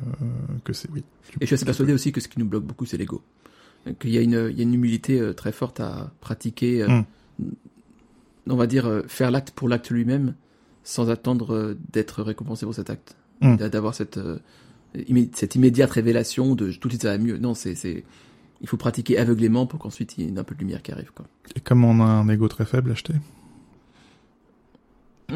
que 0.64 0.74
c'est 0.74 0.90
oui. 0.92 1.04
Et 1.40 1.42
je 1.42 1.46
suis 1.48 1.56
assez 1.56 1.66
persuadé 1.66 1.94
aussi 1.94 2.12
que 2.12 2.22
ce 2.22 2.28
qui 2.28 2.38
nous 2.38 2.46
bloque 2.46 2.66
beaucoup, 2.66 2.86
c'est 2.86 2.98
l'ego. 2.98 3.24
Qu'il 4.00 4.12
y 4.12 4.18
a 4.18 4.22
une, 4.22 4.50
il 4.52 4.58
y 4.58 4.60
a 4.60 4.64
une 4.64 4.74
humilité 4.74 5.20
euh, 5.20 5.34
très 5.34 5.52
forte 5.52 5.80
à 5.80 6.12
pratiquer, 6.22 6.86
mm. 6.86 7.06
on 8.50 8.56
va 8.56 8.68
dire, 8.68 9.04
faire 9.08 9.32
l'acte 9.32 9.52
pour 9.52 9.70
l'acte 9.70 9.90
lui-même, 9.90 10.36
sans 10.84 11.10
attendre 11.10 11.76
d'être 11.92 12.22
récompensé 12.22 12.66
pour 12.66 12.76
cet 12.76 12.90
acte. 12.90 13.16
Mm. 13.42 13.56
D'avoir 13.56 13.96
cette, 13.96 14.20
cette 15.34 15.56
immédiate 15.56 15.92
révélation 15.92 16.56
de 16.56 16.72
tout 16.72 16.88
de 16.88 16.94
suite 16.94 17.02
ça 17.02 17.10
va 17.10 17.18
mieux. 17.18 17.38
Non, 17.38 17.56
c'est, 17.56 18.04
il 18.64 18.70
faut 18.70 18.78
pratiquer 18.78 19.20
aveuglément 19.20 19.68
pour 19.68 19.80
qu'ensuite 19.80 20.18
il 20.18 20.26
y 20.26 20.34
ait 20.34 20.40
un 20.40 20.44
peu 20.44 20.56
de 20.56 20.62
lumière 20.62 20.82
qui 20.82 20.92
arrive. 20.92 21.12
Quoi. 21.14 21.28
Et 21.56 21.60
comme 21.60 21.84
on 21.84 22.00
a 22.00 22.06
un 22.06 22.28
ego 22.30 22.48
très 22.48 22.66
faible, 22.66 22.92
acheter 22.92 23.14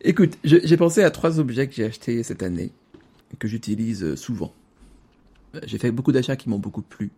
Écoute, 0.00 0.38
j'ai 0.44 0.76
pensé 0.76 1.02
à 1.02 1.10
trois 1.10 1.38
objets 1.38 1.68
que 1.68 1.74
j'ai 1.74 1.84
achetés 1.84 2.22
cette 2.22 2.42
année, 2.42 2.72
que 3.38 3.46
j'utilise 3.46 4.14
souvent. 4.14 4.54
J'ai 5.64 5.78
fait 5.78 5.90
beaucoup 5.90 6.12
d'achats 6.12 6.36
qui 6.36 6.48
m'ont 6.48 6.58
beaucoup 6.58 6.82
plu, 6.82 7.10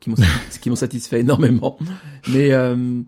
qui 0.00 0.70
m'ont 0.70 0.76
satisfait 0.76 1.20
énormément. 1.20 1.78
Mais 2.28 2.52
euh, 2.52 3.00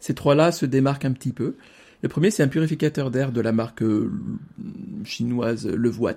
ces 0.00 0.14
trois-là 0.14 0.52
se 0.52 0.66
démarquent 0.66 1.06
un 1.06 1.12
petit 1.12 1.32
peu. 1.32 1.56
Le 2.04 2.10
premier, 2.10 2.30
c'est 2.30 2.42
un 2.42 2.48
purificateur 2.48 3.10
d'air 3.10 3.32
de 3.32 3.40
la 3.40 3.50
marque 3.50 3.82
euh, 3.82 4.12
chinoise 5.04 5.66
Levoit. 5.66 6.12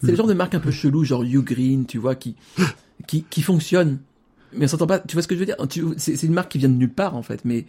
C'est 0.00 0.12
le 0.12 0.16
genre 0.16 0.26
de 0.26 0.32
marque 0.32 0.54
un 0.54 0.60
peu 0.60 0.70
chelou, 0.70 1.04
genre 1.04 1.22
Ugreen, 1.24 1.84
tu 1.84 1.98
vois, 1.98 2.14
qui, 2.14 2.36
qui, 3.06 3.22
qui 3.24 3.42
fonctionne. 3.42 3.98
Mais 4.54 4.64
on 4.64 4.68
s'entend 4.68 4.86
pas, 4.86 4.98
tu 4.98 5.12
vois 5.12 5.20
ce 5.20 5.28
que 5.28 5.34
je 5.34 5.40
veux 5.40 5.44
dire? 5.44 5.56
C'est 5.98 6.22
une 6.22 6.32
marque 6.32 6.52
qui 6.52 6.56
vient 6.56 6.70
de 6.70 6.74
nulle 6.74 6.94
part, 6.94 7.14
en 7.16 7.22
fait, 7.22 7.44
mais, 7.44 7.66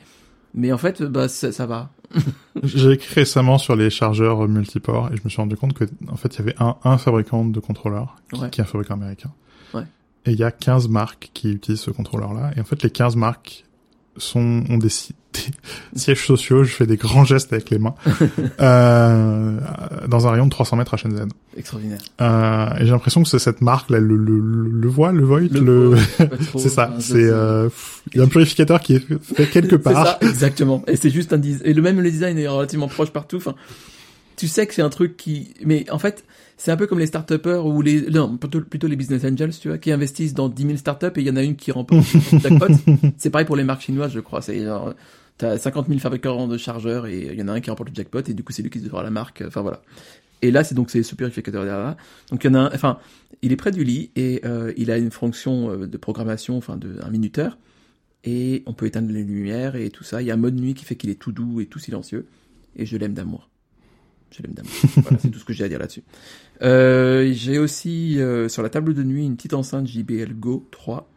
mais 0.53 0.71
en 0.71 0.77
fait, 0.77 1.03
bah, 1.03 1.27
ça, 1.27 1.51
ça 1.51 1.65
va. 1.65 1.91
J'ai 2.63 2.91
écrit 2.91 3.15
récemment 3.15 3.57
sur 3.57 3.75
les 3.75 3.89
chargeurs 3.89 4.47
multiports 4.47 5.09
et 5.11 5.17
je 5.17 5.21
me 5.25 5.29
suis 5.29 5.41
rendu 5.41 5.57
compte 5.57 5.73
que, 5.73 5.83
en 6.07 6.15
fait, 6.15 6.35
il 6.35 6.37
y 6.37 6.41
avait 6.43 6.55
un, 6.59 6.77
un 6.85 6.97
fabricant 6.97 7.43
de 7.43 7.59
contrôleurs, 7.59 8.15
qui, 8.31 8.39
ouais. 8.39 8.49
qui 8.49 8.61
est 8.61 8.63
un 8.63 8.67
fabricant 8.67 8.93
américain. 8.93 9.33
Ouais. 9.73 9.83
Et 10.25 10.31
il 10.31 10.39
y 10.39 10.43
a 10.45 10.51
15 10.51 10.87
marques 10.87 11.31
qui 11.33 11.51
utilisent 11.51 11.81
ce 11.81 11.91
contrôleur-là. 11.91 12.53
Et 12.55 12.61
en 12.61 12.63
fait, 12.63 12.81
les 12.81 12.91
15 12.91 13.17
marques 13.17 13.65
sont 14.17 14.63
ont 14.69 14.77
des, 14.77 14.89
si- 14.89 15.13
des 15.93 15.99
sièges 15.99 16.25
sociaux. 16.25 16.63
Je 16.63 16.71
fais 16.73 16.85
des 16.87 16.97
grands 16.97 17.25
gestes 17.25 17.53
avec 17.53 17.69
les 17.69 17.79
mains 17.79 17.95
euh, 18.59 19.59
dans 20.07 20.27
un 20.27 20.31
rayon 20.31 20.45
de 20.45 20.49
300 20.51 20.77
mètres 20.77 20.93
à 20.93 20.97
Shenzhen. 20.97 21.29
Extraordinaire. 21.55 21.97
Euh, 22.21 22.69
et 22.79 22.85
j'ai 22.85 22.91
l'impression 22.91 23.23
que 23.23 23.29
c'est 23.29 23.39
cette 23.39 23.61
marque 23.61 23.89
là, 23.89 23.99
le 23.99 24.15
le 24.15 24.39
le, 24.39 24.69
le 24.69 24.87
voile, 24.87 25.15
le 25.15 25.25
void, 25.25 25.39
le, 25.41 25.95
c'est 26.57 26.69
ça. 26.69 26.89
enfin, 26.89 26.99
C'est 26.99 27.15
euh, 27.23 27.69
il 28.13 28.17
y 28.17 28.21
a 28.21 28.23
un 28.23 28.27
purificateur 28.27 28.79
qui 28.81 28.95
est 28.95 29.03
fait 29.23 29.47
quelque 29.47 29.75
part. 29.75 30.05
ça, 30.05 30.17
exactement. 30.21 30.83
Et 30.87 30.95
c'est 30.95 31.09
juste 31.09 31.33
un 31.33 31.37
design. 31.37 31.61
Et 31.65 31.73
le 31.73 31.81
même 31.81 31.99
le 31.99 32.11
design 32.11 32.37
est 32.37 32.47
relativement 32.47 32.87
proche 32.87 33.09
partout. 33.11 33.37
Enfin, 33.37 33.55
tu 34.35 34.47
sais 34.47 34.67
que 34.67 34.73
c'est 34.73 34.83
un 34.83 34.89
truc 34.89 35.17
qui, 35.17 35.53
mais 35.65 35.89
en 35.89 35.97
fait, 35.99 36.23
c'est 36.57 36.71
un 36.71 36.77
peu 36.77 36.87
comme 36.87 36.99
les 36.99 37.05
start 37.05 37.31
ou 37.63 37.81
les, 37.81 38.09
non, 38.09 38.35
plutôt, 38.37 38.61
plutôt 38.61 38.87
les 38.87 38.95
business 38.95 39.23
angels, 39.23 39.51
tu 39.59 39.67
vois, 39.67 39.77
qui 39.77 39.91
investissent 39.91 40.33
dans 40.33 40.49
10 40.49 40.63
000 40.63 40.77
startups 40.77 41.05
et 41.15 41.21
il 41.21 41.27
y 41.27 41.29
en 41.29 41.35
a 41.35 41.43
une 41.43 41.55
qui 41.55 41.71
remporte 41.71 42.05
le 42.13 42.39
jackpot. 42.39 42.67
c'est 43.17 43.29
pareil 43.29 43.45
pour 43.45 43.55
les 43.55 43.63
marques 43.63 43.81
chinoises, 43.81 44.11
je 44.11 44.19
crois. 44.19 44.41
C'est 44.41 44.63
genre, 44.63 44.93
t'as 45.37 45.57
50 45.57 45.87
000 45.87 45.99
fabricants 45.99 46.47
de 46.47 46.57
chargeurs 46.57 47.05
et 47.05 47.29
il 47.31 47.39
y 47.39 47.43
en 47.43 47.47
a 47.47 47.53
un 47.53 47.61
qui 47.61 47.69
remporte 47.69 47.89
le 47.89 47.95
jackpot 47.95 48.21
et 48.27 48.33
du 48.33 48.43
coup 48.43 48.51
c'est 48.51 48.63
lui 48.63 48.69
qui 48.69 48.79
devra 48.79 49.03
la 49.03 49.11
marque. 49.11 49.43
Enfin 49.45 49.61
voilà. 49.61 49.81
Et 50.41 50.51
là, 50.51 50.63
c'est 50.63 50.75
donc 50.75 50.91
c'est 50.91 51.03
ce 51.03 51.15
purificateur 51.15 51.63
derrière. 51.63 51.95
Donc 52.31 52.43
il 52.43 52.47
y 52.47 52.49
en 52.49 52.55
a 52.55 52.59
un, 52.59 52.73
enfin, 52.73 52.99
il 53.41 53.51
est 53.51 53.55
près 53.55 53.71
du 53.71 53.83
lit 53.83 54.11
et 54.15 54.41
euh, 54.45 54.73
il 54.77 54.91
a 54.91 54.97
une 54.97 55.11
fonction 55.11 55.71
euh, 55.71 55.87
de 55.87 55.97
programmation, 55.97 56.57
enfin 56.57 56.77
de 56.77 56.99
un 57.01 57.09
minuteur 57.09 57.57
et 58.23 58.63
on 58.65 58.73
peut 58.73 58.85
éteindre 58.85 59.11
les 59.11 59.23
lumières 59.23 59.75
et 59.75 59.89
tout 59.89 60.03
ça. 60.03 60.21
Il 60.21 60.27
y 60.27 60.31
a 60.31 60.33
un 60.33 60.37
mode 60.37 60.59
nuit 60.59 60.73
qui 60.73 60.85
fait 60.85 60.95
qu'il 60.95 61.09
est 61.09 61.19
tout 61.19 61.31
doux 61.31 61.61
et 61.61 61.65
tout 61.65 61.79
silencieux. 61.79 62.27
Et 62.75 62.85
je 62.85 62.97
l'aime 62.97 63.13
d'amour. 63.13 63.49
Je 64.31 64.43
l'aime 64.43 64.53
d'amour. 64.53 64.71
voilà, 64.97 65.17
c'est 65.19 65.29
tout 65.29 65.39
ce 65.39 65.45
que 65.45 65.53
j'ai 65.53 65.63
à 65.63 65.69
dire 65.69 65.79
là-dessus. 65.79 66.03
Euh, 66.61 67.31
j'ai 67.33 67.59
aussi 67.59 68.19
euh, 68.19 68.49
sur 68.49 68.63
la 68.63 68.69
table 68.69 68.93
de 68.93 69.03
nuit 69.03 69.25
une 69.25 69.35
petite 69.35 69.53
enceinte 69.53 69.87
JBL 69.87 70.33
Go 70.33 70.67
3. 70.71 71.09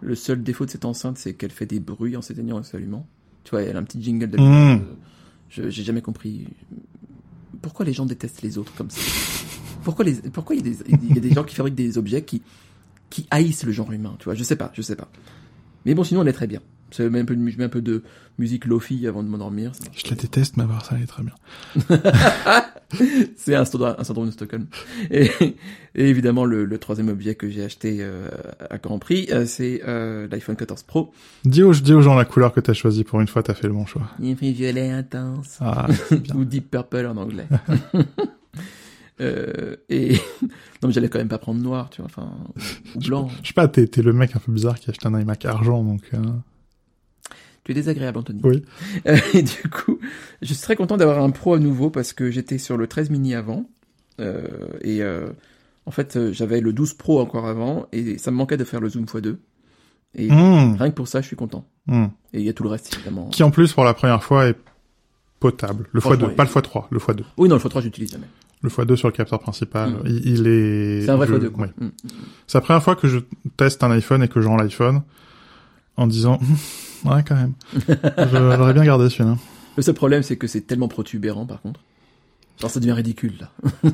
Le 0.00 0.14
seul 0.14 0.42
défaut 0.42 0.66
de 0.66 0.70
cette 0.70 0.84
enceinte, 0.84 1.18
c'est 1.18 1.34
qu'elle 1.34 1.50
fait 1.50 1.66
des 1.66 1.80
bruits 1.80 2.16
en 2.16 2.22
s'éteignant 2.22 2.60
et 2.60 2.64
s'allumant. 2.64 3.06
Tu 3.44 3.50
vois, 3.50 3.62
elle 3.62 3.76
a 3.76 3.78
un 3.78 3.84
petit 3.84 4.02
jingle 4.02 4.28
de... 4.28 4.38
Mmh. 4.38 4.84
Je 5.48 5.70
j'ai 5.70 5.84
jamais 5.84 6.02
compris 6.02 6.48
pourquoi 7.62 7.84
les 7.84 7.92
gens 7.92 8.06
détestent 8.06 8.42
les 8.42 8.58
autres 8.58 8.72
comme 8.76 8.90
ça? 8.90 9.00
Pourquoi 9.82 10.04
les 10.04 10.14
pourquoi 10.14 10.56
il 10.56 10.66
y 10.66 10.68
a 10.68 10.72
des 10.72 10.78
il 10.88 11.14
y 11.14 11.18
a 11.18 11.20
des 11.20 11.30
gens 11.30 11.44
qui 11.44 11.54
fabriquent 11.54 11.76
des 11.76 11.98
objets 11.98 12.22
qui 12.22 12.42
qui 13.10 13.26
haïssent 13.30 13.64
le 13.64 13.72
genre 13.72 13.92
humain, 13.92 14.16
tu 14.18 14.24
vois, 14.24 14.34
je 14.34 14.42
sais 14.42 14.56
pas, 14.56 14.72
je 14.74 14.82
sais 14.82 14.96
pas. 14.96 15.08
Mais 15.84 15.94
bon, 15.94 16.02
sinon 16.02 16.22
elle 16.22 16.28
est 16.28 16.32
très 16.32 16.48
bien. 16.48 16.60
Je 16.92 17.02
mets 17.04 17.20
un 17.20 17.24
peu 17.24 17.34
de, 17.36 17.62
un 17.64 17.68
peu 17.68 17.80
de 17.82 18.02
musique 18.38 18.64
lofi 18.66 19.06
avant 19.06 19.22
de 19.22 19.28
m'endormir. 19.28 19.72
Je 19.96 20.08
la 20.10 20.16
déteste, 20.16 20.56
mais 20.56 20.64
part 20.64 20.84
ça, 20.84 20.94
elle 20.96 21.02
est 21.02 21.06
très 21.06 21.22
bien. 21.22 21.34
C'est 23.36 23.54
un, 23.56 23.64
syndrome- 23.64 23.96
un 23.98 24.04
syndrome 24.04 24.26
de 24.26 24.30
Stockholm. 24.30 24.66
Et, 25.10 25.28
et 25.96 26.08
évidemment, 26.08 26.44
le, 26.44 26.64
le 26.64 26.78
troisième 26.78 27.08
objet 27.08 27.34
que 27.34 27.50
j'ai 27.50 27.64
acheté 27.64 27.98
euh, 28.00 28.28
à 28.70 28.78
grand 28.78 29.00
prix, 29.00 29.26
euh, 29.32 29.44
c'est 29.44 29.82
euh, 29.88 30.28
l'iPhone 30.30 30.54
14 30.54 30.84
Pro. 30.84 31.12
Dis 31.44 31.64
aux, 31.64 31.72
dis 31.74 31.92
aux 31.94 32.00
gens 32.02 32.14
la 32.14 32.24
couleur 32.24 32.52
que 32.52 32.60
t'as 32.60 32.74
choisie 32.74 33.02
pour 33.02 33.20
une 33.20 33.26
fois, 33.26 33.42
t'as 33.42 33.54
fait 33.54 33.66
le 33.66 33.72
bon 33.72 33.86
choix. 33.86 34.08
Il 34.20 34.36
fait 34.36 34.52
violet 34.52 34.90
intense. 34.90 35.58
Ah, 35.60 35.88
Ou 36.36 36.44
Deep 36.44 36.70
Purple 36.70 37.06
en 37.06 37.16
anglais. 37.16 37.46
euh, 39.20 39.76
et 39.88 40.12
non, 40.82 40.88
mais 40.88 40.92
j'allais 40.92 41.08
quand 41.08 41.18
même 41.18 41.28
pas 41.28 41.38
prendre 41.38 41.60
noir, 41.60 41.90
tu 41.90 42.02
vois, 42.02 42.06
enfin, 42.14 42.30
ou 42.94 43.00
blanc. 43.00 43.28
je 43.42 43.48
sais 43.48 43.54
pas, 43.54 43.66
t'es, 43.66 43.88
le 44.02 44.12
mec 44.12 44.36
un 44.36 44.38
peu 44.38 44.52
bizarre 44.52 44.78
qui 44.78 44.88
a 44.88 44.90
acheté 44.90 45.06
un 45.08 45.18
iMac 45.18 45.44
argent, 45.44 45.82
donc. 45.82 46.02
euh, 46.14 46.18
Tu 47.66 47.72
es 47.72 47.74
désagréable, 47.74 48.16
Anthony. 48.18 48.40
Oui. 48.44 48.62
Euh, 49.06 49.18
et 49.34 49.42
du 49.42 49.68
coup, 49.70 49.98
je 50.40 50.46
suis 50.54 50.62
très 50.62 50.76
content 50.76 50.96
d'avoir 50.96 51.20
un 51.22 51.30
Pro 51.30 51.54
à 51.54 51.58
nouveau 51.58 51.90
parce 51.90 52.12
que 52.12 52.30
j'étais 52.30 52.58
sur 52.58 52.76
le 52.76 52.86
13 52.86 53.10
mini 53.10 53.34
avant. 53.34 53.68
Euh, 54.20 54.46
et 54.82 55.02
euh, 55.02 55.28
en 55.84 55.90
fait, 55.90 56.32
j'avais 56.32 56.60
le 56.60 56.72
12 56.72 56.94
Pro 56.94 57.20
encore 57.20 57.46
avant 57.46 57.88
et 57.92 58.18
ça 58.18 58.30
me 58.30 58.36
manquait 58.36 58.56
de 58.56 58.64
faire 58.64 58.80
le 58.80 58.88
zoom 58.88 59.04
x2. 59.04 59.36
Et 60.14 60.30
Mmh, 60.30 60.76
rien 60.78 60.90
que 60.90 60.94
pour 60.94 61.08
ça, 61.08 61.20
je 61.20 61.26
suis 61.26 61.36
content. 61.36 61.66
mmh. 61.88 62.04
Et 62.32 62.38
il 62.40 62.46
y 62.46 62.48
a 62.48 62.52
tout 62.54 62.62
le 62.62 62.68
reste, 62.70 62.94
évidemment. 62.94 63.28
Qui 63.28 63.42
en 63.42 63.50
plus, 63.50 63.72
pour 63.72 63.84
la 63.84 63.92
première 63.94 64.22
fois, 64.22 64.46
est 64.46 64.56
potable. 65.40 65.88
Le 65.92 66.00
Franchement, 66.00 66.28
x2, 66.28 66.34
pas 66.36 66.44
le 66.44 66.50
x3, 66.50 66.84
le 66.90 66.98
x2. 67.00 67.24
Oui, 67.36 67.48
non, 67.48 67.56
le 67.56 67.60
x3, 67.60 67.82
j'utilise 67.82 68.12
jamais. 68.12 68.26
Le 68.62 68.70
x2 68.70 68.96
sur 68.96 69.08
le 69.08 69.12
capteur 69.12 69.40
principal, 69.40 69.90
Mm. 69.90 70.02
il, 70.06 70.26
il 70.28 70.46
est... 70.46 71.00
C'est 71.02 71.10
un 71.10 71.16
vrai 71.16 71.26
je- 71.26 71.34
x2, 71.34 71.48
quoi. 71.50 71.66
oui. 71.80 71.86
Mm. 71.86 71.90
C'est 72.46 72.58
la 72.58 72.62
première 72.62 72.82
fois 72.82 72.94
que 72.96 73.08
je 73.08 73.18
teste 73.56 73.82
un 73.84 73.90
iPhone 73.90 74.22
et 74.22 74.28
que 74.28 74.40
je 74.40 74.48
rends 74.48 74.56
l'iPhone 74.56 75.02
en 75.98 76.06
disant, 76.06 76.38
ouais, 77.14 77.22
quand 77.26 77.34
même. 77.36 77.52
J'aurais 78.32 78.74
bien 78.74 78.84
gardé 78.84 79.08
celui-là. 79.08 79.36
Le 79.76 79.82
seul 79.82 79.94
problème, 79.94 80.22
c'est 80.22 80.36
que 80.36 80.46
c'est 80.46 80.62
tellement 80.62 80.88
protubérant, 80.88 81.46
par 81.46 81.60
contre. 81.60 81.80
Genre, 82.58 82.70
ça 82.70 82.80
devient 82.80 82.92
ridicule, 82.92 83.34
là. 83.38 83.50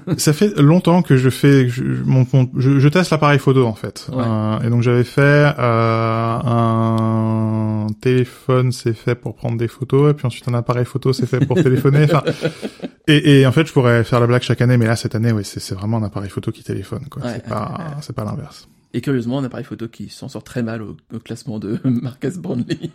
Ça 0.19 0.33
fait 0.33 0.57
longtemps 0.61 1.03
que 1.03 1.17
je 1.17 1.31
fais, 1.31 1.69
je, 1.69 1.83
mon, 1.83 2.25
mon- 2.33 2.49
je, 2.57 2.79
je 2.79 2.89
teste 2.89 3.11
l'appareil 3.11 3.41
photo 3.41 3.67
en 3.67 3.75
fait. 3.75 4.09
Ouais. 4.13 4.23
Euh, 4.25 4.61
et 4.61 4.71
donc 4.71 4.83
j'avais 4.83 5.03
fait 5.03 5.53
euh, 5.59 6.39
un 6.45 7.87
téléphone, 8.01 8.71
c'est 8.71 8.93
fait 8.95 9.17
pour 9.17 9.35
prendre 9.35 9.57
des 9.59 9.67
photos, 9.67 10.13
et 10.13 10.15
puis 10.15 10.27
ensuite 10.27 10.47
un 10.49 10.55
appareil 10.55 10.85
photo, 10.85 11.13
c'est 11.13 11.27
fait 11.27 11.45
pour 11.45 11.57
téléphoner. 11.61 12.05
Enfin, 12.05 12.23
et, 13.09 13.41
et 13.41 13.47
en 13.47 13.51
fait, 13.53 13.67
je 13.67 13.73
pourrais 13.73 14.05
faire 14.05 14.21
la 14.21 14.29
blague 14.29 14.43
chaque 14.43 14.61
année, 14.61 14.77
mais 14.77 14.87
là 14.87 14.95
cette 14.95 15.17
année, 15.17 15.33
oui, 15.33 15.43
c'est 15.45 15.75
vraiment 15.75 15.97
un 15.99 16.05
appareil 16.05 16.31
photo 16.31 16.53
qui 16.53 16.63
téléphone, 16.63 17.07
quoi. 17.11 17.23
Ouais, 17.25 17.33
c'est 17.35 17.49
pas, 17.49 17.75
ouais, 17.79 17.85
c'est 18.03 18.15
pas 18.15 18.25
l'inverse. 18.25 18.69
Et 18.95 19.01
curieusement, 19.01 19.39
un 19.39 19.45
appareil 19.45 19.65
photo 19.65 19.89
qui 19.89 20.09
s'en 20.09 20.29
sort 20.29 20.45
très 20.45 20.63
mal 20.63 20.83
au, 20.83 20.97
au 21.13 21.19
classement 21.19 21.59
de 21.59 21.79
Marcus 21.85 22.37
Brownlee. 22.37 22.91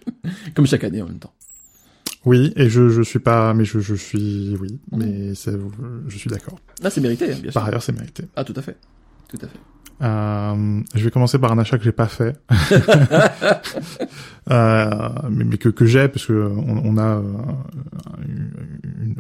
Comme 0.54 0.68
chaque 0.68 0.84
année, 0.84 1.02
en 1.02 1.08
même 1.08 1.20
temps. 1.20 1.34
Oui, 2.26 2.52
et 2.56 2.70
je, 2.70 2.90
je 2.90 3.02
suis 3.02 3.20
pas, 3.20 3.54
mais 3.54 3.64
je, 3.66 3.80
je 3.80 3.96
suis, 3.96 4.56
oui, 4.60 4.80
Mm. 4.92 4.98
mais 4.98 5.36
c'est, 5.36 5.54
je 6.08 6.18
suis 6.18 6.30
d'accord. 6.30 6.60
Là, 6.82 6.90
c'est 6.90 7.02
mérité, 7.02 7.26
hein, 7.32 7.38
bien 7.42 7.52
sûr. 7.52 7.54
Par 7.54 7.66
ailleurs, 7.66 7.82
c'est 7.84 7.94
mérité. 7.94 8.26
Ah, 8.36 8.44
tout 8.44 8.54
à 8.56 8.62
fait. 8.62 8.78
Tout 9.30 9.38
à 9.42 9.48
fait. 9.48 9.60
Euh, 10.02 10.82
je 10.94 11.04
vais 11.04 11.10
commencer 11.10 11.40
par 11.40 11.52
un 11.52 11.58
achat 11.58 11.80
que 11.80 11.84
j'ai 11.84 11.92
pas 11.92 12.06
fait, 12.08 12.36
euh, 14.52 15.10
mais, 15.30 15.44
mais 15.44 15.58
que, 15.58 15.70
que 15.70 15.86
j'ai 15.86 16.08
parce 16.08 16.26
que 16.26 16.34
on, 16.34 16.82
on 16.86 16.98
a 16.98 17.18
euh, 17.18 17.24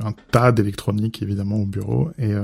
un 0.03 0.13
tas 0.31 0.51
d'électronique 0.51 1.21
évidemment 1.23 1.57
au 1.57 1.65
bureau 1.65 2.11
et 2.17 2.33
euh, 2.33 2.43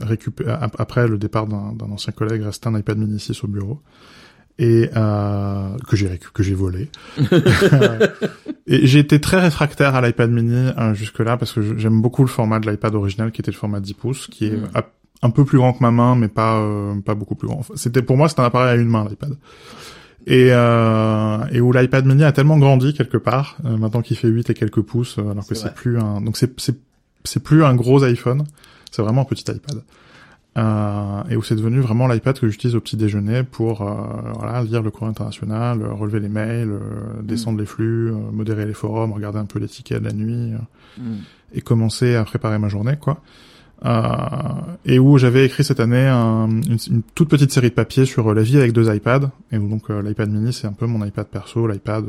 récupé- 0.00 0.48
ap- 0.48 0.76
après 0.80 1.06
le 1.06 1.18
départ 1.18 1.46
d'un 1.46 1.74
ancien 1.90 2.12
collègue 2.12 2.42
restait 2.42 2.68
un 2.68 2.78
iPad 2.78 2.98
mini 2.98 3.20
6 3.20 3.44
au 3.44 3.48
bureau 3.48 3.80
et 4.58 4.88
euh, 4.96 5.76
que 5.88 5.96
j'ai 5.96 6.18
que 6.32 6.42
j'ai 6.42 6.54
volé. 6.54 6.88
et 8.66 8.86
j'ai 8.86 9.00
été 9.00 9.20
très 9.20 9.40
réfractaire 9.40 9.94
à 9.94 10.00
l'iPad 10.00 10.30
mini 10.30 10.70
jusque 10.94 11.18
là 11.20 11.36
parce 11.36 11.52
que 11.52 11.76
j'aime 11.76 12.00
beaucoup 12.00 12.22
le 12.22 12.28
format 12.28 12.60
de 12.60 12.70
l'iPad 12.70 12.94
original 12.94 13.30
qui 13.32 13.40
était 13.42 13.50
le 13.50 13.56
format 13.56 13.80
10 13.80 13.94
pouces 13.94 14.26
qui 14.28 14.46
est 14.46 14.56
Mm. 14.56 14.68
Un 15.24 15.30
peu 15.30 15.44
plus 15.44 15.58
grand 15.58 15.72
que 15.72 15.80
ma 15.82 15.90
main, 15.90 16.14
mais 16.14 16.28
pas 16.28 16.58
euh, 16.58 16.94
pas 17.00 17.14
beaucoup 17.16 17.34
plus 17.34 17.48
grand. 17.48 17.58
Enfin, 17.58 17.74
C'était 17.76 18.02
pour 18.02 18.16
moi, 18.16 18.28
c'était 18.28 18.42
un 18.42 18.44
appareil 18.44 18.78
à 18.78 18.80
une 18.80 18.88
main 18.88 19.04
l'iPad. 19.08 19.36
Et 20.26 20.48
euh, 20.52 21.38
et 21.50 21.60
où 21.60 21.72
l'iPad 21.72 22.06
mini 22.06 22.24
a 22.24 22.32
tellement 22.32 22.58
grandi 22.58 22.94
quelque 22.94 23.18
part, 23.18 23.56
euh, 23.64 23.76
maintenant 23.76 24.00
qu'il 24.02 24.16
fait 24.16 24.28
8 24.28 24.50
et 24.50 24.54
quelques 24.54 24.80
pouces, 24.82 25.18
euh, 25.18 25.30
alors 25.32 25.46
que 25.46 25.54
C'est 25.54 25.74
plus 25.74 25.98
un 25.98 26.20
donc 26.20 26.36
c'est 26.36 26.58
c'est 26.60 26.76
c'est 27.24 27.42
plus 27.42 27.64
un 27.64 27.74
gros 27.74 28.04
iPhone, 28.04 28.44
c'est 28.90 29.02
vraiment 29.02 29.22
un 29.22 29.26
petit 29.26 29.50
iPad. 29.50 29.82
Euh, 30.56 31.22
et 31.30 31.36
où 31.36 31.42
c'est 31.42 31.56
devenu 31.56 31.80
vraiment 31.80 32.06
l'iPad 32.06 32.38
que 32.38 32.48
j'utilise 32.48 32.76
au 32.76 32.80
petit 32.80 32.96
déjeuner 32.96 33.42
pour 33.42 33.82
euh, 33.82 33.94
voilà 34.38 34.62
lire 34.62 34.82
le 34.82 34.90
courrier 34.92 35.10
international, 35.10 35.84
relever 35.84 36.20
les 36.20 36.28
mails, 36.28 36.70
euh, 36.70 36.80
descendre 37.22 37.58
les 37.58 37.66
flux, 37.66 38.12
modérer 38.32 38.64
les 38.64 38.72
forums, 38.74 39.12
regarder 39.12 39.38
un 39.40 39.46
peu 39.46 39.58
les 39.58 39.66
tickets 39.66 40.00
de 40.00 40.06
la 40.06 40.12
nuit 40.12 40.52
euh, 40.52 40.58
Mm. 40.96 41.16
et 41.54 41.60
commencer 41.60 42.14
à 42.14 42.22
préparer 42.24 42.56
ma 42.60 42.68
journée, 42.68 42.94
quoi. 43.00 43.20
Euh, 43.84 44.08
et 44.86 44.98
où 44.98 45.18
j'avais 45.18 45.44
écrit 45.44 45.62
cette 45.64 45.80
année 45.80 46.06
un- 46.06 46.48
une, 46.48 46.78
une 46.90 47.02
toute 47.14 47.28
petite 47.28 47.50
série 47.52 47.68
de 47.70 47.74
papiers 47.74 48.06
sur 48.06 48.30
euh, 48.30 48.34
la 48.34 48.42
vie 48.42 48.56
avec 48.58 48.72
deux 48.72 48.94
iPads. 48.94 49.30
Et 49.52 49.58
où 49.58 49.68
donc 49.68 49.90
euh, 49.90 50.00
l'iPad 50.02 50.30
mini 50.30 50.52
c'est 50.52 50.66
un 50.66 50.72
peu 50.72 50.86
mon 50.86 51.04
iPad 51.04 51.26
perso, 51.26 51.66
l'iPad 51.66 52.04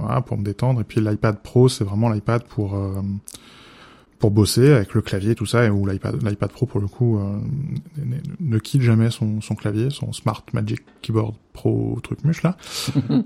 voilà, 0.00 0.20
pour 0.22 0.38
me 0.38 0.44
détendre. 0.44 0.80
Et 0.80 0.84
puis 0.84 1.00
l'iPad 1.00 1.38
Pro 1.42 1.68
c'est 1.68 1.84
vraiment 1.84 2.08
l'iPad 2.10 2.44
pour 2.44 2.78
pour 4.18 4.30
bosser 4.30 4.72
avec 4.72 4.92
le 4.94 5.00
clavier 5.00 5.34
tout 5.34 5.46
ça. 5.46 5.64
Et 5.64 5.70
où 5.70 5.86
l'iPad 5.86 6.22
l'iPad 6.22 6.50
Pro 6.50 6.66
pour 6.66 6.80
le 6.80 6.88
coup 6.88 7.18
euh, 7.18 7.38
ne, 7.98 8.16
ne 8.40 8.58
quitte 8.58 8.82
jamais 8.82 9.10
son, 9.10 9.40
son 9.40 9.54
clavier, 9.54 9.88
son 9.90 10.12
Smart 10.12 10.42
Magic 10.52 10.80
Keyboard 11.02 11.34
Pro 11.52 11.98
truc 12.02 12.24
muche 12.24 12.42
là. 12.42 12.56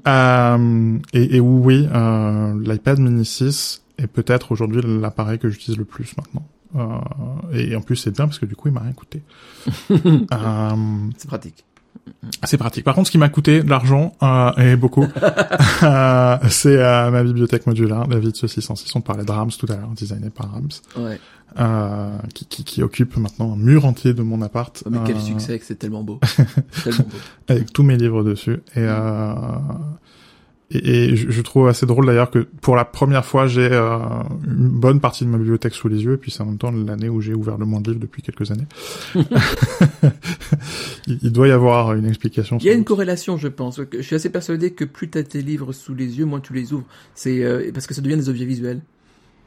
Euh, 0.07 0.99
et, 1.13 1.37
et 1.37 1.41
où 1.41 1.61
oui, 1.65 1.89
euh, 1.93 2.55
l'iPad 2.61 2.99
mini 2.99 3.25
6 3.25 3.83
est 3.99 4.07
peut-être 4.07 4.53
aujourd'hui 4.53 4.83
l'appareil 4.85 5.39
que 5.39 5.49
j'utilise 5.49 5.79
le 5.79 5.85
plus 5.85 6.17
maintenant. 6.17 6.47
Euh, 6.77 6.99
et 7.53 7.75
en 7.77 7.81
plus 7.81 7.97
c'est 7.97 8.11
bien 8.11 8.27
parce 8.27 8.39
que 8.39 8.47
du 8.47 8.57
coup 8.57 8.69
il 8.69 8.75
m'a 8.75 8.81
rien 8.81 8.93
coûté. 8.93 9.23
Euh, 9.91 10.71
C'est 11.17 11.29
pratique. 11.29 11.65
c'est 12.45 12.59
pratique. 12.59 12.85
Par 12.85 12.95
contre, 12.95 13.07
ce 13.07 13.13
qui 13.13 13.19
m'a 13.19 13.29
coûté 13.29 13.63
de 13.63 13.71
l'argent, 13.71 14.15
euh, 14.23 14.53
et 14.57 14.77
beaucoup, 14.77 15.05
euh, 15.83 16.37
c'est 16.49 16.77
euh, 16.77 17.11
ma 17.11 17.23
bibliothèque 17.23 17.67
modulaire, 17.67 18.07
la 18.09 18.19
vie 18.19 18.33
de 18.33 18.37
ce 18.37 18.47
606. 18.47 18.95
On 18.97 19.01
parlait 19.01 19.25
de 19.25 19.31
Rams 19.31 19.51
tout 19.59 19.67
à 19.71 19.77
l'heure, 19.77 19.91
designé 19.97 20.31
par 20.31 20.51
Rams, 20.53 20.69
Ouais. 20.99 21.19
euh, 21.59 22.19
qui, 22.35 22.47
qui, 22.47 22.65
qui 22.65 22.83
occupe 22.83 23.17
maintenant 23.17 23.53
un 23.53 23.57
mur 23.57 23.85
entier 23.87 24.13
de 24.13 24.23
mon 24.23 24.43
appart. 24.43 24.83
Oh, 24.85 24.91
mais 24.91 24.99
quel 25.07 25.17
euh, 25.17 25.21
succès, 25.21 25.59
que 25.59 25.65
c'est 25.65 25.77
tellement 25.77 26.03
beau. 26.03 26.19
tellement 26.85 27.05
beau. 27.05 27.17
avec 27.49 27.73
tous 27.73 27.83
mes 27.85 27.97
livres 27.97 28.23
dessus. 28.25 28.61
Et, 28.75 28.81
euh, 28.81 29.35
et, 30.71 31.13
et 31.13 31.17
je, 31.17 31.43
trouve 31.43 31.69
assez 31.69 31.85
drôle 31.85 32.07
d'ailleurs 32.07 32.31
que 32.31 32.39
pour 32.39 32.75
la 32.75 32.85
première 32.85 33.25
fois 33.25 33.47
j'ai 33.47 33.69
euh, 33.71 33.99
une 34.47 34.69
bonne 34.69 34.99
partie 34.99 35.25
de 35.25 35.29
ma 35.29 35.37
bibliothèque 35.37 35.75
sous 35.75 35.89
les 35.89 36.03
yeux 36.05 36.15
et 36.15 36.17
puis 36.17 36.31
c'est 36.31 36.43
en 36.43 36.47
même 36.47 36.59
temps 36.59 36.73
l'année 36.73 37.09
où 37.09 37.21
j'ai 37.21 37.35
ouvert 37.35 37.59
le 37.59 37.67
moins 37.67 37.81
de 37.81 37.91
livres 37.91 38.01
depuis 38.01 38.23
quelques 38.23 38.51
années. 38.51 38.67
il, 41.07 41.19
il 41.23 41.33
doit 41.33 41.49
y 41.49 41.53
avoir 41.53 41.95
une 41.95 42.07
explication. 42.07 42.59
Il 42.59 42.67
y 42.67 42.71
a 42.71 42.73
une 42.73 42.79
doute. 42.79 42.89
corrélation, 42.89 43.37
je 43.37 43.49
pense. 43.49 43.81
Je 43.93 44.03
suis 44.03 44.17
assez 44.17 44.31
persuadé 44.31 44.73
que 44.73 44.85
plus 44.85 45.11
tu 45.11 45.19
as 45.19 45.23
tes 45.23 45.43
livres 45.43 45.73
sous 45.73 45.95
les 45.95 46.19
yeux, 46.19 46.25
moins 46.25 46.41
tu 46.41 46.53
les 46.55 46.73
ouvres. 46.73 46.87
C'est 47.15 47.45
euh, 47.45 47.71
parce 47.73 47.87
que 47.87 47.95
ça 47.95 48.01
devient 48.01 48.17
des 48.17 48.29
objets 48.29 48.47
visuels. 48.47 48.81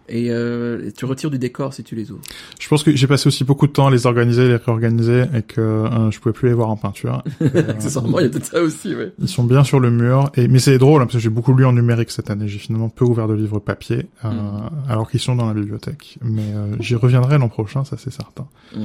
Et 0.10 0.28
euh, 0.32 0.90
tu 0.96 1.06
retires 1.06 1.30
du 1.30 1.38
décor 1.40 1.74
si 1.74 1.84
tu 1.84 1.96
les 1.96 2.12
ouvres. 2.12 2.22
Je 2.60 2.68
pense 2.68 2.84
que 2.84 2.96
j'ai 2.96 3.08
passé 3.08 3.28
aussi 3.28 3.44
beaucoup 3.44 3.68
de 3.68 3.72
temps 3.74 3.88
à 3.88 3.92
les 3.92 4.06
organiser, 4.06 4.48
les 4.48 4.56
réorganiser 4.56 5.24
et 5.36 5.42
que 5.42 5.60
euh, 5.62 6.12
je 6.12 6.20
pouvais 6.20 6.34
plus 6.34 6.50
les 6.50 6.54
voir 6.56 6.70
en 6.70 6.78
peinture. 6.78 7.24
Euh, 7.42 7.72
Accessoirement, 7.72 8.20
il 8.20 8.24
y 8.24 8.26
a 8.26 8.30
peut-être 8.30 8.46
ça 8.46 8.62
aussi, 8.62 8.94
ouais. 8.96 9.14
Ils 9.20 9.28
sont 9.28 9.44
bien 9.44 9.64
sur 9.64 9.80
le 9.80 9.90
mur, 9.92 10.30
et 10.36 10.48
mais 10.48 10.60
c'est 10.60 10.78
drôle 10.78 11.02
hein, 11.02 11.06
parce 11.06 11.16
que 11.16 11.22
j'ai 11.22 11.30
beaucoup 11.30 11.54
lu 11.54 11.66
en 11.66 11.72
numérique 11.74 12.12
cette 12.12 12.30
année. 12.30 12.48
J'ai 12.48 12.58
finalement 12.60 12.90
peu 12.90 13.06
ouvert 13.06 13.28
de 13.28 13.34
livres 13.34 13.60
papier, 13.60 14.08
euh, 14.26 14.30
Mm. 14.30 14.70
alors 14.90 15.10
qu'ils 15.10 15.20
sont 15.20 15.36
dans 15.36 15.48
la 15.48 15.54
bibliothèque. 15.54 16.18
Mais 16.22 16.42
euh, 16.54 16.76
j'y 16.80 16.96
reviendrai 16.96 17.38
l'an 17.38 17.48
prochain, 17.50 17.84
ça 17.84 17.96
c'est 17.98 18.12
certain. 18.12 18.48
Mm. 18.76 18.80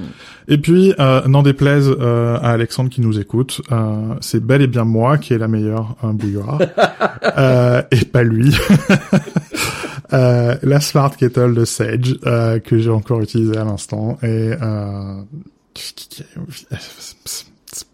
Et 0.49 0.59
puis, 0.59 0.95
euh, 0.99 1.27
n'en 1.27 1.43
déplaise 1.43 1.89
euh, 2.01 2.37
à 2.37 2.51
Alexandre 2.51 2.91
qui 2.91 3.01
nous 3.01 3.19
écoute, 3.19 3.61
euh, 3.73 4.15
c'est 4.21 4.45
bel 4.45 4.63
et 4.63 4.67
bien 4.67 4.85
moi 4.85 5.19
qui 5.19 5.33
est 5.35 5.39
la 5.39 5.49
meilleure 5.49 5.97
bouilloire, 6.03 6.59
euh, 7.39 7.83
et 7.91 8.05
pas 8.05 8.23
lui. 8.23 8.55
Euh, 10.13 10.57
la 10.63 10.81
Smart 10.81 11.15
Kettle 11.17 11.55
de 11.55 11.65
Sage 11.65 12.19
euh, 12.27 12.59
que 12.59 12.79
j'ai 12.79 12.91
encore 12.91 13.21
utilisée 13.23 13.57
à 13.57 13.65
l'instant 13.65 14.19
et 14.23 14.53
euh, 14.61 15.23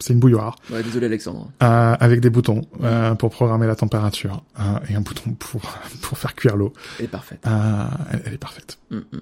c'est 0.01 0.13
une 0.13 0.19
bouilloire 0.19 0.57
Ouais, 0.73 0.83
désolé 0.83 1.07
Alexandre. 1.07 1.51
euh, 1.63 1.97
avec 2.01 2.21
des 2.21 2.31
boutons 2.31 2.63
euh, 2.83 3.15
pour 3.15 3.31
programmer 3.31 3.67
la 3.69 3.77
température 3.77 4.43
euh, 4.59 4.63
et 4.91 4.95
un 4.95 5.01
bouton 5.01 5.31
pour 5.39 5.61
pour 6.03 6.19
faire 6.19 6.35
cuire 6.35 6.57
l'eau. 6.57 6.73
Elle 6.99 7.05
est 7.05 7.09
parfaite. 7.09 7.39
Euh, 7.47 7.85
elle, 8.13 8.23
elle 8.27 8.35
est 8.35 8.39
parfaite. 8.39 8.79
Mm, 8.91 8.97
mm, 8.97 9.01
mm. 9.13 9.21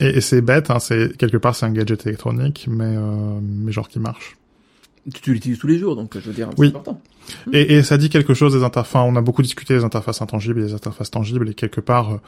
Et, 0.00 0.06
et 0.16 0.20
c'est 0.22 0.40
bête, 0.40 0.70
hein, 0.70 0.78
c'est 0.78 1.14
quelque 1.18 1.36
part 1.36 1.54
c'est 1.54 1.66
un 1.66 1.72
gadget 1.72 2.06
électronique, 2.06 2.66
mais 2.70 2.96
euh, 2.96 3.38
mais 3.42 3.72
genre 3.72 3.88
qui 3.88 3.98
marche. 3.98 4.36
Tu, 5.14 5.32
l'utilises 5.32 5.58
tous 5.58 5.66
les 5.66 5.78
jours, 5.78 5.96
donc 5.96 6.12
je 6.14 6.20
veux 6.20 6.32
dire, 6.34 6.48
c'est 6.52 6.60
Oui. 6.60 6.68
important. 6.68 7.00
Et, 7.52 7.74
et 7.76 7.82
ça 7.82 7.98
dit 7.98 8.08
quelque 8.08 8.32
chose 8.34 8.54
des 8.54 8.64
interfaces. 8.64 9.02
On 9.06 9.14
a 9.16 9.20
beaucoup 9.20 9.42
discuté 9.42 9.74
des 9.74 9.84
interfaces 9.84 10.22
intangibles 10.22 10.60
et 10.60 10.64
des 10.64 10.74
interfaces 10.74 11.10
tangibles, 11.10 11.48
et 11.50 11.54
quelque 11.54 11.80
part, 11.80 12.12
euh, 12.14 12.20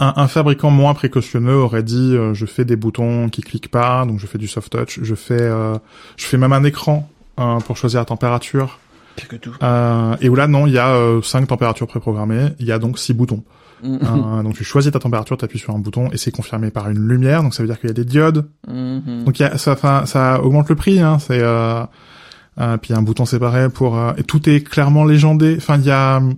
un, 0.00 0.14
un 0.16 0.28
fabricant 0.28 0.70
moins 0.70 0.94
précautionneux 0.94 1.56
aurait 1.56 1.82
dit 1.82 2.14
euh, 2.14 2.32
je 2.34 2.46
fais 2.46 2.64
des 2.64 2.76
boutons 2.76 3.28
qui 3.28 3.42
cliquent 3.42 3.70
pas, 3.70 4.04
donc 4.06 4.18
je 4.18 4.26
fais 4.26 4.38
du 4.38 4.48
soft 4.48 4.70
touch, 4.72 5.00
je 5.02 5.14
fais 5.14 5.40
euh, 5.40 5.76
je 6.16 6.24
fais 6.26 6.38
même 6.38 6.52
un 6.52 6.64
écran 6.64 7.08
euh, 7.38 7.58
pour 7.60 7.76
choisir 7.76 8.00
la 8.00 8.06
température. 8.06 8.78
Tout. 9.40 9.52
Euh, 9.62 10.14
et 10.20 10.28
où 10.28 10.34
là 10.34 10.46
non, 10.46 10.66
il 10.66 10.74
y 10.74 10.78
a 10.78 10.90
euh, 10.94 11.22
cinq 11.22 11.46
températures 11.48 11.86
préprogrammées, 11.86 12.48
il 12.58 12.66
y 12.66 12.72
a 12.72 12.78
donc 12.78 12.98
six 12.98 13.14
boutons. 13.14 13.44
Mm. 13.82 13.96
Euh, 14.02 14.42
donc 14.42 14.54
tu 14.54 14.64
choisis 14.64 14.92
ta 14.92 14.98
température, 14.98 15.36
tu 15.38 15.44
appuies 15.44 15.58
sur 15.58 15.74
un 15.74 15.78
bouton 15.78 16.10
et 16.12 16.16
c'est 16.18 16.30
confirmé 16.30 16.70
par 16.70 16.88
une 16.90 17.06
lumière, 17.08 17.42
donc 17.42 17.54
ça 17.54 17.62
veut 17.62 17.68
dire 17.68 17.78
qu'il 17.80 17.88
y 17.88 17.92
a 17.92 17.94
des 17.94 18.04
diodes. 18.04 18.46
Mhm. 18.68 19.24
Donc 19.24 19.38
il 19.38 19.42
y 19.42 19.46
a, 19.46 19.56
ça, 19.58 20.04
ça 20.06 20.42
augmente 20.42 20.68
le 20.68 20.74
prix. 20.76 21.00
Hein, 21.00 21.18
c'est 21.18 21.40
euh, 21.40 21.82
euh, 22.58 22.76
puis 22.76 22.90
il 22.90 22.92
y 22.92 22.96
a 22.96 22.98
un 22.98 23.02
bouton 23.02 23.24
séparé 23.24 23.68
pour 23.68 23.98
euh, 23.98 24.12
et 24.16 24.22
tout 24.22 24.48
est 24.48 24.60
clairement 24.60 25.04
légendé. 25.04 25.54
Enfin 25.58 25.76
il 25.78 25.84
y 25.84 25.90
a 25.90 26.16
hum, 26.16 26.34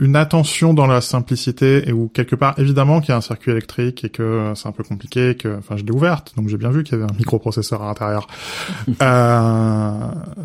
une 0.00 0.16
attention 0.16 0.74
dans 0.74 0.86
la 0.86 1.00
simplicité 1.00 1.88
et 1.88 1.92
où 1.92 2.08
quelque 2.08 2.36
part 2.36 2.58
évidemment 2.58 3.00
qu'il 3.00 3.10
y 3.10 3.12
a 3.12 3.16
un 3.16 3.20
circuit 3.20 3.50
électrique 3.50 4.04
et 4.04 4.10
que 4.10 4.22
euh, 4.22 4.54
c'est 4.54 4.68
un 4.68 4.72
peu 4.72 4.84
compliqué. 4.84 5.36
Que 5.36 5.58
enfin 5.58 5.76
je 5.76 5.84
l'ai 5.84 5.92
ouverte 5.92 6.34
donc 6.36 6.48
j'ai 6.48 6.56
bien 6.56 6.70
vu 6.70 6.84
qu'il 6.84 6.98
y 6.98 7.02
avait 7.02 7.10
un 7.10 7.16
microprocesseur 7.16 7.82
à 7.82 7.86
l'intérieur. 7.86 8.26
euh, 9.02 9.92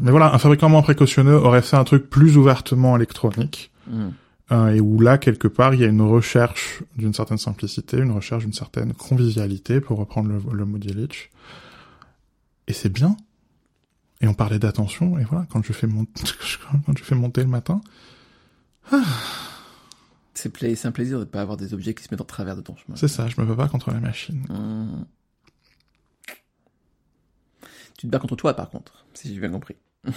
mais 0.01 0.11
voilà 0.11 0.33
un 0.33 0.37
fabricant 0.37 0.69
moins 0.69 0.81
précautionneux 0.81 1.35
aurait 1.35 1.61
fait 1.61 1.77
un 1.77 1.83
truc 1.83 2.09
plus 2.09 2.37
ouvertement 2.37 2.95
électronique. 2.95 3.71
Mm. 3.87 4.09
Euh, 4.51 4.69
et 4.69 4.81
où 4.81 4.99
là, 4.99 5.17
quelque 5.17 5.47
part, 5.47 5.73
il 5.73 5.81
y 5.81 5.83
a 5.83 5.87
une 5.87 6.01
recherche 6.01 6.83
d'une 6.97 7.13
certaine 7.13 7.37
simplicité, 7.37 7.97
une 7.97 8.11
recherche 8.11 8.43
d'une 8.43 8.53
certaine 8.53 8.93
convivialité, 8.93 9.79
pour 9.79 9.97
reprendre 9.97 10.29
le, 10.29 10.41
le 10.55 10.65
mot 10.65 10.77
d'Illich. 10.77 11.31
Et 12.67 12.73
c'est 12.73 12.91
bien. 12.91 13.15
Et 14.23 14.27
on 14.27 14.33
parlait 14.33 14.57
d'attention, 14.57 15.19
et 15.19 15.23
voilà, 15.25 15.45
quand 15.51 15.61
je 15.63 15.73
fais 15.73 15.85
mon... 15.85 16.05
quand 16.85 16.97
je 16.97 17.03
fais 17.03 17.13
monter 17.13 17.41
le 17.41 17.49
matin, 17.49 17.81
C'est 20.33 20.49
pla- 20.49 20.69
un 20.83 20.91
plaisir 20.91 21.19
de 21.19 21.25
ne 21.25 21.29
pas 21.29 21.41
avoir 21.41 21.57
des 21.57 21.73
objets 21.73 21.93
qui 21.93 22.03
se 22.03 22.07
mettent 22.11 22.21
en 22.21 22.25
travers 22.25 22.55
de 22.55 22.61
ton 22.61 22.75
chemin. 22.75 22.95
c'est 22.95 23.07
ça, 23.07 23.27
je 23.27 23.39
me 23.39 23.45
bats 23.45 23.55
pas 23.55 23.67
contre 23.67 23.91
la 23.91 23.99
machine. 23.99 24.45
Mm. 24.49 25.05
Tu 27.97 28.07
te 28.07 28.11
bats 28.11 28.17
contre 28.19 28.35
toi, 28.35 28.53
par 28.55 28.69
contre, 28.69 29.05
si 29.13 29.33
j'ai 29.33 29.39
bien 29.39 29.51
compris. 29.51 29.75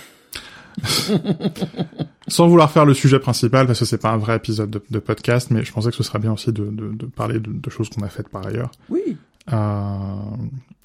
Sans 2.28 2.48
vouloir 2.48 2.70
faire 2.70 2.84
le 2.84 2.94
sujet 2.94 3.18
principal, 3.18 3.66
parce 3.66 3.78
que 3.80 3.84
c'est 3.84 3.98
pas 3.98 4.10
un 4.10 4.16
vrai 4.16 4.36
épisode 4.36 4.70
de, 4.70 4.82
de 4.90 4.98
podcast, 4.98 5.50
mais 5.50 5.64
je 5.64 5.72
pensais 5.72 5.90
que 5.90 5.96
ce 5.96 6.02
serait 6.02 6.18
bien 6.18 6.32
aussi 6.32 6.52
de, 6.52 6.64
de, 6.64 6.92
de 6.92 7.06
parler 7.06 7.38
de 7.40 7.70
choses 7.70 7.88
qu'on 7.90 8.02
a 8.02 8.08
faites 8.08 8.28
par 8.28 8.46
ailleurs. 8.46 8.70
Oui. 8.88 9.16
Euh, 9.52 10.16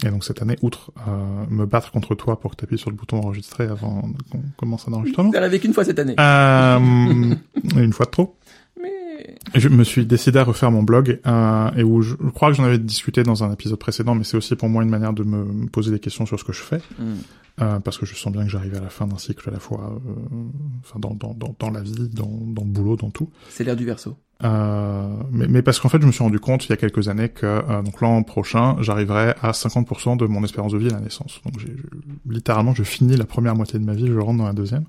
et 0.06 0.10
donc 0.10 0.24
cette 0.24 0.42
année, 0.42 0.58
outre 0.62 0.92
euh, 1.08 1.46
me 1.50 1.66
battre 1.66 1.92
contre 1.92 2.16
toi 2.16 2.40
pour 2.40 2.52
que 2.52 2.56
tu 2.58 2.64
appuies 2.64 2.78
sur 2.78 2.90
le 2.90 2.96
bouton 2.96 3.18
enregistrer 3.18 3.66
avant 3.66 4.02
qu'on 4.32 4.42
commence 4.58 4.88
un 4.88 4.94
enregistrement, 4.94 5.32
C'est 5.32 5.38
arrivé 5.38 5.60
qu'une 5.60 5.74
fois 5.74 5.84
cette 5.86 6.00
année. 6.00 6.16
Euh, 6.20 7.36
une 7.76 7.94
fois 7.94 8.06
de 8.06 8.12
trop. 8.12 8.36
Mais... 8.82 9.38
Je 9.56 9.70
me 9.70 9.84
suis 9.84 10.06
décidé 10.06 10.40
à 10.40 10.44
refaire 10.44 10.72
mon 10.72 10.84
blog 10.84 11.20
euh, 11.26 11.72
et 11.76 11.84
où 11.84 12.02
je, 12.02 12.16
je 12.24 12.30
crois 12.30 12.50
que 12.50 12.56
j'en 12.56 12.64
avais 12.64 12.80
discuté 12.80 13.24
dans 13.24 13.44
un 13.44 13.52
épisode 13.52 13.78
précédent, 13.80 14.16
mais 14.16 14.24
c'est 14.24 14.38
aussi 14.38 14.56
pour 14.56 14.70
moi 14.70 14.84
une 14.84 14.90
manière 14.90 15.14
de 15.14 15.24
me, 15.24 15.44
me 15.44 15.68
poser 15.68 15.92
des 15.92 16.00
questions 16.00 16.26
sur 16.26 16.40
ce 16.40 16.44
que 16.44 16.54
je 16.54 16.62
fais 16.62 16.82
Mm. 16.98 17.14
euh, 17.62 17.80
parce 17.80 17.98
que 17.98 18.06
je 18.06 18.16
sens 18.16 18.32
bien 18.32 18.44
que 18.44 18.50
j'arrive 18.50 18.76
à 18.76 18.80
la 18.80 18.90
fin 18.90 19.06
d'un 19.08 19.18
cycle 19.18 19.48
à 19.50 19.52
la 19.52 19.60
fois, 19.60 20.00
euh, 20.08 20.20
enfin 20.84 21.00
dans, 21.00 21.14
dans, 21.14 21.34
dans, 21.34 21.56
dans 21.60 21.70
la 21.70 21.82
vie, 21.82 22.10
dans, 22.10 22.32
dans 22.48 22.64
le 22.64 22.70
boulot, 22.70 22.96
dans 22.96 23.10
tout. 23.12 23.30
C'est 23.50 23.64
l'ère 23.64 23.76
du 23.76 23.86
verso. 23.86 24.18
Euh, 24.44 25.08
mais, 25.32 25.48
mais 25.48 25.62
parce 25.62 25.80
qu'en 25.80 25.90
fait, 25.90 26.02
je 26.02 26.08
me 26.08 26.12
suis 26.12 26.24
rendu 26.24 26.40
compte 26.40 26.66
il 26.66 26.70
y 26.70 26.74
a 26.74 26.78
quelques 26.78 27.08
années 27.10 27.30
que 27.30 27.46
euh, 27.46 27.82
donc 27.84 28.02
l'an 28.02 28.24
prochain, 28.24 28.76
j'arriverai 28.82 29.36
à 29.42 29.52
50% 29.52 30.18
de 30.18 30.26
mon 30.26 30.44
espérance 30.44 30.72
de 30.72 30.78
vie 30.80 30.88
à 30.90 30.94
la 30.94 31.00
naissance. 31.02 31.42
Donc 31.46 31.60
j'ai, 31.60 31.76
littéralement, 32.28 32.74
je 32.74 32.84
finis 32.84 33.16
la 33.18 33.26
première 33.26 33.56
moitié 33.56 33.78
de 33.80 33.86
ma 33.86 33.94
vie, 33.94 34.08
je 34.08 34.18
rentre 34.18 34.40
dans 34.40 34.48
la 34.48 34.54
deuxième. 34.54 34.86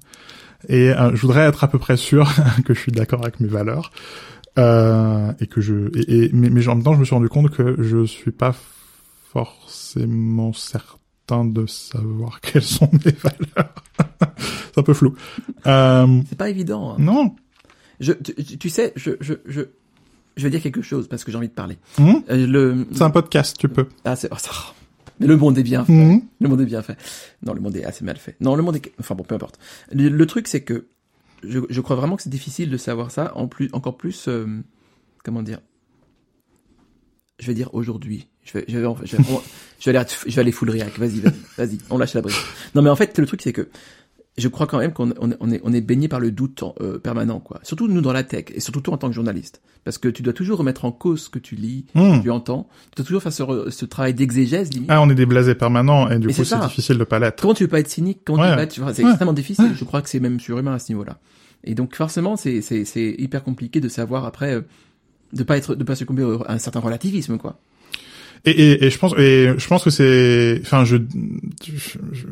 Et 0.69 0.91
euh, 0.91 1.15
je 1.15 1.21
voudrais 1.23 1.43
être 1.43 1.65
à 1.65 1.69
peu 1.69 1.79
près 1.79 1.97
sûr 1.97 2.31
que 2.65 2.73
je 2.73 2.81
suis 2.81 2.93
d'accord 2.93 3.21
avec 3.23 3.41
mes 3.41 3.49
valeurs. 3.49 3.91
Euh, 4.59 5.33
et 5.41 5.47
que 5.47 5.63
je 5.63 5.89
et, 5.99 6.25
et- 6.27 6.31
mais, 6.35 6.51
mais 6.51 6.69
en 6.69 6.75
même 6.75 6.85
temps 6.85 6.93
je 6.93 6.99
me 7.01 7.07
suis 7.07 7.15
rendu 7.15 7.31
compte 7.31 7.51
que 7.51 7.77
je 7.83 8.05
suis 8.05 8.33
pas 8.33 8.55
forcément 9.33 10.53
certain 10.53 11.45
de 11.45 11.67
savoir 11.67 12.41
quelles 12.43 12.63
sont 12.63 12.91
mes 12.93 13.13
valeurs 13.13 13.75
c'est 14.39 14.79
un 14.79 14.83
peu 14.83 14.93
flou 14.95 15.15
euh, 15.67 16.21
C'est 16.29 16.37
pas 16.39 16.51
évident. 16.51 16.93
hein. 16.93 16.97
non 16.99 17.35
Je, 18.03 18.13
tu, 18.13 18.69
sais, 18.69 18.93
je, 18.97 19.13
je, 19.21 19.35
je, 19.47 19.63
je 20.37 20.43
vais 20.43 20.51
dire 20.51 20.61
quelque 20.61 20.83
chose 20.83 21.09
parce 21.09 21.25
que 21.25 21.31
j'ai 21.33 21.39
envie 21.39 21.49
de 21.49 21.55
parler. 21.55 21.79
Hum 21.99 22.23
Euh, 22.29 22.47
le... 22.47 22.87
c'est 22.93 23.03
un 23.03 23.11
podcast 23.11 23.57
tu 23.59 23.69
peux 23.69 23.87
Ah, 24.05 24.17
c'est... 24.17 24.29
oh, 24.31 24.37
ça- 24.39 24.51
Mais 25.21 25.27
le 25.27 25.37
monde 25.39 25.57
est 25.57 25.63
bien 25.63 25.85
fait. 25.85 25.93
Hum 25.93 26.21
Le 26.41 26.49
monde 26.49 26.61
est 26.61 26.67
bien 26.67 26.83
fait. 26.83 26.97
Non, 27.43 27.55
le 27.55 27.61
monde 27.61 27.77
est 27.77 27.85
assez 27.85 28.05
mal 28.05 28.17
fait. 28.19 28.37
Non, 28.41 28.57
le 28.57 28.63
monde 28.63 28.77
est... 28.77 28.93
Enfin 29.01 29.15
bon, 29.15 29.23
peu 29.25 29.35
importe. 29.35 29.59
Le, 29.93 30.09
le 30.09 30.27
truc, 30.27 30.49
c'est 30.49 30.63
que 30.63 30.87
je, 31.45 31.61
je 31.71 31.81
crois 31.81 31.97
vraiment 31.97 32.17
que 32.17 32.23
c'est 32.23 32.31
difficile 32.31 32.71
de 32.71 32.77
savoir 32.77 33.11
ça, 33.11 33.33
en 33.37 33.47
plus, 33.49 33.69
encore 33.73 33.97
plus... 33.97 34.27
euh, 34.29 34.47
comment 35.25 35.43
dire 35.43 35.61
Je 37.39 37.47
vais 37.47 37.55
dire 37.55 37.71
aujourd'hui. 37.73 38.29
Je 38.45 38.55
vais, 38.55 38.65
je 38.69 38.79
vais, 38.79 38.87
je 39.05 39.17
vais, 39.17 39.23
on- 39.31 39.43
je 39.79 39.91
vais 39.91 39.97
aller, 39.97 40.09
je 40.27 40.35
vais 40.35 40.41
aller 40.41 40.53
full 40.53 40.71
réac. 40.71 40.99
Vas-y, 40.99 41.21
vas-y, 41.21 41.33
vas-y. 41.57 41.79
On 41.91 41.99
lâche 41.99 42.15
la 42.15 42.21
brique. 42.23 42.37
Non, 42.75 42.83
mais 42.83 42.91
en 42.91 42.97
fait, 42.97 43.17
le 43.19 43.27
truc, 43.27 43.43
c'est 43.43 43.53
que 43.53 43.69
je 44.39 44.49
crois 44.49 44.67
quand 44.67 44.79
même 44.79 44.93
qu'on 44.93 45.13
on, 45.21 45.51
est, 45.51 45.61
on 45.63 45.73
est 45.73 45.81
baigné 45.83 46.09
par 46.09 46.19
le 46.21 46.31
doute 46.31 46.63
en- 46.63 46.75
euh, 46.81 46.99
permanent, 46.99 47.39
quoi. 47.41 47.61
Surtout 47.63 47.87
nous 47.89 48.01
dans 48.01 48.13
la 48.15 48.23
tech, 48.25 48.47
et 48.55 48.61
surtout 48.61 48.81
toi 48.81 48.95
en 48.95 48.97
tant 48.97 49.09
que 49.09 49.15
journaliste. 49.15 49.61
Parce 49.85 49.99
que 49.99 50.09
tu 50.09 50.23
dois 50.23 50.33
toujours 50.33 50.59
remettre 50.59 50.85
en 50.85 50.93
cause 50.93 51.23
ce 51.25 51.29
que 51.29 51.39
tu 51.39 51.55
lis, 51.57 51.85
Hum. 51.95 52.23
tu 52.23 52.31
entends. 52.31 52.69
Tu 52.91 52.97
dois 52.97 53.05
toujours 53.05 53.23
faire 53.23 53.33
ce, 53.33 53.85
travail 53.85 54.15
d'exégèse, 54.15 54.73
limite. 54.73 54.89
Ah, 54.91 55.03
on 55.03 55.11
est 55.11 55.15
des 55.15 55.27
blasés 55.27 55.55
permanents 55.55 56.09
et 56.09 56.19
du 56.19 56.29
coup 56.29 56.45
c'est 56.45 56.59
difficile 56.61 56.99
de 56.99 57.05
pas 57.05 57.19
l'être. 57.19 57.41
Comment 57.43 57.55
tu 57.55 57.65
veux 57.65 57.69
pas 57.69 57.81
être 57.81 57.89
cynique 57.91 58.21
Comment 58.25 58.39
tu 58.39 58.45
Ouais. 58.45 58.51
veux 58.51 58.57
pas 58.57 58.63
être... 58.63 58.81
enfin, 58.83 58.95
C'est 58.95 59.03
Ouais. 59.05 59.11
extrêmement 59.11 59.33
difficile. 59.35 59.73
Je 59.77 59.85
crois 59.85 60.01
que 60.03 60.09
c'est 60.09 60.21
même 60.21 60.41
surhumain 60.41 60.75
à 60.75 60.79
ce 60.79 60.93
niveau-là. 60.93 61.19
Et 61.65 61.75
donc 61.75 61.95
forcément, 61.95 62.37
c'est 62.37 62.61
c'est 62.63 62.85
c'est 62.85 63.15
hyper 63.19 63.43
compliqué 63.45 63.81
de 63.81 63.89
savoir 63.89 64.25
après 64.25 64.55
euh, 64.55 64.63
de 65.33 65.43
pas 65.43 65.57
être 65.59 65.75
de 65.75 65.85
pas 65.85 65.95
succomber 65.97 66.23
à 66.47 66.55
un 66.55 66.59
certain 66.59 66.81
relativisme, 66.81 67.37
quoi. 67.39 67.59
Et, 68.45 68.51
et, 68.51 68.85
et 68.87 68.91
je 68.91 68.99
pense 68.99 69.15
et 69.19 69.53
je 69.57 69.69
pense 69.69 69.85
que 69.85 69.91
c'est 69.91 70.59
enfin 70.63 70.85
je 70.85 70.97
je, 71.65 71.99
je, 72.13 72.27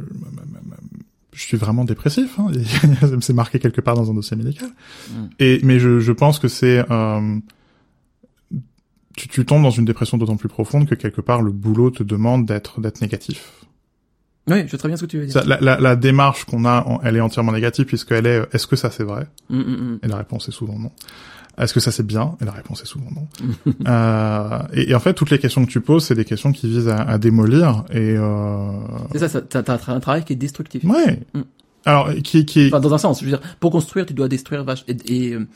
je 1.32 1.42
suis 1.42 1.56
vraiment 1.56 1.84
dépressif 1.84 2.38
hein. 2.38 2.48
c'est 3.20 3.32
marqué 3.32 3.58
quelque 3.58 3.80
part 3.80 3.94
dans 3.94 4.10
un 4.10 4.14
dossier 4.14 4.36
médical. 4.36 4.68
Mm. 5.10 5.14
Et 5.38 5.60
mais 5.62 5.78
je 5.78 6.00
je 6.00 6.12
pense 6.12 6.38
que 6.38 6.48
c'est 6.48 6.84
euh, 6.90 7.38
tu, 9.16 9.28
tu 9.28 9.44
tombes 9.44 9.62
dans 9.62 9.70
une 9.70 9.84
dépression 9.84 10.18
d'autant 10.18 10.36
plus 10.36 10.48
profonde 10.48 10.88
que 10.88 10.94
quelque 10.94 11.20
part 11.20 11.42
le 11.42 11.52
boulot 11.52 11.90
te 11.90 12.02
demande 12.02 12.46
d'être 12.46 12.80
d'être 12.80 13.00
négatif. 13.00 13.52
Oui, 14.48 14.62
je 14.64 14.70
vois 14.70 14.78
très 14.78 14.88
bien 14.88 14.96
ce 14.96 15.02
que 15.02 15.10
tu 15.10 15.18
veux 15.18 15.26
dire. 15.26 15.34
Ça, 15.34 15.44
la, 15.46 15.60
la, 15.60 15.78
la 15.78 15.96
démarche 15.96 16.44
qu'on 16.44 16.64
a, 16.64 16.84
elle 17.04 17.16
est 17.16 17.20
entièrement 17.20 17.52
négative 17.52 17.84
puisqu'elle 17.84 18.26
est 18.26 18.42
est-ce 18.52 18.66
que 18.66 18.76
ça 18.76 18.90
c'est 18.90 19.04
vrai? 19.04 19.26
Hum, 19.50 19.60
hum. 19.60 19.98
Et 20.02 20.08
la 20.08 20.16
réponse 20.16 20.48
est 20.48 20.52
souvent 20.52 20.78
non. 20.78 20.90
Est-ce 21.60 21.72
que 21.74 21.80
ça 21.80 21.92
c'est 21.92 22.06
bien? 22.06 22.36
Et 22.40 22.44
la 22.44 22.52
réponse 22.52 22.82
est 22.82 22.86
souvent 22.86 23.10
non. 23.14 23.28
euh, 23.86 24.58
et, 24.72 24.90
et 24.90 24.94
en 24.94 25.00
fait, 25.00 25.14
toutes 25.14 25.30
les 25.30 25.38
questions 25.38 25.64
que 25.64 25.70
tu 25.70 25.80
poses, 25.80 26.04
c'est 26.06 26.14
des 26.14 26.24
questions 26.24 26.52
qui 26.52 26.68
visent 26.68 26.88
à, 26.88 26.96
à 27.02 27.18
démolir. 27.18 27.84
Et 27.90 28.14
euh... 28.16 28.70
C'est 29.12 29.18
ça, 29.20 29.28
ça 29.28 29.40
t'as 29.42 29.62
t'as 29.62 29.78
un 29.92 30.00
travail 30.00 30.24
qui 30.24 30.32
est 30.32 30.36
destructif. 30.36 30.82
ouais. 30.84 31.20
Mm. 31.34 31.40
Alors, 31.86 32.10
qui, 32.22 32.44
qui 32.44 32.60
est... 32.60 32.66
Enfin, 32.66 32.80
dans 32.80 32.92
un 32.92 32.98
sens, 32.98 33.20
je 33.20 33.24
veux 33.24 33.30
dire, 33.30 33.40
pour 33.58 33.70
construire, 33.70 34.04
tu 34.04 34.12
dois 34.12 34.28
détruire 34.28 34.64
vache 34.64 34.84
et, 34.86 34.96
et 35.06 35.32
euh, 35.34 35.46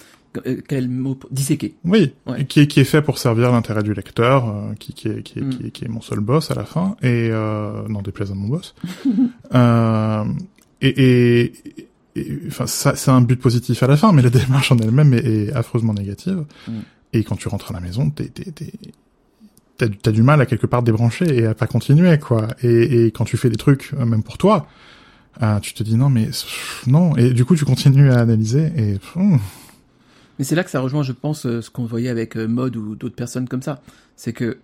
euh, 0.46 0.57
quel 0.66 0.88
mot 0.88 1.18
disséquer. 1.30 1.74
Oui, 1.84 2.14
Ouais. 2.26 2.46
qui 2.46 2.61
est, 2.61 2.66
qui 2.66 2.80
est 2.80 2.84
fait 2.84 3.02
pour 3.02 3.18
servir 3.18 3.52
l'intérêt 3.52 3.82
du 3.82 3.92
lecteur, 3.92 4.48
euh, 4.48 4.72
qui, 4.78 4.94
qui, 4.94 5.09
est, 5.09 5.22
qui, 5.22 5.38
est, 5.38 5.42
Mm. 5.42 5.50
qui, 5.50 5.66
est, 5.66 5.70
qui 5.70 5.84
est 5.84 5.88
mon 5.88 6.00
seul 6.00 6.20
boss 6.20 6.50
à 6.50 6.55
la 6.55 6.64
fin, 6.64 6.96
et 7.02 7.28
euh, 7.30 7.86
non 7.88 8.00
déplaise 8.00 8.30
à 8.30 8.34
mon 8.34 8.48
boss. 8.48 8.74
euh, 9.55 10.24
et, 10.80 11.02
et- 11.42 11.88
enfin, 12.48 12.66
ça, 12.66 12.94
c'est 12.96 13.10
un 13.10 13.20
but 13.20 13.40
positif 13.40 13.82
à 13.82 13.86
la 13.86 13.96
fin, 13.96 14.12
mais 14.12 14.22
la 14.22 14.30
démarche 14.30 14.70
en 14.72 14.78
elle-même 14.78 15.12
est, 15.14 15.24
est 15.24 15.52
affreusement 15.52 15.94
négative. 15.94 16.44
Mm. 16.68 16.72
Et 17.12 17.24
quand 17.24 17.36
tu 17.36 17.48
rentres 17.48 17.70
à 17.70 17.74
la 17.74 17.80
maison, 17.80 18.10
t'es, 18.10 18.26
t'es, 18.26 18.50
t'es, 18.50 18.72
t'as, 19.78 19.86
du- 19.88 19.98
t'as 19.98 20.12
du 20.12 20.22
mal 20.22 20.40
à 20.40 20.46
quelque 20.46 20.66
part 20.66 20.82
débrancher 20.82 21.26
et 21.36 21.46
à 21.46 21.54
pas 21.54 21.66
continuer, 21.66 22.18
quoi. 22.18 22.48
Et, 22.62 23.06
et 23.06 23.10
quand 23.10 23.24
tu 23.24 23.36
fais 23.36 23.50
des 23.50 23.56
trucs, 23.56 23.92
euh, 23.98 24.04
même 24.04 24.22
pour 24.22 24.38
toi, 24.38 24.66
euh, 25.42 25.58
tu 25.60 25.74
te 25.74 25.82
dis 25.82 25.96
non, 25.96 26.08
mais 26.10 26.26
pff, 26.26 26.84
non. 26.86 27.16
Et 27.16 27.32
du 27.32 27.44
coup, 27.44 27.56
tu 27.56 27.64
continues 27.64 28.10
à 28.10 28.18
analyser 28.20 28.72
et 28.76 28.92
pff, 28.94 29.16
hum, 29.16 29.38
Mais 30.38 30.44
c'est 30.44 30.54
là 30.54 30.64
que 30.64 30.70
ça 30.70 30.80
rejoint, 30.80 31.02
je 31.02 31.12
pense, 31.12 31.46
euh, 31.46 31.60
ce 31.60 31.70
qu'on 31.70 31.84
voyait 31.86 32.08
avec 32.08 32.36
Mode 32.36 32.76
ou 32.76 32.94
d'autres 32.96 33.16
personnes 33.16 33.48
comme 33.48 33.62
ça. 33.62 33.80
C'est 34.16 34.32
que 34.32 34.58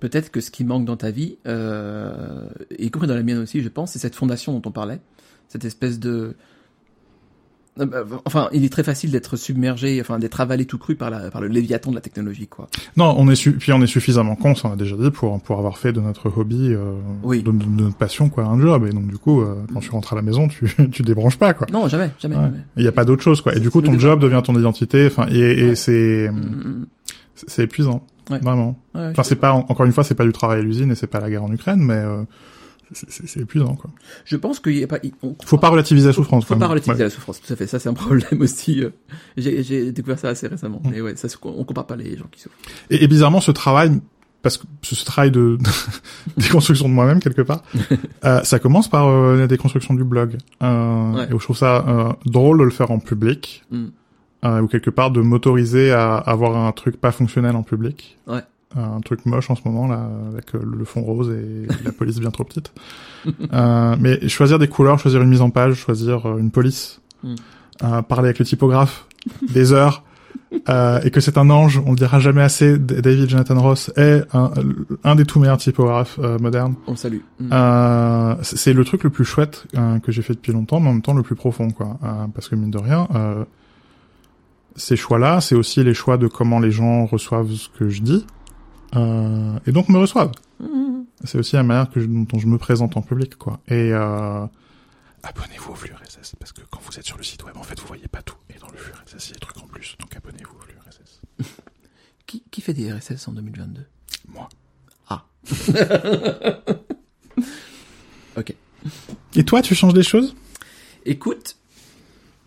peut-être 0.00 0.30
que 0.30 0.40
ce 0.40 0.50
qui 0.50 0.64
manque 0.64 0.84
dans 0.84 0.96
ta 0.96 1.10
vie, 1.10 1.38
euh, 1.46 2.48
y 2.78 2.90
compris 2.90 3.08
dans 3.08 3.14
la 3.14 3.22
mienne 3.22 3.38
aussi, 3.38 3.62
je 3.62 3.68
pense, 3.68 3.92
c'est 3.92 3.98
cette 3.98 4.14
fondation 4.14 4.52
dont 4.52 4.68
on 4.68 4.72
parlait, 4.72 5.00
cette 5.48 5.64
espèce 5.64 5.98
de 5.98 6.34
Enfin, 8.24 8.48
il 8.52 8.64
est 8.64 8.68
très 8.72 8.82
facile 8.82 9.10
d'être 9.10 9.36
submergé, 9.36 10.00
enfin 10.00 10.18
d'être 10.18 10.40
avalé 10.40 10.64
tout 10.64 10.78
cru 10.78 10.94
par, 10.94 11.10
la, 11.10 11.30
par 11.30 11.40
le 11.40 11.48
léviathan 11.48 11.90
de 11.90 11.94
la 11.96 12.00
technologie, 12.00 12.46
quoi. 12.46 12.68
Non, 12.96 13.14
on 13.18 13.28
est 13.30 13.34
su 13.34 13.52
puis 13.52 13.72
on 13.72 13.82
est 13.82 13.86
suffisamment 13.86 14.34
con, 14.34 14.54
ça 14.54 14.68
on 14.68 14.72
a 14.72 14.76
déjà 14.76 14.96
dit, 14.96 15.10
pour 15.10 15.40
pour 15.42 15.58
avoir 15.58 15.76
fait 15.78 15.92
de 15.92 16.00
notre 16.00 16.30
hobby, 16.36 16.72
euh, 16.72 16.92
Oui. 17.22 17.42
de, 17.42 17.50
notre 17.52 17.96
passion 17.96 18.28
quoi, 18.30 18.44
un 18.44 18.58
job. 18.60 18.86
Et 18.88 18.92
donc 18.92 19.06
du 19.08 19.18
coup, 19.18 19.40
euh, 19.42 19.54
quand 19.72 19.80
tu 19.80 19.90
rentres 19.90 20.12
à 20.12 20.16
la 20.16 20.22
maison, 20.22 20.48
tu 20.48 20.66
tu 20.92 21.02
débranches 21.02 21.36
pas 21.38 21.52
quoi. 21.54 21.66
Non, 21.72 21.86
jamais, 21.88 22.10
jamais. 22.18 22.36
Ouais. 22.36 22.50
Il 22.76 22.84
y 22.84 22.88
a 22.88 22.92
pas 22.92 23.04
d'autre 23.04 23.22
chose 23.22 23.40
quoi. 23.42 23.54
Et 23.54 23.60
du 23.60 23.70
coup, 23.70 23.82
ton 23.82 23.98
job 23.98 24.20
devient 24.20 24.40
ton 24.44 24.58
identité. 24.58 25.06
Enfin, 25.06 25.26
et, 25.30 25.38
et 25.38 25.68
Ouais. 25.70 25.74
c'est 25.74 26.30
Mm, 26.30 26.86
c'est 27.34 27.50
c'est 27.50 27.62
épuisant, 27.64 28.02
Ouais. 28.30 28.38
vraiment. 28.38 28.78
mm, 28.94 28.98
ouais, 28.98 29.08
Enfin, 29.10 29.22
c'est 29.22 29.36
pas 29.36 29.52
encore 29.52 29.84
une 29.84 29.92
fois, 29.92 30.02
c'est 30.04 30.14
pas 30.14 30.24
du 30.24 30.32
travail 30.32 30.60
à 30.60 30.62
l'usine 30.62 30.90
et 30.90 30.94
c'est 30.94 31.06
pas 31.06 31.20
la 31.20 31.28
guerre 31.30 31.44
en 31.44 31.52
Ukraine, 31.52 31.80
mais 31.80 31.94
euh, 31.94 32.22
c'est- 32.92 33.40
épuisant 33.40 33.74
quoi. 33.74 33.90
Je 34.24 34.36
pense 34.36 34.60
qu'il 34.60 34.78
y 34.78 34.84
a 34.84 34.86
pas. 34.86 34.98
il- 35.02 35.12
on- 35.22 35.34
Faut 35.44 35.58
pas 35.58 35.68
relativiser 35.68 36.06
la 36.08 36.12
souffrance. 36.12 36.44
Faut 36.44 36.54
quand 36.54 36.60
pas 36.60 36.66
relativiser 36.68 36.98
Ouais. 36.98 37.04
la 37.04 37.10
souffrance, 37.10 37.40
tout 37.40 37.52
à 37.52 37.56
fait. 37.56 37.66
Ça, 37.66 37.78
c'est 37.78 37.88
un 37.88 37.94
problème 37.94 38.40
aussi. 38.40 38.82
euh, 38.84 38.90
J'ai 39.36 39.92
découvert 39.92 40.18
ça 40.18 40.28
assez 40.28 40.46
récemment. 40.46 40.80
Mm. 40.84 40.90
Mais 40.90 41.00
ouais, 41.00 41.16
ça, 41.16 41.28
on 41.44 41.64
compare 41.64 41.86
pas 41.86 41.96
les 41.96 42.16
gens 42.16 42.26
qui 42.30 42.40
souffrent. 42.40 42.56
Et, 42.90 43.02
et 43.02 43.08
bizarrement, 43.08 43.40
ce 43.40 43.50
travail, 43.50 44.00
parce 44.42 44.56
que 44.58 44.64
ce, 44.82 45.04
travail 45.04 45.30
de 45.30 45.58
déconstruction 46.36 46.88
de 46.88 46.94
moi-même 46.94 47.20
quelque 47.20 47.42
part, 47.42 47.62
euh, 48.24 48.42
ça 48.42 48.58
commence 48.58 48.88
par 48.88 49.08
euh, 49.08 49.36
la 49.36 49.46
déconstruction 49.46 49.94
du 49.94 50.04
blog. 50.04 50.36
Euh, 50.62 51.12
Ouais. 51.12 51.24
Et 51.24 51.30
je 51.30 51.36
trouve 51.38 51.56
ça 51.56 51.84
euh, 51.88 52.12
drôle 52.24 52.58
de 52.58 52.64
le 52.64 52.70
faire 52.70 52.90
en 52.90 52.98
public, 52.98 53.64
Mm. 53.70 53.84
euh, 54.44 54.60
ou 54.62 54.68
quelque 54.68 54.90
part 54.90 55.10
de 55.10 55.20
m'autoriser 55.20 55.92
à 55.92 56.16
avoir 56.16 56.56
un 56.56 56.72
truc 56.72 56.96
pas 57.00 57.10
fonctionnel 57.12 57.56
en 57.56 57.62
public. 57.62 58.18
Ouais. 58.26 58.40
Un 58.74 59.00
truc 59.00 59.24
moche 59.26 59.48
en 59.50 59.54
ce 59.54 59.62
moment 59.64 59.86
là, 59.86 60.08
avec 60.32 60.54
euh, 60.54 60.60
le 60.62 60.84
fond 60.84 61.00
rose 61.02 61.30
et 61.30 61.66
la 61.84 61.92
police 61.92 62.18
bien 62.18 62.30
trop 62.30 62.44
petite. 62.44 62.72
euh, 63.52 63.96
mais 64.00 64.28
choisir 64.28 64.58
des 64.58 64.68
couleurs, 64.68 64.98
choisir 64.98 65.22
une 65.22 65.30
mise 65.30 65.40
en 65.40 65.50
page, 65.50 65.74
choisir 65.74 66.26
euh, 66.26 66.38
une 66.38 66.50
police, 66.50 67.00
Mm. 67.22 67.34
euh, 67.84 68.02
parler 68.02 68.26
avec 68.28 68.38
le 68.38 68.44
typographe, 68.44 69.06
des 69.54 69.72
heures, 69.72 70.02
euh, 70.68 71.00
et 71.02 71.10
que 71.10 71.20
c'est 71.20 71.38
un 71.38 71.48
ange, 71.48 71.80
on 71.86 71.90
le 71.92 71.96
dira 71.96 72.18
jamais 72.20 72.42
assez, 72.42 72.78
David 72.78 73.30
Jonathan 73.30 73.58
Ross 73.60 73.90
est 73.96 74.22
un, 74.34 74.50
un 75.02 75.14
des 75.14 75.24
tout 75.24 75.40
meilleurs 75.40 75.56
typographes 75.56 76.18
euh, 76.22 76.38
modernes. 76.38 76.74
On 76.86 76.90
le 76.90 76.96
salue. 76.98 77.20
Mm. 77.40 77.48
Euh, 77.52 78.34
c'est 78.42 78.74
le 78.74 78.84
truc 78.84 79.02
le 79.04 79.10
plus 79.10 79.24
chouette 79.24 79.66
que 80.02 80.12
j'ai 80.12 80.20
fait 80.22 80.34
depuis 80.34 80.52
longtemps, 80.52 80.78
mais 80.80 80.90
en 80.90 80.92
même 80.92 81.02
temps 81.02 81.14
le 81.14 81.22
plus 81.22 81.36
profond, 81.36 81.70
quoi. 81.70 81.98
Parce 82.34 82.48
que 82.50 82.54
mine 82.56 82.70
de 82.70 82.78
rien, 82.78 83.08
euh, 83.14 83.44
ces 84.74 84.96
choix-là, 84.96 85.40
c'est 85.40 85.54
aussi 85.54 85.82
les 85.82 85.94
choix 85.94 86.18
de 86.18 86.26
comment 86.26 86.60
les 86.60 86.70
gens 86.70 87.06
reçoivent 87.06 87.50
ce 87.52 87.68
que 87.70 87.88
je 87.88 88.02
dis, 88.02 88.26
euh, 88.96 89.58
et 89.66 89.72
donc 89.72 89.88
me 89.88 89.98
reçoivent. 89.98 90.32
C'est 91.24 91.38
aussi 91.38 91.56
la 91.56 91.62
manière 91.62 91.90
que 91.90 92.00
je, 92.00 92.06
dont 92.06 92.38
je 92.38 92.46
me 92.46 92.58
présente 92.58 92.96
en 92.96 93.02
public, 93.02 93.36
quoi. 93.36 93.60
Et 93.68 93.92
euh, 93.92 94.46
abonnez-vous 95.22 95.72
au 95.72 95.74
flux 95.74 95.92
RSS, 95.92 96.36
parce 96.38 96.52
que 96.52 96.60
quand 96.70 96.80
vous 96.82 96.98
êtes 96.98 97.04
sur 97.06 97.16
le 97.16 97.22
site 97.22 97.42
web, 97.44 97.56
en 97.56 97.62
fait, 97.62 97.78
vous 97.80 97.86
voyez 97.86 98.06
pas 98.08 98.22
tout. 98.22 98.36
Et 98.54 98.58
dans 98.58 98.68
le 98.68 98.76
flux 98.76 98.92
RSS, 98.92 99.28
il 99.28 99.30
y 99.30 99.32
a 99.32 99.34
des 99.34 99.40
trucs 99.40 99.58
en 99.58 99.66
plus, 99.66 99.96
donc 99.98 100.14
abonnez-vous 100.14 100.54
au 100.56 100.60
flux 100.60 100.74
RSS. 100.86 101.20
Qui, 102.26 102.42
qui 102.50 102.60
fait 102.60 102.74
des 102.74 102.92
RSS 102.92 103.28
en 103.28 103.32
2022 103.32 103.86
Moi. 104.28 104.48
Ah. 105.08 105.26
ok. 108.36 108.52
Et 109.36 109.44
toi, 109.44 109.62
tu 109.62 109.76
changes 109.76 109.94
des 109.94 110.02
choses? 110.02 110.34
Écoute, 111.04 111.56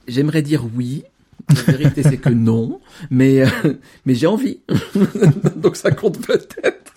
j'aimerais 0.06 0.42
dire 0.42 0.66
oui. 0.76 1.04
La 1.50 1.74
vérité, 1.74 2.04
c'est 2.04 2.18
que 2.18 2.30
non. 2.30 2.80
Mais, 3.10 3.42
euh, 3.42 3.74
mais 4.06 4.16
j'ai 4.16 4.28
envie. 4.28 4.60
Donc 5.56 5.76
ça 5.76 5.92
compte 5.92 6.20
peut-être. 6.26 6.94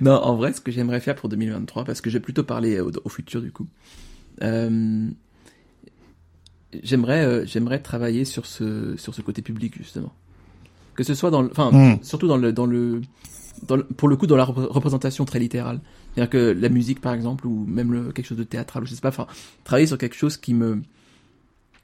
non, 0.00 0.12
en 0.14 0.36
vrai, 0.36 0.52
ce 0.52 0.60
que 0.60 0.70
j'aimerais 0.72 1.00
faire 1.00 1.14
pour 1.14 1.28
2023, 1.28 1.84
parce 1.84 2.00
que 2.00 2.10
j'ai 2.10 2.20
plutôt 2.20 2.44
parlé 2.44 2.80
au, 2.80 2.90
au 3.04 3.08
futur 3.08 3.40
du 3.40 3.50
coup. 3.52 3.66
Euh, 4.42 5.08
j'aimerais, 6.82 7.24
euh, 7.24 7.46
j'aimerais 7.46 7.78
travailler 7.80 8.24
sur 8.24 8.46
ce, 8.46 8.96
sur 8.96 9.14
ce 9.14 9.22
côté 9.22 9.42
public 9.42 9.74
justement. 9.76 10.12
Que 10.94 11.02
ce 11.04 11.14
soit 11.14 11.30
dans, 11.30 11.42
le, 11.42 11.50
enfin, 11.50 11.70
Mm. 11.72 11.98
surtout 12.02 12.26
dans 12.28 12.36
le, 12.36 12.52
dans 12.52 12.66
le, 12.66 13.00
dans 13.66 13.76
le- 13.76 13.84
pour 13.84 14.08
le 14.08 14.16
coup, 14.16 14.26
dans 14.26 14.36
la 14.36 14.44
repré- 14.44 14.66
représentation 14.66 15.24
très 15.24 15.38
littérale. 15.38 15.80
C'est-à-dire 16.14 16.30
que 16.30 16.56
la 16.58 16.68
musique, 16.68 17.00
par 17.00 17.12
exemple, 17.14 17.46
ou 17.46 17.64
même 17.66 17.92
le, 17.92 18.12
quelque 18.12 18.26
chose 18.26 18.38
de 18.38 18.44
théâtral, 18.44 18.82
ou 18.82 18.86
je 18.86 18.94
sais 18.94 19.00
pas, 19.00 19.08
enfin, 19.10 19.26
travailler 19.64 19.86
sur 19.86 19.98
quelque 19.98 20.16
chose 20.16 20.36
qui 20.36 20.54
me, 20.54 20.80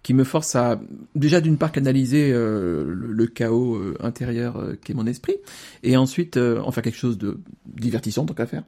qui 0.03 0.15
me 0.15 0.25
force 0.25 0.57
à, 0.57 0.81
déjà 1.15 1.41
d'une 1.41 1.59
part 1.59 1.71
canaliser 1.71 2.33
euh, 2.33 2.85
le, 2.85 3.13
le 3.13 3.27
chaos 3.27 3.77
euh, 3.77 3.97
intérieur 4.01 4.57
euh, 4.57 4.75
qui 4.83 4.93
est 4.93 4.95
mon 4.95 5.07
esprit, 5.07 5.37
et 5.85 5.97
ensuite 5.97 6.37
euh, 6.37 6.61
en 6.61 6.73
faire 6.73 6.83
quelque 6.83 6.99
chose 6.99 7.19
de 7.19 7.39
divertissant 7.67 8.27
tant 8.27 8.35
qu'à 8.35 8.47
faire. 8.47 8.65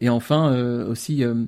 Et 0.00 0.08
enfin 0.08 0.52
euh, 0.52 0.90
aussi 0.90 1.22
euh, 1.22 1.44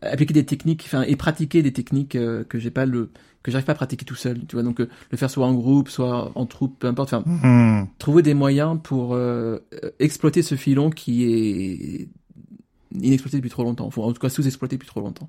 appliquer 0.00 0.32
des 0.32 0.46
techniques, 0.46 0.84
enfin 0.86 1.02
et 1.02 1.16
pratiquer 1.16 1.62
des 1.62 1.72
techniques 1.72 2.16
euh, 2.16 2.42
que 2.44 2.58
j'ai 2.58 2.70
pas 2.70 2.86
le, 2.86 3.10
que 3.42 3.50
j'arrive 3.50 3.66
pas 3.66 3.72
à 3.72 3.74
pratiquer 3.74 4.06
tout 4.06 4.14
seul. 4.14 4.46
Tu 4.46 4.56
vois, 4.56 4.62
donc 4.62 4.80
euh, 4.80 4.88
le 5.10 5.18
faire 5.18 5.28
soit 5.30 5.46
en 5.46 5.52
groupe, 5.52 5.90
soit 5.90 6.32
en 6.34 6.46
troupe, 6.46 6.78
peu 6.78 6.86
importe. 6.86 7.12
Enfin, 7.12 7.22
Hmm. 7.26 7.86
trouver 7.98 8.22
des 8.22 8.34
moyens 8.34 8.78
pour 8.82 9.18
exploiter 9.98 10.42
ce 10.42 10.54
filon 10.54 10.88
qui 10.90 11.24
est 11.24 12.08
inexploité 12.98 13.36
depuis 13.36 13.50
trop 13.50 13.62
longtemps, 13.62 13.86
enfin, 13.86 14.02
en 14.02 14.12
tout 14.12 14.20
cas 14.20 14.28
sous-exploité 14.30 14.76
depuis 14.76 14.88
trop 14.88 15.00
longtemps. 15.00 15.28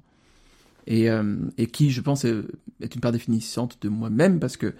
Et, 0.88 1.10
euh, 1.10 1.36
et 1.58 1.68
qui, 1.68 1.92
je 1.92 2.02
pense, 2.02 2.26
est, 2.26 2.44
une 2.82 3.02
part 3.02 3.12
définissante 3.12 3.78
de 3.82 3.90
moi-même 3.90 4.40
parce 4.40 4.58
que, 4.58 4.74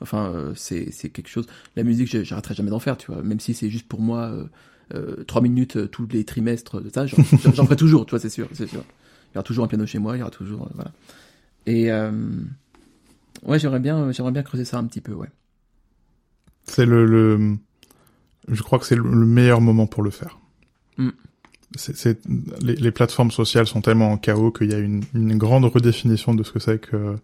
enfin, 0.00 0.30
euh, 0.30 0.52
c'est 0.54 0.90
c'est 0.92 1.10
quelque 1.10 1.28
chose. 1.28 1.46
La 1.76 1.84
musique, 1.84 2.08
j'arrêterai 2.24 2.54
jamais 2.54 2.70
d'en 2.70 2.78
faire, 2.78 2.96
tu 2.96 3.12
vois, 3.12 3.22
même 3.22 3.40
si 3.40 3.54
c'est 3.54 3.70
juste 3.70 3.86
pour 3.88 4.00
moi 4.00 4.30
euh, 4.30 4.44
euh, 4.94 5.24
trois 5.24 5.42
minutes 5.42 5.90
tous 5.90 6.06
les 6.10 6.24
trimestres 6.24 6.80
de 6.80 6.90
ça, 6.90 7.06
j'en 7.06 7.22
ferai 7.22 7.76
toujours, 7.76 8.06
tu 8.06 8.10
vois, 8.10 8.20
c'est 8.20 8.30
sûr, 8.30 8.48
c'est 8.52 8.66
sûr. 8.66 8.84
Il 9.32 9.36
y 9.36 9.38
aura 9.38 9.44
toujours 9.44 9.64
un 9.64 9.68
piano 9.68 9.86
chez 9.86 9.98
moi, 9.98 10.16
il 10.16 10.20
y 10.20 10.22
aura 10.22 10.30
toujours, 10.30 10.68
voilà. 10.74 10.92
Et 11.66 11.90
ouais, 13.44 13.58
j'aimerais 13.58 13.80
bien, 13.80 14.10
j'aimerais 14.12 14.32
bien 14.32 14.42
creuser 14.42 14.64
ça 14.64 14.78
un 14.78 14.84
petit 14.84 15.00
peu, 15.00 15.12
ouais. 15.12 15.28
C'est 16.64 16.86
le, 16.86 17.06
le, 17.06 17.56
je 18.48 18.62
crois 18.62 18.78
que 18.78 18.86
c'est 18.86 18.94
le, 18.94 19.02
le 19.02 19.26
meilleur 19.26 19.60
moment 19.60 19.86
pour 19.86 20.02
le 20.02 20.10
faire. 20.10 20.38
Mm. 20.96 21.10
C'est, 21.76 22.18
les, 22.60 22.74
les 22.74 22.90
plateformes 22.90 23.30
sociales 23.30 23.66
sont 23.66 23.80
tellement 23.80 24.12
en 24.12 24.16
chaos 24.16 24.50
qu'il 24.50 24.70
y 24.70 24.74
a 24.74 24.78
une, 24.78 25.02
une 25.14 25.38
grande 25.38 25.64
redéfinition 25.64 26.34
de 26.34 26.42
ce 26.42 26.52
que 26.52 26.58
c'est 26.58 26.78
que, 26.78 27.16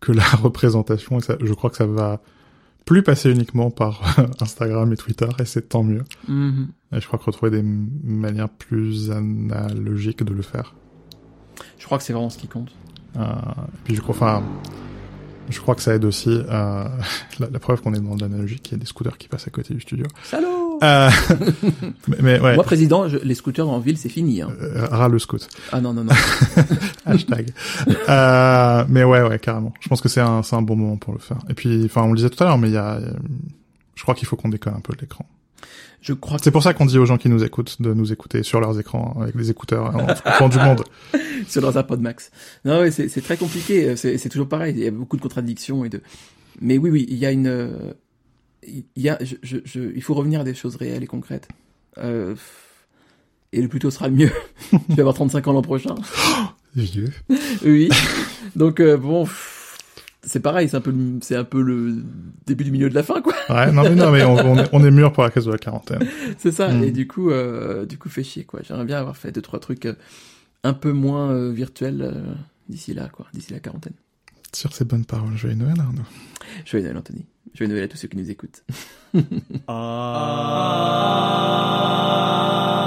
que 0.00 0.12
la 0.12 0.24
représentation. 0.42 1.18
Et 1.18 1.22
ça, 1.22 1.36
je 1.40 1.52
crois 1.54 1.70
que 1.70 1.76
ça 1.76 1.86
va 1.86 2.20
plus 2.84 3.02
passer 3.02 3.30
uniquement 3.30 3.70
par 3.70 4.00
Instagram 4.40 4.92
et 4.92 4.96
Twitter, 4.96 5.28
et 5.38 5.44
c'est 5.44 5.68
tant 5.68 5.82
mieux. 5.82 6.04
Mhm. 6.28 6.68
Et 6.92 7.00
je 7.00 7.06
crois 7.06 7.18
que 7.18 7.24
retrouver 7.24 7.50
des 7.50 7.62
manières 7.62 8.48
plus 8.48 9.10
analogiques 9.10 10.22
de 10.22 10.34
le 10.34 10.42
faire. 10.42 10.74
Je 11.78 11.86
crois 11.86 11.98
que 11.98 12.04
c'est 12.04 12.12
vraiment 12.12 12.30
ce 12.30 12.38
qui 12.38 12.48
compte. 12.48 12.72
Euh, 13.16 13.22
et 13.22 13.78
puis 13.84 13.94
je 13.94 14.00
crois, 14.00 14.14
enfin, 14.14 14.42
je 15.50 15.60
crois 15.60 15.74
que 15.74 15.82
ça 15.82 15.94
aide 15.94 16.04
aussi 16.04 16.30
euh, 16.30 16.84
la, 17.40 17.48
la 17.50 17.58
preuve 17.58 17.80
qu'on 17.82 17.94
est 17.94 18.00
dans 18.00 18.16
de 18.16 18.22
l'analogie, 18.22 18.58
qu'il 18.60 18.72
y 18.72 18.74
a 18.76 18.78
des 18.78 18.86
scooters 18.86 19.18
qui 19.18 19.28
passent 19.28 19.46
à 19.46 19.50
côté 19.50 19.74
du 19.74 19.80
studio. 19.80 20.06
Salaud 20.24 20.78
Euh, 20.82 21.10
mais, 22.08 22.16
mais 22.22 22.40
ouais, 22.40 22.54
Moi, 22.54 22.64
président, 22.64 23.08
je- 23.08 23.18
les 23.18 23.34
scooters 23.34 23.68
en 23.68 23.78
ville, 23.78 23.96
c'est 23.98 24.08
fini. 24.08 24.42
Hein. 24.42 24.50
euh, 24.60 24.86
ras 24.90 25.08
le 25.08 25.18
scoot. 25.18 25.46
Ah 25.72 25.80
non, 25.80 25.92
non, 25.92 26.04
non. 26.04 26.12
Hashtag. 27.06 27.50
euh, 28.08 28.84
mais 28.88 29.04
ouais, 29.04 29.22
ouais, 29.22 29.38
carrément. 29.38 29.72
Je 29.80 29.88
pense 29.88 30.00
que 30.00 30.08
c'est 30.08 30.20
un, 30.20 30.42
c'est 30.42 30.56
un 30.56 30.62
bon 30.62 30.76
moment 30.76 30.96
pour 30.96 31.12
le 31.12 31.18
faire. 31.18 31.38
Et 31.48 31.54
puis, 31.54 31.82
enfin, 31.84 32.02
on 32.02 32.10
le 32.12 32.16
disait 32.16 32.30
tout 32.30 32.42
à 32.42 32.46
l'heure, 32.46 32.58
mais 32.58 32.68
il 32.68 32.74
y 32.74 32.78
a, 32.78 32.98
je 33.94 34.02
crois 34.02 34.14
qu'il 34.14 34.26
faut 34.26 34.36
qu'on 34.36 34.48
décolle 34.48 34.74
un 34.76 34.80
peu 34.80 34.94
de 34.94 35.00
l'écran. 35.00 35.26
Je 36.00 36.12
crois 36.14 36.38
que 36.38 36.44
C'est 36.44 36.50
pour 36.50 36.62
ça 36.62 36.74
qu'on 36.74 36.86
dit 36.86 36.98
aux 36.98 37.06
gens 37.06 37.16
qui 37.18 37.28
nous 37.28 37.44
écoutent 37.44 37.80
de 37.80 37.94
nous 37.94 38.12
écouter 38.12 38.42
sur 38.42 38.60
leurs 38.60 38.78
écrans 38.80 39.16
avec 39.20 39.36
des 39.36 39.50
écouteurs 39.50 39.94
en 39.94 40.06
coupant 40.14 40.48
du 40.48 40.58
monde. 40.58 40.82
c'est 41.46 41.60
dans 41.60 41.78
un 41.78 41.82
pod 41.84 42.00
max. 42.00 42.30
Non, 42.64 42.84
c'est 42.90 43.08
c'est 43.08 43.20
très 43.20 43.36
compliqué. 43.36 43.94
C'est 43.96 44.18
c'est 44.18 44.28
toujours 44.28 44.48
pareil. 44.48 44.74
Il 44.76 44.82
y 44.82 44.88
a 44.88 44.90
beaucoup 44.90 45.16
de 45.16 45.22
contradictions 45.22 45.84
et 45.84 45.88
de. 45.88 46.00
Mais 46.60 46.76
oui, 46.78 46.90
oui, 46.90 47.06
il 47.08 47.16
y 47.18 47.26
a 47.26 47.30
une. 47.30 47.46
euh, 47.46 47.92
Il 48.66 48.84
y 48.96 49.08
a, 49.08 49.18
je, 49.22 49.36
je, 49.42 49.58
je- 49.64 49.92
il 49.94 50.02
faut 50.02 50.14
revenir 50.14 50.40
à 50.40 50.44
des 50.44 50.54
choses 50.54 50.76
réelles 50.76 51.02
et 51.04 51.06
concrètes. 51.06 51.48
Euh, 51.98 52.34
et 53.52 53.60
le 53.62 53.68
plus 53.68 53.78
tôt 53.80 53.90
sera 53.90 54.08
le 54.08 54.14
mieux. 54.14 54.30
je 54.72 54.94
vais 54.94 55.00
avoir 55.00 55.14
35 55.14 55.46
ans 55.48 55.52
l'an 55.52 55.62
prochain. 55.62 55.94
Vieux. 56.74 57.10
oui. 57.64 57.88
Donc 58.56 58.80
euh, 58.80 58.96
bon, 58.96 59.24
pff, 59.24 59.61
c'est 60.24 60.40
pareil, 60.40 60.68
c'est 60.68 60.76
un 60.76 60.80
peu, 60.80 60.90
le- 60.92 61.18
c'est 61.20 61.34
un 61.36 61.44
peu 61.44 61.60
le 61.62 61.96
début 62.46 62.64
du 62.64 62.70
milieu 62.70 62.88
de 62.88 62.94
la 62.94 63.02
fin, 63.02 63.20
quoi. 63.20 63.34
Ouais, 63.48 63.72
non 63.72 63.82
mais 63.82 63.94
non 63.94 64.10
mais 64.12 64.22
on, 64.24 64.34
on 64.36 64.58
est, 64.58 64.68
on 64.72 64.84
est 64.84 64.90
mûr 64.90 65.12
pour 65.12 65.22
la 65.24 65.30
case 65.30 65.46
de 65.46 65.52
la 65.52 65.58
quarantaine. 65.58 66.06
c'est 66.38 66.52
ça. 66.52 66.68
Mm. 66.68 66.84
Et 66.84 66.90
du 66.92 67.06
coup, 67.08 67.30
euh, 67.30 67.84
du 67.86 67.98
coup, 67.98 68.08
fait 68.08 68.22
chier, 68.22 68.44
quoi. 68.44 68.60
J'aimerais 68.62 68.84
bien 68.84 68.98
avoir 68.98 69.16
fait 69.16 69.32
deux 69.32 69.42
trois 69.42 69.58
trucs 69.60 69.86
euh, 69.86 69.94
un 70.64 70.74
peu 70.74 70.92
moins 70.92 71.30
euh, 71.30 71.50
virtuels 71.50 72.02
euh, 72.02 72.12
d'ici 72.68 72.94
là, 72.94 73.08
quoi, 73.08 73.26
d'ici 73.34 73.52
la 73.52 73.58
quarantaine. 73.60 73.94
Sur 74.54 74.72
ces 74.74 74.84
bonnes 74.84 75.04
paroles, 75.06 75.36
joyeux 75.36 75.56
Noël 75.56 75.80
Arnaud. 75.80 76.02
Joyeux 76.66 76.84
Noël, 76.84 76.98
Anthony. 76.98 77.24
Joyeux 77.54 77.72
Noël 77.72 77.84
à 77.84 77.88
tous 77.88 77.96
ceux 77.96 78.08
qui 78.08 78.16
nous 78.16 78.30
écoutent. 78.30 78.62
Ah. 79.66 80.38